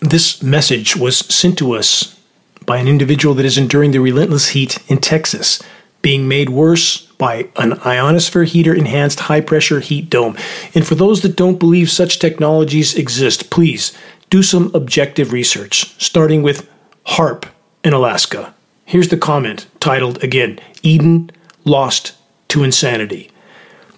This 0.00 0.42
message 0.42 0.96
was 0.96 1.18
sent 1.18 1.56
to 1.58 1.72
us 1.72 2.18
by 2.66 2.78
an 2.78 2.88
individual 2.88 3.34
that 3.34 3.44
is 3.44 3.58
enduring 3.58 3.90
the 3.90 4.00
relentless 4.00 4.50
heat 4.50 4.78
in 4.88 4.98
Texas, 4.98 5.62
being 6.00 6.26
made 6.26 6.50
worse 6.50 7.06
by 7.18 7.48
an 7.56 7.74
ionosphere 7.84 8.44
heater 8.44 8.74
enhanced 8.74 9.20
high 9.20 9.40
pressure 9.40 9.80
heat 9.80 10.10
dome. 10.10 10.36
And 10.74 10.86
for 10.86 10.94
those 10.94 11.22
that 11.22 11.36
don't 11.36 11.58
believe 11.58 11.90
such 11.90 12.18
technologies 12.18 12.96
exist, 12.96 13.50
please 13.50 13.96
do 14.30 14.42
some 14.42 14.70
objective 14.74 15.32
research, 15.32 15.94
starting 16.02 16.42
with 16.42 16.68
HAARP 17.06 17.46
in 17.84 17.92
Alaska. 17.92 18.54
Here's 18.84 19.08
the 19.08 19.16
comment 19.16 19.66
titled 19.78 20.22
again 20.24 20.58
Eden 20.82 21.30
Lost 21.64 22.14
to 22.48 22.64
Insanity. 22.64 23.30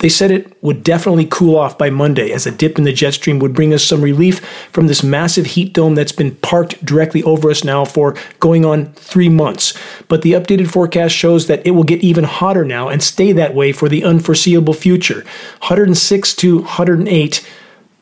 They 0.04 0.10
said 0.10 0.30
it 0.30 0.62
would 0.62 0.84
definitely 0.84 1.26
cool 1.30 1.56
off 1.56 1.78
by 1.78 1.88
Monday 1.88 2.30
as 2.30 2.46
a 2.46 2.50
dip 2.50 2.76
in 2.76 2.84
the 2.84 2.92
jet 2.92 3.14
stream 3.14 3.38
would 3.38 3.54
bring 3.54 3.72
us 3.72 3.82
some 3.82 4.02
relief 4.02 4.44
from 4.70 4.86
this 4.86 5.02
massive 5.02 5.46
heat 5.46 5.72
dome 5.72 5.94
that's 5.94 6.12
been 6.12 6.36
parked 6.36 6.84
directly 6.84 7.22
over 7.22 7.50
us 7.50 7.64
now 7.64 7.86
for 7.86 8.14
going 8.38 8.66
on 8.66 8.92
three 8.92 9.30
months. 9.30 9.72
But 10.08 10.20
the 10.20 10.32
updated 10.32 10.68
forecast 10.68 11.14
shows 11.14 11.46
that 11.46 11.66
it 11.66 11.70
will 11.70 11.84
get 11.84 12.04
even 12.04 12.24
hotter 12.24 12.66
now 12.66 12.90
and 12.90 13.02
stay 13.02 13.32
that 13.32 13.54
way 13.54 13.72
for 13.72 13.88
the 13.88 14.04
unforeseeable 14.04 14.74
future 14.74 15.24
106 15.60 16.34
to 16.34 16.58
108 16.58 17.48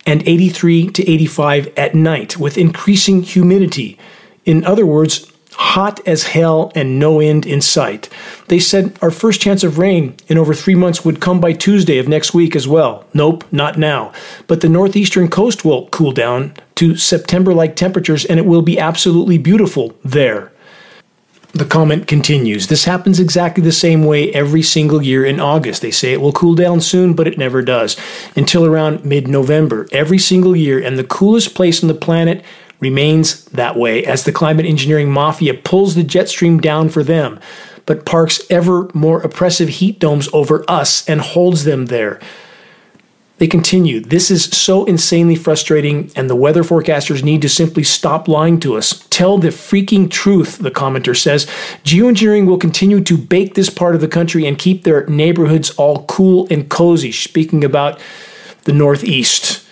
and 0.05 0.27
83 0.27 0.89
to 0.89 1.09
85 1.09 1.73
at 1.79 1.95
night 1.95 2.37
with 2.37 2.59
increasing 2.59 3.23
humidity. 3.23 3.97
In 4.45 4.65
other 4.65 4.87
words, 4.87 5.32
hot 5.63 6.07
as 6.07 6.25
hell 6.25 6.73
and 6.75 6.99
no 6.99 7.21
end 7.21 7.47
in 7.47 7.61
sight. 7.61 8.09
They 8.49 8.59
said 8.59 8.99
our 9.01 9.13
first 9.13 9.41
chance 9.41 9.63
of 9.63 9.79
rain 9.79 10.17
in 10.27 10.37
over 10.37 10.55
three 10.55 10.75
months 10.75 11.05
would 11.05 11.21
come 11.21 11.41
by 11.41 11.53
Tuesday 11.53 11.99
of 11.99 12.09
next 12.09 12.35
week 12.35 12.57
as 12.57 12.67
well. 12.67 13.07
Nope, 13.15 13.45
not 13.53 13.79
now. 13.79 14.13
But 14.49 14.61
the 14.61 14.69
northeastern 14.69 15.29
coast 15.29 15.65
will 15.65 15.87
cool 15.89 16.13
down 16.13 16.55
to 16.75 16.97
September 16.97 17.55
like 17.55 17.77
temperatures 17.77 18.25
and 18.25 18.41
it 18.41 18.47
will 18.47 18.63
be 18.63 18.79
absolutely 18.79 19.39
beautiful 19.39 19.97
there. 20.05 20.53
The 21.55 21.65
comment 21.67 22.07
continues 22.07 22.69
This 22.69 22.87
happens 22.87 23.21
exactly 23.21 23.63
the 23.63 23.73
same 23.73 24.05
way 24.05 24.33
every 24.33 24.63
single 24.63 25.03
year 25.03 25.25
in 25.25 25.39
August. 25.39 25.83
They 25.83 25.91
say 25.91 26.13
it 26.13 26.21
will 26.21 26.33
cool 26.33 26.55
down 26.55 26.81
soon, 26.81 27.13
but 27.13 27.29
it 27.29 27.37
never 27.37 27.61
does. 27.61 27.97
Until 28.35 28.65
around 28.65 29.05
mid 29.05 29.29
November, 29.29 29.87
every 29.93 30.19
single 30.19 30.57
year, 30.57 30.83
and 30.83 30.99
the 30.99 31.05
coolest 31.05 31.55
place 31.55 31.83
on 31.83 31.89
the 31.89 31.95
planet 31.95 32.43
remains 32.83 33.45
that 33.47 33.77
way 33.77 34.05
as 34.05 34.25
the 34.25 34.33
climate 34.33 34.67
engineering 34.67 35.11
mafia 35.11 35.55
pulls 35.55 35.95
the 35.95 36.03
jet 36.03 36.29
stream 36.29 36.61
down 36.61 36.91
for 36.91 37.03
them, 37.05 37.41
but 37.87 38.05
parks 38.05 38.41
ever 38.51 38.91
more 38.93 39.23
oppressive 39.23 39.69
heat 39.69 39.99
domes 39.99 40.29
over 40.33 40.65
us 40.69 41.09
and 41.09 41.21
holds 41.21 41.65
them 41.65 41.87
there. 41.87 42.21
They 43.39 43.47
continue, 43.49 44.01
This 44.01 44.31
is 44.31 44.45
so 44.45 44.85
insanely 44.85 45.35
frustrating, 45.37 46.11
and 46.15 46.29
the 46.29 46.37
weather 46.37 46.63
forecasters 46.63 47.25
need 47.25 47.43
to 47.43 47.49
simply 47.49 47.83
stop 47.83 48.29
lying 48.29 48.61
to 48.61 48.77
us. 48.77 49.05
Tell 49.11 49.39
the 49.39 49.49
freaking 49.49 50.09
truth, 50.11 50.59
the 50.59 50.71
commenter 50.71 51.17
says. 51.17 51.47
Geoengineering 51.83 52.47
will 52.47 52.59
continue 52.59 53.01
to 53.01 53.17
bake 53.19 53.55
this 53.55 53.71
part 53.71 53.97
of 53.97 54.01
the 54.01 54.07
country 54.07 54.47
and 54.47 54.59
keep 54.59 54.85
their 54.85 55.07
neighborhoods 55.07 55.71
all 55.71 56.05
cool 56.07 56.47
and 56.51 56.69
cozy. 56.69 57.11
Speaking 57.11 57.65
about 57.65 57.99
the 58.65 58.73
Northeast 58.73 59.63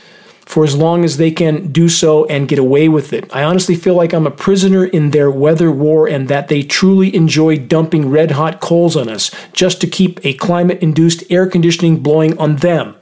for 0.50 0.64
as 0.64 0.74
long 0.74 1.04
as 1.04 1.16
they 1.16 1.30
can 1.30 1.70
do 1.70 1.88
so 1.88 2.24
and 2.24 2.48
get 2.48 2.58
away 2.58 2.88
with 2.88 3.12
it. 3.12 3.24
I 3.32 3.44
honestly 3.44 3.76
feel 3.76 3.94
like 3.94 4.12
I'm 4.12 4.26
a 4.26 4.32
prisoner 4.32 4.84
in 4.84 5.12
their 5.12 5.30
weather 5.30 5.70
war 5.70 6.08
and 6.08 6.26
that 6.26 6.48
they 6.48 6.64
truly 6.64 7.14
enjoy 7.14 7.56
dumping 7.56 8.10
red 8.10 8.32
hot 8.32 8.60
coals 8.60 8.96
on 8.96 9.08
us 9.08 9.30
just 9.52 9.80
to 9.80 9.86
keep 9.86 10.18
a 10.26 10.34
climate 10.34 10.82
induced 10.82 11.22
air 11.30 11.46
conditioning 11.46 12.00
blowing 12.00 12.36
on 12.36 12.56
them. 12.56 12.96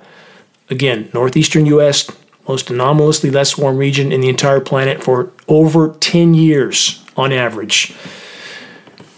Again, 0.68 1.08
northeastern 1.14 1.64
US, 1.64 2.10
most 2.46 2.68
anomalously 2.68 3.30
less 3.30 3.56
warm 3.56 3.78
region 3.78 4.12
in 4.12 4.20
the 4.20 4.28
entire 4.28 4.60
planet 4.60 5.02
for 5.02 5.32
over 5.48 5.96
10 6.00 6.34
years 6.34 7.02
on 7.16 7.32
average. 7.32 7.94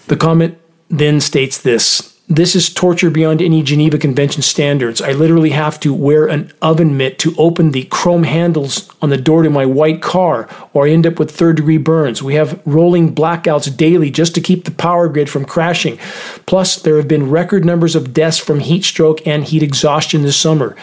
The 0.06 0.16
comment 0.16 0.56
then 0.88 1.20
states 1.20 1.58
this 1.58 2.16
this 2.30 2.54
is 2.54 2.72
torture 2.72 3.10
beyond 3.10 3.42
any 3.42 3.60
Geneva 3.60 3.98
Convention 3.98 4.40
standards. 4.40 5.02
I 5.02 5.10
literally 5.10 5.50
have 5.50 5.80
to 5.80 5.92
wear 5.92 6.26
an 6.26 6.52
oven 6.62 6.96
mitt 6.96 7.18
to 7.18 7.34
open 7.36 7.72
the 7.72 7.86
chrome 7.86 8.22
handles 8.22 8.88
on 9.02 9.10
the 9.10 9.16
door 9.16 9.42
to 9.42 9.50
my 9.50 9.66
white 9.66 10.00
car, 10.00 10.48
or 10.72 10.86
I 10.86 10.90
end 10.90 11.08
up 11.08 11.18
with 11.18 11.32
third 11.32 11.56
degree 11.56 11.76
burns. 11.76 12.22
We 12.22 12.36
have 12.36 12.64
rolling 12.64 13.16
blackouts 13.16 13.76
daily 13.76 14.12
just 14.12 14.36
to 14.36 14.40
keep 14.40 14.64
the 14.64 14.70
power 14.70 15.08
grid 15.08 15.28
from 15.28 15.44
crashing. 15.44 15.98
Plus, 16.46 16.76
there 16.80 16.98
have 16.98 17.08
been 17.08 17.28
record 17.28 17.64
numbers 17.64 17.96
of 17.96 18.14
deaths 18.14 18.38
from 18.38 18.60
heat 18.60 18.84
stroke 18.84 19.26
and 19.26 19.42
heat 19.42 19.64
exhaustion 19.64 20.22
this 20.22 20.36
summer. 20.36 20.76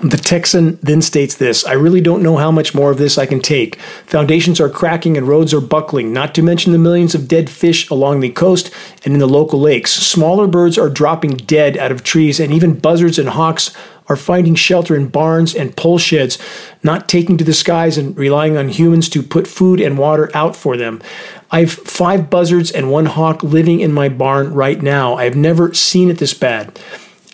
The 0.00 0.16
Texan 0.16 0.78
then 0.82 1.02
states 1.02 1.36
this 1.36 1.64
I 1.64 1.74
really 1.74 2.00
don't 2.00 2.22
know 2.22 2.36
how 2.36 2.50
much 2.50 2.74
more 2.74 2.90
of 2.90 2.98
this 2.98 3.18
I 3.18 3.26
can 3.26 3.40
take. 3.40 3.76
Foundations 4.06 4.60
are 4.60 4.70
cracking 4.70 5.16
and 5.16 5.28
roads 5.28 5.52
are 5.52 5.60
buckling, 5.60 6.12
not 6.12 6.34
to 6.34 6.42
mention 6.42 6.72
the 6.72 6.78
millions 6.78 7.14
of 7.14 7.28
dead 7.28 7.50
fish 7.50 7.88
along 7.90 8.20
the 8.20 8.30
coast 8.30 8.72
and 9.04 9.14
in 9.14 9.20
the 9.20 9.26
local 9.26 9.60
lakes. 9.60 9.92
Smaller 9.92 10.46
birds 10.46 10.78
are 10.78 10.88
dropping 10.88 11.36
dead 11.36 11.76
out 11.76 11.92
of 11.92 12.02
trees, 12.02 12.40
and 12.40 12.52
even 12.52 12.80
buzzards 12.80 13.18
and 13.18 13.28
hawks 13.28 13.76
are 14.08 14.16
finding 14.16 14.54
shelter 14.54 14.96
in 14.96 15.08
barns 15.08 15.54
and 15.54 15.76
pole 15.76 15.98
sheds, 15.98 16.36
not 16.82 17.08
taking 17.08 17.36
to 17.36 17.44
the 17.44 17.52
skies 17.52 17.96
and 17.96 18.16
relying 18.16 18.56
on 18.56 18.68
humans 18.68 19.08
to 19.10 19.22
put 19.22 19.46
food 19.46 19.80
and 19.80 19.98
water 19.98 20.30
out 20.34 20.56
for 20.56 20.76
them. 20.76 21.00
I've 21.50 21.72
five 21.72 22.28
buzzards 22.28 22.70
and 22.70 22.90
one 22.90 23.06
hawk 23.06 23.42
living 23.42 23.80
in 23.80 23.92
my 23.92 24.08
barn 24.08 24.52
right 24.52 24.80
now. 24.80 25.14
I've 25.14 25.36
never 25.36 25.74
seen 25.74 26.10
it 26.10 26.18
this 26.18 26.34
bad. 26.34 26.78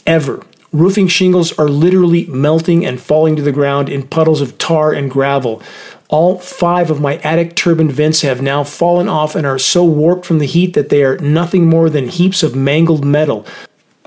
Ever. 0.07 0.45
Roofing 0.73 1.09
shingles 1.09 1.59
are 1.59 1.69
literally 1.69 2.27
melting 2.27 2.85
and 2.85 3.01
falling 3.01 3.37
to 3.37 3.43
the 3.43 3.53
ground 3.53 3.89
in 3.89 4.07
puddles 4.07 4.43
of 4.43 4.59
tar 4.59 4.93
and 4.93 5.11
gravel. 5.11 5.63
All 6.09 6.39
five 6.39 6.91
of 6.91 7.01
my 7.01 7.17
attic 7.19 7.57
turbine 7.57 7.91
vents 7.91 8.21
have 8.21 8.43
now 8.43 8.65
fallen 8.65 9.09
off 9.09 9.35
and 9.35 9.47
are 9.47 9.59
so 9.59 9.83
warped 9.85 10.27
from 10.27 10.39
the 10.39 10.47
heat 10.47 10.75
that 10.75 10.91
they 10.91 11.03
are 11.05 11.17
nothing 11.19 11.67
more 11.67 11.89
than 11.89 12.09
heaps 12.09 12.43
of 12.43 12.55
mangled 12.55 13.03
metal. 13.03 13.47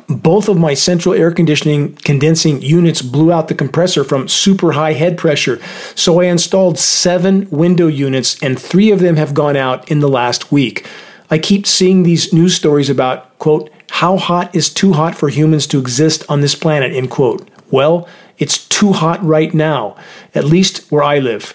Both 0.07 0.49
of 0.49 0.57
my 0.57 0.75
central 0.75 1.15
air 1.15 1.31
conditioning 1.31 1.95
condensing 1.95 2.61
units 2.61 3.01
blew 3.01 3.31
out 3.31 3.47
the 3.47 3.55
compressor 3.55 4.03
from 4.03 4.27
super 4.27 4.73
high 4.73 4.93
head 4.93 5.17
pressure, 5.17 5.59
so 5.95 6.21
I 6.21 6.25
installed 6.25 6.77
seven 6.77 7.49
window 7.49 7.87
units 7.87 8.41
and 8.43 8.59
three 8.59 8.91
of 8.91 8.99
them 8.99 9.15
have 9.15 9.33
gone 9.33 9.55
out 9.55 9.89
in 9.89 9.99
the 9.99 10.09
last 10.09 10.51
week. 10.51 10.85
I 11.31 11.39
keep 11.39 11.65
seeing 11.65 12.03
these 12.03 12.33
news 12.33 12.55
stories 12.55 12.89
about, 12.89 13.39
quote, 13.39 13.69
how 14.01 14.17
hot 14.17 14.55
is 14.55 14.67
too 14.67 14.93
hot 14.93 15.13
for 15.13 15.29
humans 15.29 15.67
to 15.67 15.77
exist 15.77 16.25
on 16.27 16.41
this 16.41 16.55
planet, 16.55 16.91
end 16.91 17.11
quote. 17.11 17.47
Well, 17.69 18.07
it's 18.39 18.67
too 18.67 18.93
hot 18.93 19.23
right 19.23 19.53
now, 19.53 19.95
at 20.33 20.43
least 20.43 20.91
where 20.91 21.03
I 21.03 21.19
live. 21.19 21.53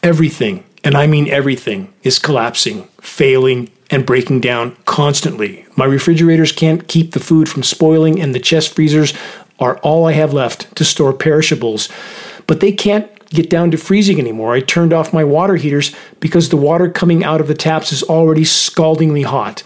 Everything, 0.00 0.62
and 0.84 0.96
I 0.96 1.08
mean 1.08 1.28
everything, 1.28 1.92
is 2.04 2.20
collapsing, 2.20 2.84
failing, 3.00 3.72
and 3.90 4.06
breaking 4.06 4.38
down 4.38 4.76
constantly. 4.84 5.66
My 5.74 5.84
refrigerators 5.84 6.52
can't 6.52 6.86
keep 6.86 7.10
the 7.10 7.18
food 7.18 7.48
from 7.48 7.64
spoiling, 7.64 8.20
and 8.20 8.32
the 8.32 8.38
chest 8.38 8.76
freezers 8.76 9.12
are 9.58 9.78
all 9.78 10.06
I 10.06 10.12
have 10.12 10.32
left 10.32 10.76
to 10.76 10.84
store 10.84 11.12
perishables. 11.12 11.88
But 12.46 12.60
they 12.60 12.70
can't 12.70 13.10
get 13.30 13.50
down 13.50 13.72
to 13.72 13.78
freezing 13.78 14.20
anymore. 14.20 14.54
I 14.54 14.60
turned 14.60 14.92
off 14.92 15.12
my 15.12 15.24
water 15.24 15.56
heaters 15.56 15.92
because 16.20 16.50
the 16.50 16.56
water 16.56 16.88
coming 16.88 17.24
out 17.24 17.40
of 17.40 17.48
the 17.48 17.54
taps 17.54 17.90
is 17.90 18.04
already 18.04 18.44
scaldingly 18.44 19.22
hot. 19.22 19.64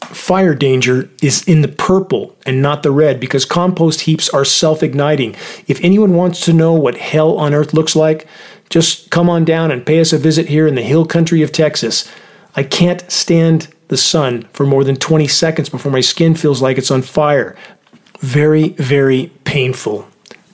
Fire 0.00 0.54
danger 0.54 1.10
is 1.20 1.42
in 1.44 1.62
the 1.62 1.68
purple 1.68 2.36
and 2.46 2.62
not 2.62 2.82
the 2.82 2.90
red 2.90 3.18
because 3.18 3.44
compost 3.44 4.02
heaps 4.02 4.28
are 4.28 4.44
self 4.44 4.82
igniting. 4.82 5.34
If 5.66 5.82
anyone 5.82 6.14
wants 6.14 6.40
to 6.44 6.52
know 6.52 6.74
what 6.74 6.96
hell 6.96 7.36
on 7.38 7.54
earth 7.54 7.74
looks 7.74 7.96
like, 7.96 8.26
just 8.68 9.10
come 9.10 9.28
on 9.28 9.44
down 9.44 9.70
and 9.70 9.86
pay 9.86 10.00
us 10.00 10.12
a 10.12 10.18
visit 10.18 10.48
here 10.48 10.66
in 10.66 10.74
the 10.74 10.82
hill 10.82 11.06
country 11.06 11.42
of 11.42 11.52
Texas. 11.52 12.10
I 12.54 12.62
can't 12.62 13.08
stand 13.10 13.68
the 13.88 13.96
sun 13.96 14.48
for 14.52 14.66
more 14.66 14.84
than 14.84 14.96
20 14.96 15.28
seconds 15.28 15.68
before 15.68 15.92
my 15.92 16.00
skin 16.00 16.34
feels 16.34 16.62
like 16.62 16.78
it's 16.78 16.90
on 16.90 17.02
fire. 17.02 17.56
Very, 18.20 18.70
very 18.70 19.30
painful. 19.44 20.08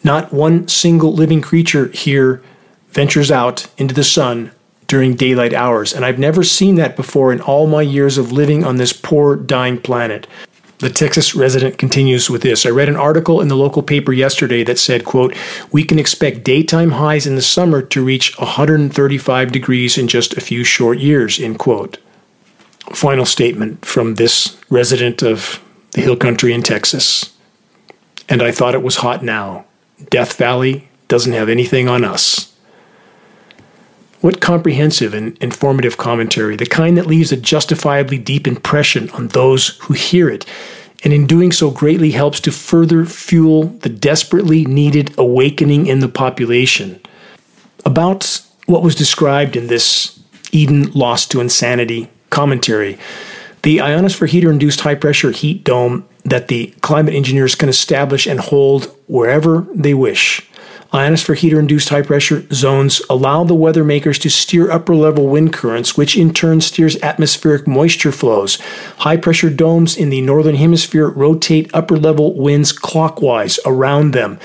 Not 0.05 0.33
one 0.33 0.69
single 0.69 1.13
living 1.13 1.41
creature 1.41 1.89
here 1.89 2.43
ventures 2.91 3.31
out 3.31 3.69
into 3.79 3.95
the 3.95 4.05
sun 4.05 4.51
during 4.93 5.15
daylight 5.15 5.55
hours, 5.55 5.95
and 5.95 6.05
I've 6.05 6.19
never 6.19 6.45
seen 6.45 6.75
that 6.75 6.97
before 6.97 7.33
in 7.33 7.41
all 7.41 7.67
my 7.67 7.81
years 7.81 8.19
of 8.19 8.31
living 8.31 8.63
on 8.63 8.77
this 8.77 8.93
poor, 8.93 9.37
dying 9.37 9.81
planet. 9.81 10.27
The 10.81 10.91
Texas 10.91 11.35
resident 11.35 11.79
continues 11.79 12.29
with 12.29 12.43
this. 12.43 12.67
I 12.67 12.69
read 12.69 12.91
an 12.91 12.97
article 12.97 13.41
in 13.41 13.49
the 13.49 13.57
local 13.57 13.83
paper 13.83 14.13
yesterday 14.13 14.63
that 14.65 14.79
said, 14.79 15.07
quote, 15.07 15.35
"We 15.71 15.83
can 15.83 15.99
expect 15.99 16.45
daytime 16.45 16.91
highs 16.91 17.27
in 17.27 17.37
the 17.37 17.41
summer 17.41 17.81
to 17.81 18.05
reach 18.05 18.39
135 18.39 19.51
degrees 19.51 19.97
in 19.97 20.09
just 20.09 20.37
a 20.37 20.43
few 20.43 20.63
short 20.63 20.99
years." 20.99 21.41
End 21.41 21.59
quote. 21.59 21.97
Final 22.93 23.25
statement 23.25 23.87
from 23.87 24.17
this 24.17 24.57
resident 24.69 25.23
of 25.23 25.59
the 25.93 26.03
hill 26.03 26.17
country 26.17 26.53
in 26.53 26.63
Texas. 26.63 27.31
And 28.29 28.43
I 28.43 28.51
thought 28.51 28.75
it 28.75 28.83
was 28.83 28.97
hot 28.97 29.25
now. 29.25 29.65
Death 30.11 30.35
Valley 30.35 30.91
doesn't 31.09 31.33
have 31.33 31.49
anything 31.49 31.89
on 31.89 32.05
us. 32.05 32.52
What 34.23 34.41
comprehensive 34.41 35.15
and 35.15 35.37
informative 35.39 35.97
commentary, 35.97 36.55
the 36.55 36.65
kind 36.65 36.97
that 36.97 37.09
leaves 37.09 37.33
a 37.33 37.37
justifiably 37.37 38.19
deep 38.19 38.47
impression 38.47 39.11
on 39.11 39.29
those 39.29 39.77
who 39.83 39.95
hear 39.95 40.31
it, 40.31 40.47
and 41.03 41.13
in 41.13 41.27
doing 41.27 41.51
so 41.51 41.73
greatly 41.73 42.13
helps 42.13 42.39
to 42.41 42.53
further 42.53 43.05
fuel 43.05 43.65
the 43.65 43.89
desperately 43.89 44.65
needed 44.65 45.13
awakening 45.19 45.89
in 45.89 45.99
the 45.99 46.09
population. 46.09 47.01
About 47.85 48.41
what 48.67 48.85
was 48.85 48.95
described 48.95 49.57
in 49.57 49.67
this 49.67 50.21
Eden 50.53 50.93
Lost 50.93 51.33
to 51.33 51.41
Insanity 51.41 52.09
commentary, 52.31 52.99
The 53.63 53.81
ionosphere 53.81 54.27
heater 54.27 54.51
induced 54.51 54.81
high 54.81 54.97
pressure 54.97 55.31
heat 55.31 55.65
dome 55.65 56.07
that 56.25 56.49
the 56.49 56.75
climate 56.81 57.15
engineers 57.15 57.55
can 57.55 57.69
establish 57.69 58.27
and 58.27 58.41
hold 58.41 58.95
wherever 59.07 59.67
they 59.75 59.95
wish. 59.95 60.49
Ionosphere 60.95 61.37
heater 61.37 61.59
induced 61.59 61.89
high 61.89 62.03
pressure 62.03 62.45
zones 62.53 63.01
allow 63.09 63.45
the 63.45 63.55
weather 63.55 63.83
makers 63.83 64.19
to 64.19 64.29
steer 64.29 64.71
upper 64.71 64.95
level 64.95 65.27
wind 65.27 65.53
currents, 65.53 65.97
which 65.97 66.19
in 66.19 66.35
turn 66.35 66.61
steers 66.61 67.01
atmospheric 67.03 67.67
moisture 67.67 68.13
flows. 68.13 68.61
High 68.99 69.17
pressure 69.17 69.49
domes 69.49 69.97
in 69.97 70.11
the 70.11 70.21
northern 70.21 70.57
hemisphere 70.57 71.09
rotate 71.09 71.71
upper 71.73 71.97
level 71.97 72.35
winds 72.35 72.73
clockwise 72.73 73.59
around 73.65 74.13
them. 74.13 74.39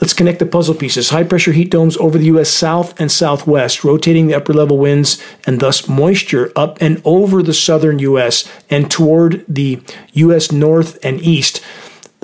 Let's 0.00 0.12
connect 0.12 0.38
the 0.38 0.46
puzzle 0.46 0.74
pieces. 0.74 1.10
High 1.10 1.24
pressure 1.24 1.52
heat 1.52 1.70
domes 1.70 1.96
over 1.96 2.18
the 2.18 2.26
U.S. 2.26 2.50
south 2.50 2.98
and 3.00 3.10
southwest, 3.10 3.84
rotating 3.84 4.26
the 4.26 4.34
upper 4.34 4.52
level 4.52 4.78
winds 4.78 5.22
and 5.46 5.60
thus 5.60 5.88
moisture 5.88 6.52
up 6.54 6.78
and 6.80 7.00
over 7.04 7.42
the 7.42 7.54
southern 7.54 7.98
U.S. 8.00 8.48
and 8.70 8.90
toward 8.90 9.44
the 9.48 9.80
U.S. 10.12 10.52
north 10.52 11.02
and 11.04 11.20
east 11.20 11.60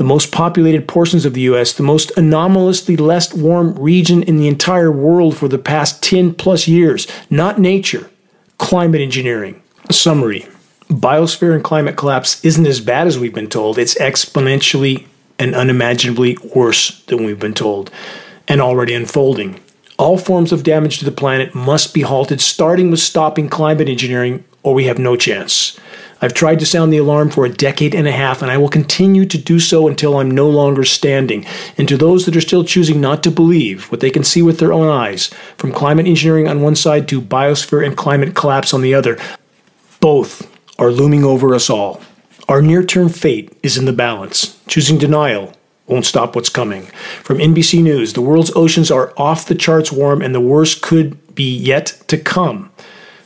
the 0.00 0.04
most 0.04 0.32
populated 0.32 0.88
portions 0.88 1.26
of 1.26 1.34
the 1.34 1.42
US, 1.42 1.74
the 1.74 1.82
most 1.82 2.10
anomalously 2.16 2.96
less 2.96 3.34
warm 3.34 3.74
region 3.74 4.22
in 4.22 4.38
the 4.38 4.48
entire 4.48 4.90
world 4.90 5.36
for 5.36 5.46
the 5.46 5.58
past 5.58 6.02
10 6.02 6.32
plus 6.36 6.66
years. 6.66 7.06
Not 7.28 7.58
nature, 7.58 8.08
climate 8.56 9.02
engineering. 9.02 9.62
Summary 9.90 10.46
Biosphere 10.88 11.54
and 11.54 11.62
climate 11.62 11.98
collapse 11.98 12.42
isn't 12.42 12.66
as 12.66 12.80
bad 12.80 13.08
as 13.08 13.18
we've 13.18 13.34
been 13.34 13.50
told, 13.50 13.76
it's 13.76 13.94
exponentially 13.96 15.04
and 15.38 15.54
unimaginably 15.54 16.38
worse 16.54 17.02
than 17.02 17.26
we've 17.26 17.38
been 17.38 17.52
told, 17.52 17.90
and 18.48 18.62
already 18.62 18.94
unfolding. 18.94 19.60
All 19.98 20.16
forms 20.16 20.50
of 20.50 20.62
damage 20.62 20.98
to 21.00 21.04
the 21.04 21.12
planet 21.12 21.54
must 21.54 21.92
be 21.92 22.00
halted, 22.00 22.40
starting 22.40 22.90
with 22.90 23.00
stopping 23.00 23.50
climate 23.50 23.90
engineering, 23.90 24.44
or 24.62 24.72
we 24.72 24.86
have 24.86 24.98
no 24.98 25.14
chance. 25.14 25.78
I've 26.22 26.34
tried 26.34 26.58
to 26.58 26.66
sound 26.66 26.92
the 26.92 26.98
alarm 26.98 27.30
for 27.30 27.44
a 27.44 27.52
decade 27.52 27.94
and 27.94 28.06
a 28.06 28.12
half, 28.12 28.42
and 28.42 28.50
I 28.50 28.58
will 28.58 28.68
continue 28.68 29.24
to 29.26 29.38
do 29.38 29.58
so 29.58 29.88
until 29.88 30.18
I'm 30.18 30.30
no 30.30 30.48
longer 30.48 30.84
standing. 30.84 31.46
And 31.78 31.88
to 31.88 31.96
those 31.96 32.26
that 32.26 32.36
are 32.36 32.42
still 32.42 32.64
choosing 32.64 33.00
not 33.00 33.22
to 33.22 33.30
believe 33.30 33.90
what 33.90 34.00
they 34.00 34.10
can 34.10 34.24
see 34.24 34.42
with 34.42 34.58
their 34.58 34.72
own 34.72 34.88
eyes, 34.88 35.28
from 35.56 35.72
climate 35.72 36.06
engineering 36.06 36.46
on 36.46 36.60
one 36.60 36.76
side 36.76 37.08
to 37.08 37.22
biosphere 37.22 37.84
and 37.84 37.96
climate 37.96 38.34
collapse 38.34 38.74
on 38.74 38.82
the 38.82 38.94
other, 38.94 39.18
both 40.00 40.46
are 40.78 40.90
looming 40.90 41.24
over 41.24 41.54
us 41.54 41.70
all. 41.70 42.02
Our 42.48 42.60
near 42.60 42.84
term 42.84 43.08
fate 43.08 43.56
is 43.62 43.78
in 43.78 43.84
the 43.84 43.92
balance. 43.92 44.60
Choosing 44.66 44.98
denial 44.98 45.54
won't 45.86 46.06
stop 46.06 46.34
what's 46.34 46.48
coming. 46.48 46.82
From 47.22 47.38
NBC 47.38 47.82
News, 47.82 48.12
the 48.12 48.22
world's 48.22 48.54
oceans 48.54 48.90
are 48.90 49.12
off 49.16 49.46
the 49.46 49.54
charts 49.54 49.90
warm, 49.90 50.22
and 50.22 50.34
the 50.34 50.40
worst 50.40 50.82
could 50.82 51.34
be 51.34 51.56
yet 51.56 52.00
to 52.08 52.18
come. 52.18 52.70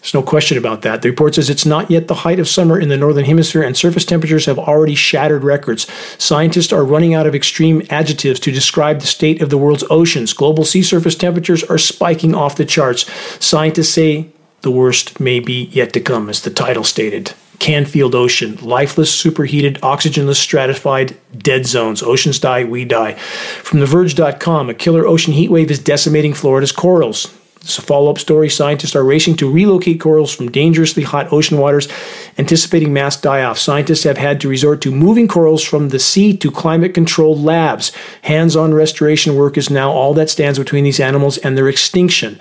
There's 0.04 0.12
no 0.12 0.22
question 0.22 0.58
about 0.58 0.82
that. 0.82 1.00
The 1.00 1.08
report 1.08 1.34
says 1.34 1.48
it's 1.48 1.64
not 1.64 1.90
yet 1.90 2.08
the 2.08 2.14
height 2.14 2.38
of 2.38 2.46
summer 2.46 2.78
in 2.78 2.90
the 2.90 2.96
northern 2.98 3.24
hemisphere, 3.24 3.62
and 3.62 3.74
surface 3.74 4.04
temperatures 4.04 4.44
have 4.44 4.58
already 4.58 4.94
shattered 4.94 5.42
records. 5.42 5.86
Scientists 6.18 6.74
are 6.74 6.84
running 6.84 7.14
out 7.14 7.26
of 7.26 7.34
extreme 7.34 7.80
adjectives 7.88 8.38
to 8.40 8.52
describe 8.52 9.00
the 9.00 9.06
state 9.06 9.40
of 9.40 9.48
the 9.48 9.56
world's 9.56 9.82
oceans. 9.88 10.34
Global 10.34 10.66
sea 10.66 10.82
surface 10.82 11.14
temperatures 11.14 11.64
are 11.64 11.78
spiking 11.78 12.34
off 12.34 12.56
the 12.56 12.66
charts. 12.66 13.10
Scientists 13.42 13.94
say 13.94 14.28
the 14.60 14.70
worst 14.70 15.20
may 15.20 15.40
be 15.40 15.70
yet 15.72 15.94
to 15.94 16.00
come, 16.00 16.28
as 16.28 16.42
the 16.42 16.50
title 16.50 16.84
stated. 16.84 17.32
Canfield 17.58 18.14
Ocean, 18.14 18.56
lifeless, 18.56 19.10
superheated, 19.10 19.78
oxygenless, 19.82 20.38
stratified, 20.38 21.16
dead 21.34 21.64
zones. 21.64 22.02
Oceans 22.02 22.38
die, 22.38 22.64
we 22.64 22.84
die. 22.84 23.14
From 23.14 23.80
TheVerge.com, 23.80 24.68
a 24.68 24.74
killer 24.74 25.06
ocean 25.06 25.32
heat 25.32 25.50
wave 25.50 25.70
is 25.70 25.78
decimating 25.78 26.34
Florida's 26.34 26.72
corals. 26.72 27.34
It's 27.64 27.78
a 27.78 27.82
follow 27.82 28.10
up 28.10 28.18
story. 28.18 28.50
Scientists 28.50 28.94
are 28.94 29.02
racing 29.02 29.36
to 29.36 29.50
relocate 29.50 29.98
corals 29.98 30.34
from 30.34 30.50
dangerously 30.50 31.02
hot 31.02 31.32
ocean 31.32 31.58
waters, 31.58 31.88
anticipating 32.36 32.92
mass 32.92 33.18
die 33.18 33.42
off. 33.42 33.58
Scientists 33.58 34.04
have 34.04 34.18
had 34.18 34.40
to 34.42 34.48
resort 34.48 34.82
to 34.82 34.92
moving 34.92 35.26
corals 35.26 35.64
from 35.64 35.88
the 35.88 35.98
sea 35.98 36.36
to 36.36 36.50
climate 36.50 36.92
controlled 36.92 37.40
labs. 37.40 37.90
Hands 38.22 38.54
on 38.54 38.74
restoration 38.74 39.34
work 39.34 39.56
is 39.56 39.70
now 39.70 39.90
all 39.90 40.12
that 40.14 40.28
stands 40.28 40.58
between 40.58 40.84
these 40.84 41.00
animals 41.00 41.38
and 41.38 41.56
their 41.56 41.68
extinction. 41.68 42.38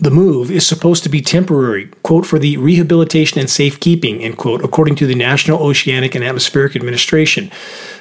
The 0.00 0.10
move 0.10 0.50
is 0.50 0.66
supposed 0.66 1.04
to 1.04 1.08
be 1.08 1.20
temporary, 1.20 1.86
quote, 2.02 2.26
for 2.26 2.38
the 2.38 2.56
rehabilitation 2.56 3.38
and 3.38 3.48
safekeeping, 3.48 4.22
end 4.22 4.36
quote, 4.36 4.62
according 4.62 4.96
to 4.96 5.06
the 5.06 5.14
National 5.14 5.62
Oceanic 5.62 6.14
and 6.14 6.24
Atmospheric 6.24 6.74
Administration. 6.74 7.50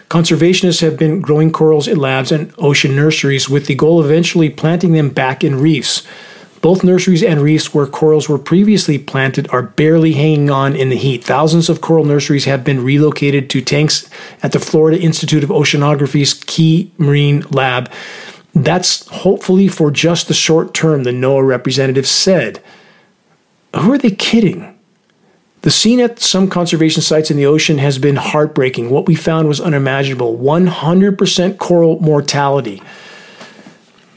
Conservationists 0.09 0.81
have 0.81 0.97
been 0.97 1.21
growing 1.21 1.51
corals 1.51 1.87
in 1.87 1.97
labs 1.97 2.31
and 2.31 2.51
ocean 2.57 2.95
nurseries 2.95 3.47
with 3.47 3.67
the 3.67 3.75
goal 3.75 3.99
of 3.99 4.07
eventually 4.07 4.49
planting 4.49 4.93
them 4.93 5.09
back 5.09 5.43
in 5.43 5.59
reefs. 5.59 6.03
Both 6.63 6.81
nurseries 6.81 7.23
and 7.23 7.41
reefs 7.41 7.73
where 7.73 7.85
corals 7.85 8.29
were 8.29 8.39
previously 8.39 8.97
planted 8.97 9.49
are 9.49 9.63
barely 9.63 10.13
hanging 10.13 10.49
on 10.49 10.77
in 10.77 10.87
the 10.87 10.95
heat. 10.95 11.21
Thousands 11.21 11.67
of 11.67 11.81
coral 11.81 12.05
nurseries 12.05 12.45
have 12.45 12.63
been 12.63 12.85
relocated 12.85 13.49
to 13.49 13.61
tanks 13.61 14.09
at 14.41 14.53
the 14.53 14.59
Florida 14.59 14.97
Institute 14.97 15.43
of 15.43 15.49
Oceanography's 15.49 16.33
Key 16.45 16.89
Marine 16.97 17.41
Lab. 17.49 17.91
That's 18.55 19.05
hopefully 19.09 19.67
for 19.67 19.91
just 19.91 20.29
the 20.29 20.33
short 20.33 20.73
term, 20.73 21.03
the 21.03 21.11
NOAA 21.11 21.45
representative 21.45 22.07
said. 22.07 22.63
Who 23.75 23.91
are 23.91 23.97
they 23.97 24.11
kidding? 24.11 24.79
The 25.63 25.71
scene 25.71 25.99
at 25.99 26.19
some 26.19 26.49
conservation 26.49 27.01
sites 27.01 27.29
in 27.29 27.35
the 27.35 27.45
ocean 27.45 27.77
has 27.79 27.99
been 27.99 28.15
heartbreaking. 28.15 28.89
What 28.89 29.05
we 29.05 29.15
found 29.15 29.49
was 29.49 29.59
unimaginable 29.59 30.37
100% 30.37 31.57
coral 31.57 31.99
mortality. 31.99 32.81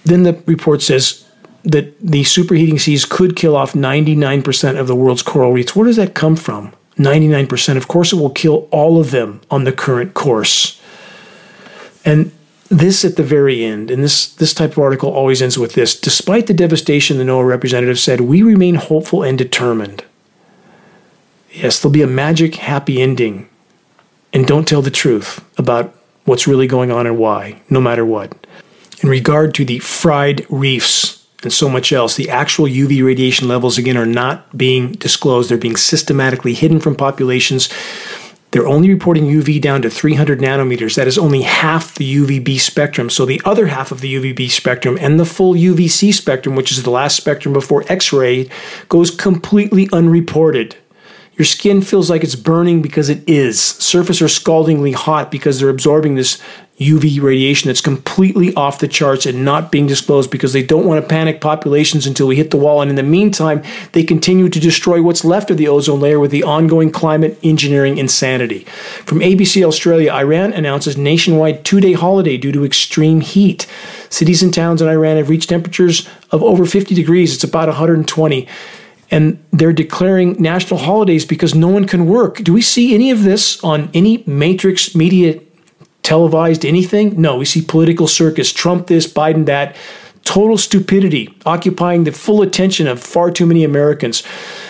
Then 0.05 0.23
the 0.23 0.41
report 0.47 0.81
says 0.83 1.26
that 1.67 1.99
the 2.01 2.23
superheating 2.23 2.81
seas 2.81 3.05
could 3.05 3.35
kill 3.35 3.57
off 3.57 3.73
99% 3.73 4.79
of 4.79 4.87
the 4.87 4.95
world's 4.95 5.23
coral 5.23 5.53
reefs. 5.53 5.75
Where 5.75 5.87
does 5.87 5.97
that 5.97 6.15
come 6.15 6.37
from? 6.37 6.73
99%. 6.97 7.77
Of 7.77 7.89
course, 7.89 8.13
it 8.13 8.17
will 8.17 8.31
kill 8.31 8.69
all 8.71 9.01
of 9.01 9.11
them 9.11 9.41
on 9.51 9.65
the 9.65 9.73
current 9.73 10.15
course. 10.15 10.81
And 12.05 12.31
this 12.69 13.05
at 13.05 13.17
the 13.17 13.25
very 13.25 13.65
end, 13.65 13.91
and 13.91 14.03
this, 14.03 14.33
this 14.35 14.55
type 14.55 14.73
of 14.73 14.79
article 14.79 15.11
always 15.11 15.43
ends 15.43 15.59
with 15.59 15.75
this 15.75 15.99
despite 15.99 16.47
the 16.47 16.55
devastation, 16.55 17.19
the 17.19 17.25
NOAA 17.25 17.47
representative 17.47 17.99
said, 17.99 18.23
we 18.23 18.43
remain 18.43 18.77
hopeful 18.77 19.25
and 19.25 19.37
determined. 19.37 20.05
Yes, 21.51 21.81
there'll 21.81 21.93
be 21.93 22.03
a 22.03 22.07
magic, 22.07 22.57
happy 22.57 23.03
ending. 23.03 23.49
And 24.33 24.47
don't 24.47 24.69
tell 24.69 24.83
the 24.83 24.91
truth 24.91 25.45
about 25.59 25.95
what's 26.25 26.47
really 26.47 26.67
going 26.67 26.91
on 26.93 27.07
and 27.07 27.19
why, 27.19 27.63
no 27.69 27.81
matter 27.81 28.05
what. 28.05 28.47
In 29.03 29.09
regard 29.09 29.55
to 29.55 29.65
the 29.65 29.79
fried 29.81 30.47
reefs, 30.49 31.16
and 31.47 31.53
so 31.53 31.69
much 31.69 31.93
else. 31.93 32.17
The 32.17 32.29
actual 32.29 32.67
UV 32.67 33.05
radiation 33.05 33.47
levels, 33.47 33.79
again, 33.79 33.97
are 33.97 34.05
not 34.05 34.59
being 34.59 34.93
disclosed. 34.93 35.49
They're 35.49 35.57
being 35.57 35.77
systematically 35.77 36.55
hidden 36.55 36.81
from 36.81 36.97
populations. 36.97 37.69
They're 38.51 38.67
only 38.67 38.89
reporting 38.89 39.27
UV 39.27 39.61
down 39.61 39.83
to 39.83 39.91
300 39.91 40.41
nanometers. 40.41 40.97
That 40.97 41.07
is 41.07 41.19
only 41.19 41.43
half 41.43 41.95
the 41.95 42.17
UVB 42.17 42.59
spectrum. 42.59 43.11
So 43.11 43.25
the 43.25 43.41
other 43.45 43.69
half 43.69 43.93
of 43.93 44.01
the 44.01 44.15
UVB 44.15 44.51
spectrum 44.51 44.99
and 45.01 45.21
the 45.21 45.25
full 45.25 45.55
UVC 45.55 46.13
spectrum, 46.13 46.57
which 46.57 46.73
is 46.73 46.83
the 46.83 46.91
last 46.91 47.17
spectrum 47.17 47.53
before 47.53 47.85
X 47.89 48.13
ray, 48.13 48.51
goes 48.89 49.11
completely 49.11 49.89
unreported. 49.93 50.77
Your 51.39 51.45
skin 51.45 51.83
feels 51.83 52.09
like 52.09 52.25
it's 52.25 52.35
burning 52.35 52.81
because 52.81 53.09
it 53.09 53.29
is. 53.29 53.61
Surfaces 53.61 54.23
are 54.23 54.29
scaldingly 54.29 54.93
hot 54.93 55.31
because 55.31 55.61
they're 55.61 55.69
absorbing 55.69 56.15
this 56.15 56.43
UV 56.79 57.23
radiation 57.23 57.69
that's 57.69 57.81
completely 57.81 58.55
off 58.55 58.81
the 58.81 58.89
charts 58.89 59.25
and 59.25 59.45
not 59.45 59.73
being 59.73 59.87
disclosed 59.87 60.31
because 60.31 60.53
they 60.53 60.63
don't 60.63 60.85
want 60.85 61.03
to 61.03 61.09
panic 61.09 61.41
populations 61.41 62.07
until 62.07 62.27
we 62.27 62.37
hit 62.37 62.51
the 62.51 62.59
wall. 62.59 62.83
And 62.83 62.91
in 62.91 62.97
the 62.97 63.03
meantime, 63.03 63.63
they 63.93 64.05
continue 64.05 64.51
to 64.51 64.61
destroy 64.61 65.01
what's 65.01 65.25
left 65.25 65.51
of 65.51 65.57
the 65.57 65.69
ozone 65.69 66.01
layer 66.01 66.21
with 66.21 66.31
the 66.31 66.43
ongoing 66.43 66.91
climate 66.91 67.39
engineering 67.43 67.97
insanity. 67.97 68.65
From 69.05 69.21
ABC 69.21 69.65
Australia, 69.65 70.13
Iran 70.13 70.53
announces 70.53 70.99
nationwide 70.99 71.65
two 71.65 71.81
day 71.81 71.95
holiday 71.95 72.37
due 72.37 72.53
to 72.53 72.65
extreme 72.65 73.23
heat. 73.23 73.67
Cities 74.11 74.43
and 74.43 74.53
towns 74.53 74.83
in 74.83 74.89
Iran 74.89 75.17
have 75.17 75.31
reached 75.31 75.49
temperatures 75.49 76.07
of 76.31 76.43
over 76.43 76.67
50 76.67 76.95
degrees. 76.95 77.35
It's 77.35 77.45
about 77.45 77.69
120 77.69 78.47
and 79.11 79.43
they're 79.53 79.73
declaring 79.73 80.41
national 80.43 80.81
holidays 80.81 81.25
because 81.25 81.55
no 81.55 81.69
one 81.69 81.87
can 81.87 82.07
work. 82.07 82.39
Do 82.39 82.53
we 82.53 82.61
see 82.61 82.95
any 82.95 83.11
of 83.11 83.23
this 83.23 83.63
on 83.63 83.89
any 83.95 84.25
matrix 84.27 84.95
media 84.95 85.41
televised 86.07 86.65
anything? 86.65 87.21
No, 87.21 87.37
we 87.37 87.45
see 87.45 87.61
political 87.61 88.07
circus, 88.07 88.53
Trump 88.53 88.87
this, 88.87 89.13
Biden 89.13 89.47
that. 89.47 89.75
Total 90.23 90.57
stupidity 90.57 91.37
occupying 91.45 92.05
the 92.05 92.13
full 92.13 92.43
attention 92.43 92.87
of 92.87 93.03
far 93.03 93.31
too 93.31 93.45
many 93.45 93.65
Americans. 93.65 94.21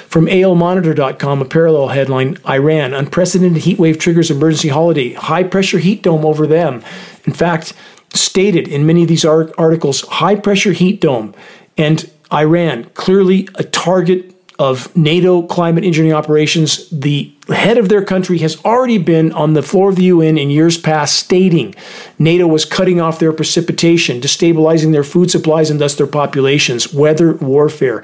From 0.09 0.26
ALMonitor.com, 0.26 1.43
a 1.43 1.45
parallel 1.45 1.89
headline 1.89 2.39
Iran, 2.49 2.95
unprecedented 2.95 3.62
heat 3.62 3.78
wave 3.78 3.99
triggers 3.99 4.30
emergency 4.30 4.68
holiday, 4.68 5.12
high 5.12 5.43
pressure 5.43 5.78
heat 5.78 6.03
dome 6.03 6.24
over 6.24 6.47
them. 6.47 6.82
In 7.24 7.34
fact, 7.34 7.74
stated 8.14 8.66
in 8.66 8.87
many 8.87 9.03
of 9.03 9.09
these 9.09 9.24
articles, 9.24 10.03
high 10.03 10.37
pressure 10.37 10.72
heat 10.72 11.01
dome 11.03 11.34
and 11.76 12.11
Iran, 12.32 12.84
clearly 12.95 13.49
a 13.57 13.64
target 13.64 14.36
of 14.59 14.94
NATO 14.96 15.42
climate 15.42 15.84
engineering 15.84 16.16
operations, 16.16 16.88
the 16.90 17.32
head 17.48 17.78
of 17.78 17.88
their 17.88 18.04
country 18.04 18.38
has 18.38 18.62
already 18.64 18.98
been 18.98 19.32
on 19.32 19.52
the 19.52 19.62
floor 19.62 19.90
of 19.90 19.96
the 19.96 20.04
UN 20.04 20.38
in 20.38 20.50
years 20.50 20.78
past 20.78 21.16
stating 21.16 21.74
NATO 22.18 22.46
was 22.46 22.64
cutting 22.64 23.00
off 23.00 23.18
their 23.18 23.32
precipitation, 23.32 24.20
destabilizing 24.20 24.92
their 24.92 25.04
food 25.04 25.30
supplies 25.30 25.70
and 25.70 25.80
thus 25.80 25.94
their 25.94 26.07
populations, 26.07 26.92
weather 26.92 27.34
warfare. 27.34 28.02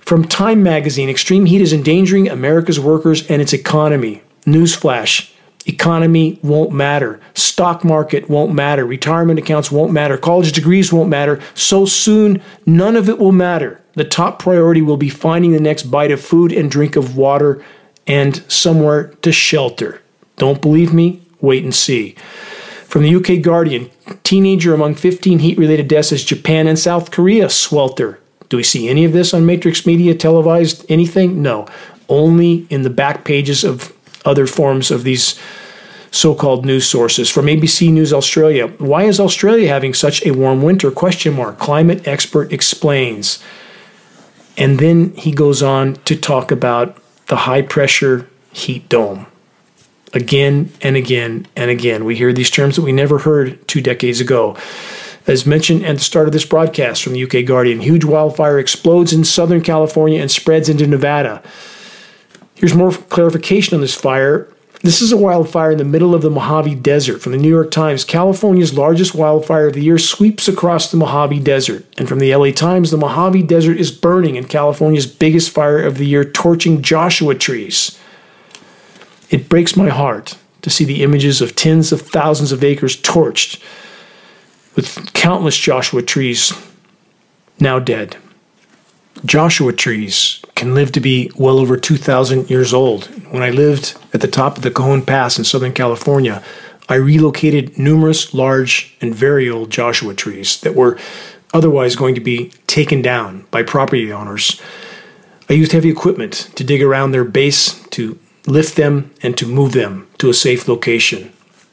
From 0.00 0.24
Time 0.24 0.62
magazine, 0.62 1.08
extreme 1.08 1.46
heat 1.46 1.60
is 1.60 1.72
endangering 1.72 2.28
America's 2.28 2.80
workers 2.80 3.26
and 3.30 3.42
its 3.42 3.52
economy. 3.52 4.22
Newsflash 4.46 5.30
economy 5.66 6.38
won't 6.42 6.72
matter. 6.72 7.20
Stock 7.34 7.84
market 7.84 8.28
won't 8.28 8.54
matter. 8.54 8.86
Retirement 8.86 9.38
accounts 9.38 9.70
won't 9.70 9.92
matter. 9.92 10.16
College 10.16 10.52
degrees 10.52 10.92
won't 10.92 11.10
matter. 11.10 11.40
So 11.54 11.84
soon, 11.84 12.42
none 12.64 12.96
of 12.96 13.08
it 13.08 13.18
will 13.18 13.32
matter. 13.32 13.82
The 13.98 14.04
top 14.04 14.38
priority 14.38 14.80
will 14.80 14.96
be 14.96 15.08
finding 15.08 15.50
the 15.50 15.60
next 15.60 15.84
bite 15.84 16.12
of 16.12 16.20
food 16.20 16.52
and 16.52 16.70
drink 16.70 16.94
of 16.94 17.16
water 17.16 17.64
and 18.06 18.42
somewhere 18.50 19.08
to 19.22 19.32
shelter. 19.32 20.00
Don't 20.36 20.62
believe 20.62 20.94
me? 20.94 21.20
Wait 21.40 21.64
and 21.64 21.74
see. 21.74 22.12
From 22.86 23.02
the 23.02 23.14
UK 23.14 23.42
Guardian, 23.42 23.90
teenager 24.22 24.72
among 24.72 24.94
15 24.94 25.40
heat 25.40 25.58
related 25.58 25.88
deaths 25.88 26.12
as 26.12 26.22
Japan 26.22 26.68
and 26.68 26.78
South 26.78 27.10
Korea 27.10 27.50
swelter. 27.50 28.20
Do 28.48 28.56
we 28.56 28.62
see 28.62 28.88
any 28.88 29.04
of 29.04 29.12
this 29.12 29.34
on 29.34 29.44
Matrix 29.44 29.84
Media 29.84 30.14
televised? 30.14 30.86
Anything? 30.88 31.42
No. 31.42 31.66
Only 32.08 32.68
in 32.70 32.82
the 32.82 32.90
back 32.90 33.24
pages 33.24 33.64
of 33.64 33.92
other 34.24 34.46
forms 34.46 34.92
of 34.92 35.02
these 35.02 35.38
so 36.10 36.34
called 36.36 36.64
news 36.64 36.86
sources. 36.86 37.28
From 37.28 37.46
ABC 37.46 37.92
News 37.92 38.12
Australia, 38.12 38.68
why 38.78 39.04
is 39.04 39.18
Australia 39.20 39.68
having 39.68 39.92
such 39.92 40.24
a 40.24 40.30
warm 40.30 40.62
winter? 40.62 40.90
Question 40.90 41.34
mark. 41.34 41.58
Climate 41.58 42.06
expert 42.06 42.52
explains. 42.52 43.42
And 44.58 44.80
then 44.80 45.14
he 45.14 45.30
goes 45.30 45.62
on 45.62 45.94
to 46.04 46.16
talk 46.16 46.50
about 46.50 47.00
the 47.28 47.36
high 47.36 47.62
pressure 47.62 48.28
heat 48.52 48.88
dome. 48.88 49.26
Again 50.12 50.72
and 50.82 50.96
again 50.96 51.46
and 51.54 51.70
again. 51.70 52.04
We 52.04 52.16
hear 52.16 52.32
these 52.32 52.50
terms 52.50 52.76
that 52.76 52.82
we 52.82 52.92
never 52.92 53.18
heard 53.18 53.66
two 53.68 53.80
decades 53.80 54.20
ago. 54.20 54.56
As 55.26 55.46
mentioned 55.46 55.84
at 55.84 55.96
the 55.96 56.02
start 56.02 56.26
of 56.26 56.32
this 56.32 56.46
broadcast 56.46 57.04
from 57.04 57.12
the 57.12 57.22
UK 57.22 57.46
Guardian, 57.46 57.80
huge 57.80 58.04
wildfire 58.04 58.58
explodes 58.58 59.12
in 59.12 59.24
Southern 59.24 59.60
California 59.60 60.20
and 60.20 60.30
spreads 60.30 60.68
into 60.68 60.86
Nevada. 60.86 61.42
Here's 62.54 62.74
more 62.74 62.90
clarification 62.90 63.74
on 63.74 63.80
this 63.80 63.94
fire. 63.94 64.52
This 64.82 65.02
is 65.02 65.10
a 65.10 65.16
wildfire 65.16 65.72
in 65.72 65.78
the 65.78 65.84
middle 65.84 66.14
of 66.14 66.22
the 66.22 66.30
Mojave 66.30 66.76
Desert. 66.76 67.20
From 67.20 67.32
the 67.32 67.38
New 67.38 67.48
York 67.48 67.72
Times, 67.72 68.04
California's 68.04 68.74
largest 68.74 69.12
wildfire 69.12 69.66
of 69.66 69.74
the 69.74 69.82
year 69.82 69.98
sweeps 69.98 70.46
across 70.46 70.90
the 70.90 70.96
Mojave 70.96 71.40
Desert. 71.40 71.84
And 71.98 72.08
from 72.08 72.20
the 72.20 72.34
LA 72.34 72.52
Times, 72.52 72.92
the 72.92 72.96
Mojave 72.96 73.42
Desert 73.42 73.78
is 73.78 73.90
burning 73.90 74.36
in 74.36 74.44
California's 74.44 75.06
biggest 75.06 75.50
fire 75.50 75.82
of 75.82 75.98
the 75.98 76.06
year, 76.06 76.24
torching 76.24 76.80
Joshua 76.80 77.34
trees. 77.34 77.98
It 79.30 79.48
breaks 79.48 79.76
my 79.76 79.88
heart 79.88 80.36
to 80.62 80.70
see 80.70 80.84
the 80.84 81.02
images 81.02 81.40
of 81.40 81.56
tens 81.56 81.90
of 81.90 82.02
thousands 82.02 82.52
of 82.52 82.62
acres 82.62 82.96
torched, 82.96 83.60
with 84.76 85.12
countless 85.12 85.56
Joshua 85.56 86.02
trees 86.02 86.52
now 87.58 87.80
dead. 87.80 88.16
Joshua 89.24 89.72
trees 89.72 90.40
can 90.54 90.74
live 90.74 90.92
to 90.92 91.00
be 91.00 91.30
well 91.36 91.58
over 91.58 91.76
2,000 91.76 92.48
years 92.48 92.72
old. 92.72 93.06
When 93.32 93.42
I 93.42 93.50
lived 93.50 93.96
at 94.12 94.20
the 94.20 94.28
top 94.28 94.56
of 94.56 94.62
the 94.62 94.70
Cajon 94.70 95.02
Pass 95.02 95.38
in 95.38 95.44
Southern 95.44 95.72
California, 95.72 96.42
I 96.88 96.94
relocated 96.94 97.78
numerous 97.78 98.32
large 98.32 98.96
and 99.00 99.14
very 99.14 99.50
old 99.50 99.70
Joshua 99.70 100.14
trees 100.14 100.60
that 100.60 100.74
were 100.74 100.98
otherwise 101.52 101.96
going 101.96 102.14
to 102.14 102.20
be 102.20 102.52
taken 102.66 103.02
down 103.02 103.46
by 103.50 103.62
property 103.62 104.12
owners. 104.12 104.60
I 105.50 105.54
used 105.54 105.72
heavy 105.72 105.90
equipment 105.90 106.50
to 106.54 106.64
dig 106.64 106.82
around 106.82 107.10
their 107.10 107.24
base, 107.24 107.82
to 107.88 108.18
lift 108.46 108.76
them, 108.76 109.12
and 109.22 109.36
to 109.36 109.46
move 109.46 109.72
them 109.72 110.06
to 110.18 110.30
a 110.30 110.34
safe 110.34 110.68
location. 110.68 111.32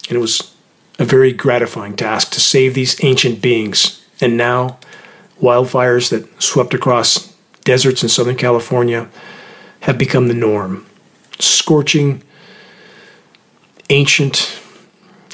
And 0.09 0.17
it 0.17 0.21
was 0.21 0.55
a 0.97 1.05
very 1.05 1.31
gratifying 1.31 1.95
task 1.95 2.31
to 2.31 2.41
save 2.41 2.73
these 2.73 3.03
ancient 3.03 3.41
beings. 3.41 4.03
And 4.19 4.35
now, 4.37 4.79
wildfires 5.41 6.09
that 6.09 6.41
swept 6.41 6.73
across 6.73 7.34
deserts 7.65 8.03
in 8.03 8.07
Southern 8.07 8.37
California 8.37 9.09
have 9.81 9.97
become 9.97 10.29
the 10.29 10.33
norm. 10.33 10.85
Scorching 11.39 12.23
ancient 13.89 14.61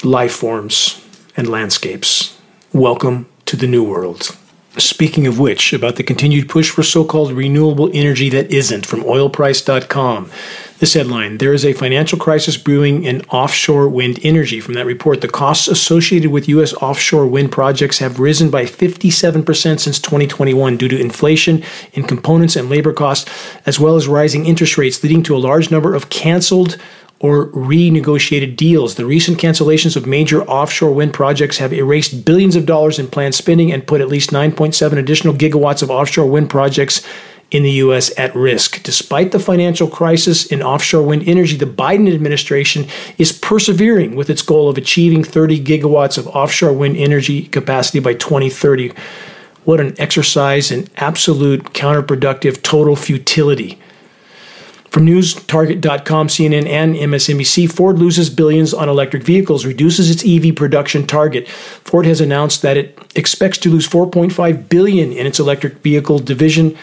life 0.02 0.32
forms 0.32 1.06
and 1.36 1.48
landscapes. 1.48 2.36
Welcome 2.72 3.28
to 3.46 3.56
the 3.56 3.68
New 3.68 3.84
World. 3.84 4.36
Speaking 4.78 5.26
of 5.26 5.38
which, 5.38 5.74
about 5.74 5.96
the 5.96 6.02
continued 6.02 6.48
push 6.48 6.70
for 6.70 6.82
so 6.82 7.04
called 7.04 7.32
renewable 7.32 7.90
energy 7.92 8.30
that 8.30 8.50
isn't 8.50 8.86
from 8.86 9.02
oilprice.com. 9.02 10.30
This 10.82 10.94
headline 10.94 11.38
There 11.38 11.52
is 11.52 11.64
a 11.64 11.74
financial 11.74 12.18
crisis 12.18 12.56
brewing 12.56 13.04
in 13.04 13.20
offshore 13.26 13.88
wind 13.88 14.18
energy. 14.24 14.58
From 14.58 14.74
that 14.74 14.84
report, 14.84 15.20
the 15.20 15.28
costs 15.28 15.68
associated 15.68 16.32
with 16.32 16.48
U.S. 16.48 16.74
offshore 16.74 17.28
wind 17.28 17.52
projects 17.52 18.00
have 18.00 18.18
risen 18.18 18.50
by 18.50 18.64
57% 18.64 19.78
since 19.78 20.00
2021 20.00 20.76
due 20.76 20.88
to 20.88 20.98
inflation 21.00 21.62
in 21.92 22.02
components 22.02 22.56
and 22.56 22.68
labor 22.68 22.92
costs, 22.92 23.30
as 23.64 23.78
well 23.78 23.94
as 23.94 24.08
rising 24.08 24.44
interest 24.44 24.76
rates, 24.76 25.00
leading 25.04 25.22
to 25.22 25.36
a 25.36 25.38
large 25.38 25.70
number 25.70 25.94
of 25.94 26.10
canceled 26.10 26.78
or 27.20 27.46
renegotiated 27.50 28.56
deals. 28.56 28.96
The 28.96 29.06
recent 29.06 29.38
cancellations 29.38 29.94
of 29.94 30.08
major 30.08 30.42
offshore 30.42 30.92
wind 30.92 31.14
projects 31.14 31.58
have 31.58 31.72
erased 31.72 32.24
billions 32.24 32.56
of 32.56 32.66
dollars 32.66 32.98
in 32.98 33.06
planned 33.06 33.36
spending 33.36 33.70
and 33.70 33.86
put 33.86 34.00
at 34.00 34.08
least 34.08 34.30
9.7 34.30 34.98
additional 34.98 35.32
gigawatts 35.32 35.84
of 35.84 35.92
offshore 35.92 36.26
wind 36.26 36.50
projects 36.50 37.06
in 37.52 37.62
the 37.62 37.70
U.S. 37.72 38.10
at 38.18 38.34
risk. 38.34 38.82
Despite 38.82 39.30
the 39.30 39.38
financial 39.38 39.86
crisis 39.86 40.46
in 40.46 40.62
offshore 40.62 41.02
wind 41.02 41.28
energy, 41.28 41.56
the 41.56 41.66
Biden 41.66 42.12
administration 42.12 42.86
is 43.18 43.30
persevering 43.30 44.16
with 44.16 44.30
its 44.30 44.40
goal 44.40 44.70
of 44.70 44.78
achieving 44.78 45.22
30 45.22 45.62
gigawatts 45.62 46.16
of 46.16 46.26
offshore 46.28 46.72
wind 46.72 46.96
energy 46.96 47.42
capacity 47.42 48.00
by 48.00 48.14
2030. 48.14 48.92
What 49.64 49.80
an 49.80 49.94
exercise 50.00 50.72
in 50.72 50.88
absolute 50.96 51.64
counterproductive 51.74 52.62
total 52.62 52.96
futility. 52.96 53.78
From 54.88 55.06
NewsTarget.com, 55.06 56.28
CNN, 56.28 56.66
and 56.66 56.94
MSNBC, 56.94 57.70
Ford 57.70 57.98
loses 57.98 58.28
billions 58.28 58.74
on 58.74 58.88
electric 58.88 59.22
vehicles, 59.22 59.64
reduces 59.64 60.10
its 60.10 60.24
EV 60.24 60.54
production 60.54 61.06
target. 61.06 61.48
Ford 61.48 62.04
has 62.06 62.20
announced 62.20 62.60
that 62.62 62.76
it 62.76 62.98
expects 63.14 63.56
to 63.58 63.70
lose 63.70 63.88
4.5 63.88 64.68
billion 64.68 65.12
in 65.12 65.26
its 65.26 65.38
electric 65.38 65.74
vehicle 65.76 66.18
division 66.18 66.76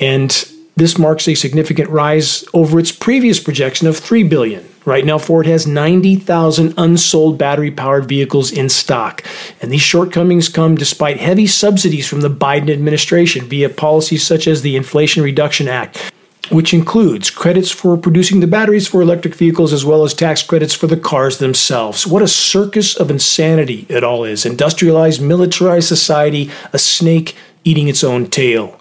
and 0.00 0.50
this 0.76 0.98
marks 0.98 1.28
a 1.28 1.34
significant 1.34 1.90
rise 1.90 2.44
over 2.54 2.78
its 2.78 2.90
previous 2.90 3.38
projection 3.38 3.86
of 3.86 3.98
3 3.98 4.22
billion. 4.24 4.66
Right 4.86 5.04
now 5.04 5.18
Ford 5.18 5.46
has 5.46 5.66
90,000 5.66 6.72
unsold 6.78 7.36
battery-powered 7.36 8.08
vehicles 8.08 8.50
in 8.50 8.70
stock, 8.70 9.22
and 9.60 9.70
these 9.70 9.82
shortcomings 9.82 10.48
come 10.48 10.74
despite 10.74 11.18
heavy 11.18 11.46
subsidies 11.46 12.08
from 12.08 12.22
the 12.22 12.30
Biden 12.30 12.70
administration 12.70 13.44
via 13.44 13.68
policies 13.68 14.26
such 14.26 14.46
as 14.46 14.62
the 14.62 14.76
Inflation 14.76 15.22
Reduction 15.22 15.68
Act 15.68 16.12
which 16.50 16.74
includes 16.74 17.30
credits 17.30 17.70
for 17.70 17.96
producing 17.96 18.40
the 18.40 18.46
batteries 18.46 18.88
for 18.88 19.00
electric 19.00 19.34
vehicles 19.34 19.72
as 19.72 19.84
well 19.84 20.02
as 20.02 20.12
tax 20.12 20.42
credits 20.42 20.74
for 20.74 20.88
the 20.88 20.96
cars 20.96 21.38
themselves. 21.38 22.06
What 22.06 22.22
a 22.22 22.28
circus 22.28 22.96
of 22.96 23.10
insanity 23.10 23.86
it 23.88 24.02
all 24.02 24.24
is. 24.24 24.44
Industrialized, 24.44 25.22
militarized 25.22 25.86
society, 25.86 26.50
a 26.72 26.78
snake 26.78 27.36
eating 27.62 27.86
its 27.88 28.02
own 28.02 28.26
tail. 28.26 28.79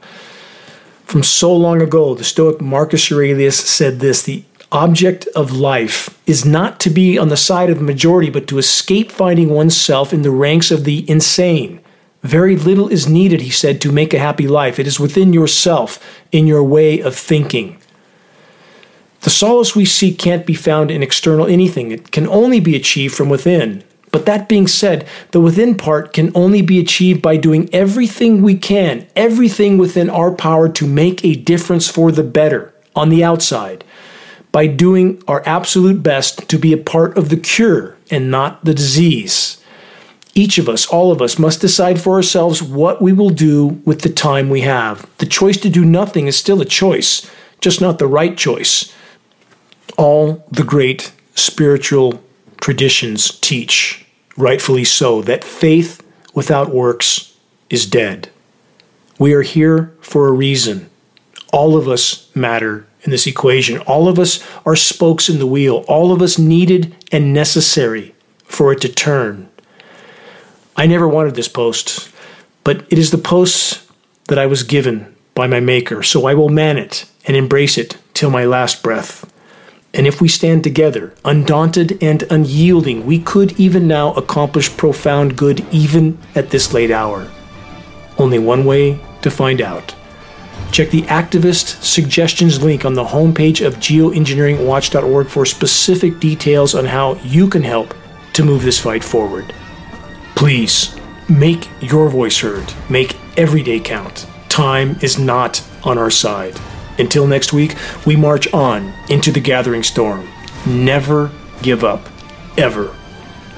From 1.10 1.24
so 1.24 1.51
long 1.51 1.82
ago, 1.82 2.14
the 2.14 2.24
Stoic 2.24 2.62
Marcus 2.62 3.12
Aurelius 3.12 3.57
said 3.57 3.99
this 3.99 4.22
the 4.22 4.43
object 4.72 5.28
of 5.36 5.51
life 5.51 6.16
is 6.28 6.45
not 6.45 6.80
to 6.82 6.91
be 6.91 7.18
on 7.18 7.30
the 7.30 7.36
side 7.36 7.72
of 7.72 7.80
the 7.80 7.84
majority, 7.84 8.30
but 8.30 8.47
to 8.47 8.60
escape 8.60 9.12
finding 9.12 9.49
oneself 9.49 10.14
in 10.14 10.22
the 10.22 10.30
ranks 10.30 10.70
of 10.70 10.84
the 10.84 11.10
insane. 11.10 11.82
Very 12.22 12.55
little 12.55 12.89
is 12.89 13.10
needed, 13.10 13.41
he 13.41 13.49
said, 13.49 13.82
to 13.82 13.91
make 13.91 14.14
a 14.14 14.20
happy 14.20 14.47
life. 14.47 14.78
It 14.78 14.86
is 14.86 14.99
within 14.99 15.34
yourself, 15.34 15.99
in 16.32 16.45
your 16.45 16.64
way 16.64 16.99
of 16.99 17.16
thinking. 17.16 17.80
The 19.22 19.32
solace 19.32 19.76
we 19.76 19.86
seek 19.86 20.20
can't 20.20 20.45
be 20.45 20.53
found 20.53 20.91
in 20.91 21.01
external 21.01 21.47
anything, 21.47 21.89
it 21.89 22.12
can 22.12 22.28
only 22.28 22.60
be 22.60 22.76
achieved 22.76 23.16
from 23.16 23.30
within. 23.30 23.84
But 24.12 24.26
that 24.26 24.49
being 24.49 24.68
said, 24.68 25.07
the 25.32 25.39
within 25.39 25.76
part 25.76 26.14
can 26.14 26.32
only 26.34 26.62
be 26.62 26.80
achieved 26.80 27.22
by 27.22 27.38
doing 27.38 27.70
everything 27.74 28.41
we 28.41 28.55
can, 28.55 29.07
everything 29.16 29.78
within 29.78 30.10
our 30.10 30.32
power 30.32 30.68
to 30.70 30.88
make 30.88 31.24
a 31.24 31.36
difference 31.36 31.88
for 31.88 32.12
the 32.12 32.24
better 32.24 32.74
on 32.95 33.10
the 33.10 33.24
outside, 33.24 33.84
by 34.51 34.66
doing 34.66 35.22
our 35.28 35.43
absolute 35.45 36.01
best 36.01 36.49
to 36.49 36.57
be 36.57 36.74
a 36.74 36.78
part 36.78 37.18
of 37.18 37.30
the 37.30 37.38
cure 37.38 37.97
and 38.10 38.32
not 38.32 38.66
the 38.66 38.74
disease. 38.74 39.64
Each 40.34 40.57
of 40.57 40.70
us, 40.70 40.88
all 40.88 41.12
of 41.12 41.22
us, 41.22 41.38
must 41.38 41.62
decide 41.62 42.01
for 42.01 42.14
ourselves 42.14 42.64
what 42.64 43.01
we 43.01 43.14
will 43.14 43.30
do 43.30 43.82
with 43.86 44.01
the 44.01 44.10
time 44.10 44.49
we 44.49 44.62
have. 44.62 45.07
The 45.18 45.26
choice 45.26 45.57
to 45.57 45.70
do 45.70 45.84
nothing 45.84 46.28
is 46.28 46.38
still 46.38 46.62
a 46.62 46.66
choice, 46.66 47.30
just 47.62 47.82
not 47.82 47.99
the 47.99 48.07
right 48.07 48.38
choice. 48.38 48.93
All 49.97 50.47
the 50.49 50.64
great 50.64 51.12
spiritual 51.36 52.24
traditions 52.62 53.38
teach, 53.39 54.05
rightfully 54.38 54.84
so, 54.84 55.22
that 55.22 55.43
faith 55.43 56.03
without 56.34 56.74
works 56.74 57.36
is 57.70 57.86
dead. 57.86 58.30
We 59.18 59.34
are 59.34 59.41
here 59.41 59.93
for 60.01 60.28
a 60.28 60.32
reason. 60.32 60.89
All 61.51 61.76
of 61.76 61.88
us 61.88 62.34
matter 62.36 62.88
in 63.01 63.12
this 63.12 63.28
equation. 63.28 63.80
All 63.80 64.07
of 64.07 64.20
us 64.20 64.43
are 64.66 64.76
spokes 64.76 65.30
in 65.30 65.39
the 65.39 65.47
wheel. 65.47 65.86
All 65.88 66.12
of 66.12 66.22
us 66.22 66.38
needed 66.38 66.95
and 67.12 67.34
necessary 67.34 68.14
for 68.45 68.72
it 68.72 68.82
to 68.82 68.89
turn. 68.89 69.49
I 70.76 70.88
never 70.88 71.07
wanted 71.07 71.36
this 71.36 71.47
post, 71.47 72.12
but 72.64 72.86
it 72.91 72.97
is 72.97 73.12
the 73.12 73.18
post 73.18 73.89
that 74.28 74.39
I 74.39 74.45
was 74.45 74.64
given 74.64 75.16
by 75.36 75.47
my 75.47 75.60
Maker, 75.60 76.03
so 76.03 76.26
I 76.26 76.34
will 76.34 76.49
man 76.49 76.78
it 76.78 77.05
and 77.26 77.36
embrace 77.36 77.78
it 77.78 77.97
till 78.14 78.30
my 78.30 78.45
last 78.45 78.84
breath. 78.84 79.28
And 79.93 80.05
if 80.05 80.21
we 80.21 80.27
stand 80.27 80.63
together, 80.63 81.13
undaunted 81.25 82.01
and 82.03 82.23
unyielding, 82.29 83.05
we 83.05 83.19
could 83.19 83.59
even 83.59 83.87
now 83.87 84.13
accomplish 84.13 84.75
profound 84.75 85.37
good 85.37 85.65
even 85.71 86.17
at 86.35 86.51
this 86.51 86.73
late 86.73 86.91
hour. 86.91 87.29
Only 88.17 88.39
one 88.39 88.65
way 88.65 88.99
to 89.21 89.31
find 89.31 89.61
out. 89.61 89.95
Check 90.71 90.91
the 90.91 91.01
activist 91.03 91.81
suggestions 91.83 92.61
link 92.61 92.85
on 92.85 92.93
the 92.93 93.03
homepage 93.03 93.65
of 93.65 93.77
geoengineeringwatch.org 93.77 95.27
for 95.27 95.45
specific 95.45 96.19
details 96.19 96.75
on 96.75 96.85
how 96.85 97.15
you 97.23 97.47
can 97.47 97.63
help 97.63 97.95
to 98.33 98.43
move 98.43 98.61
this 98.61 98.79
fight 98.79 99.03
forward. 99.03 99.53
Please 100.35 100.95
make 101.27 101.67
your 101.81 102.09
voice 102.09 102.39
heard. 102.39 102.71
Make 102.89 103.17
every 103.37 103.63
day 103.63 103.79
count. 103.79 104.27
Time 104.49 104.97
is 105.01 105.17
not 105.17 105.63
on 105.83 105.97
our 105.97 106.11
side. 106.11 106.59
Until 107.00 107.26
next 107.26 107.54
week, 107.54 107.76
we 108.06 108.16
march 108.16 108.52
on 108.54 108.93
into 109.10 109.32
the 109.32 109.39
gathering 109.39 109.84
storm. 109.84 110.28
Never 110.68 111.32
give 111.62 111.84
up, 111.84 112.08
ever. 112.58 112.95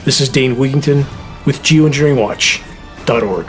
This 0.06 0.22
is 0.22 0.30
Dane 0.30 0.56
Wigington 0.56 1.06
with 1.46 1.62
geoengineeringwatch.org. 1.64 3.48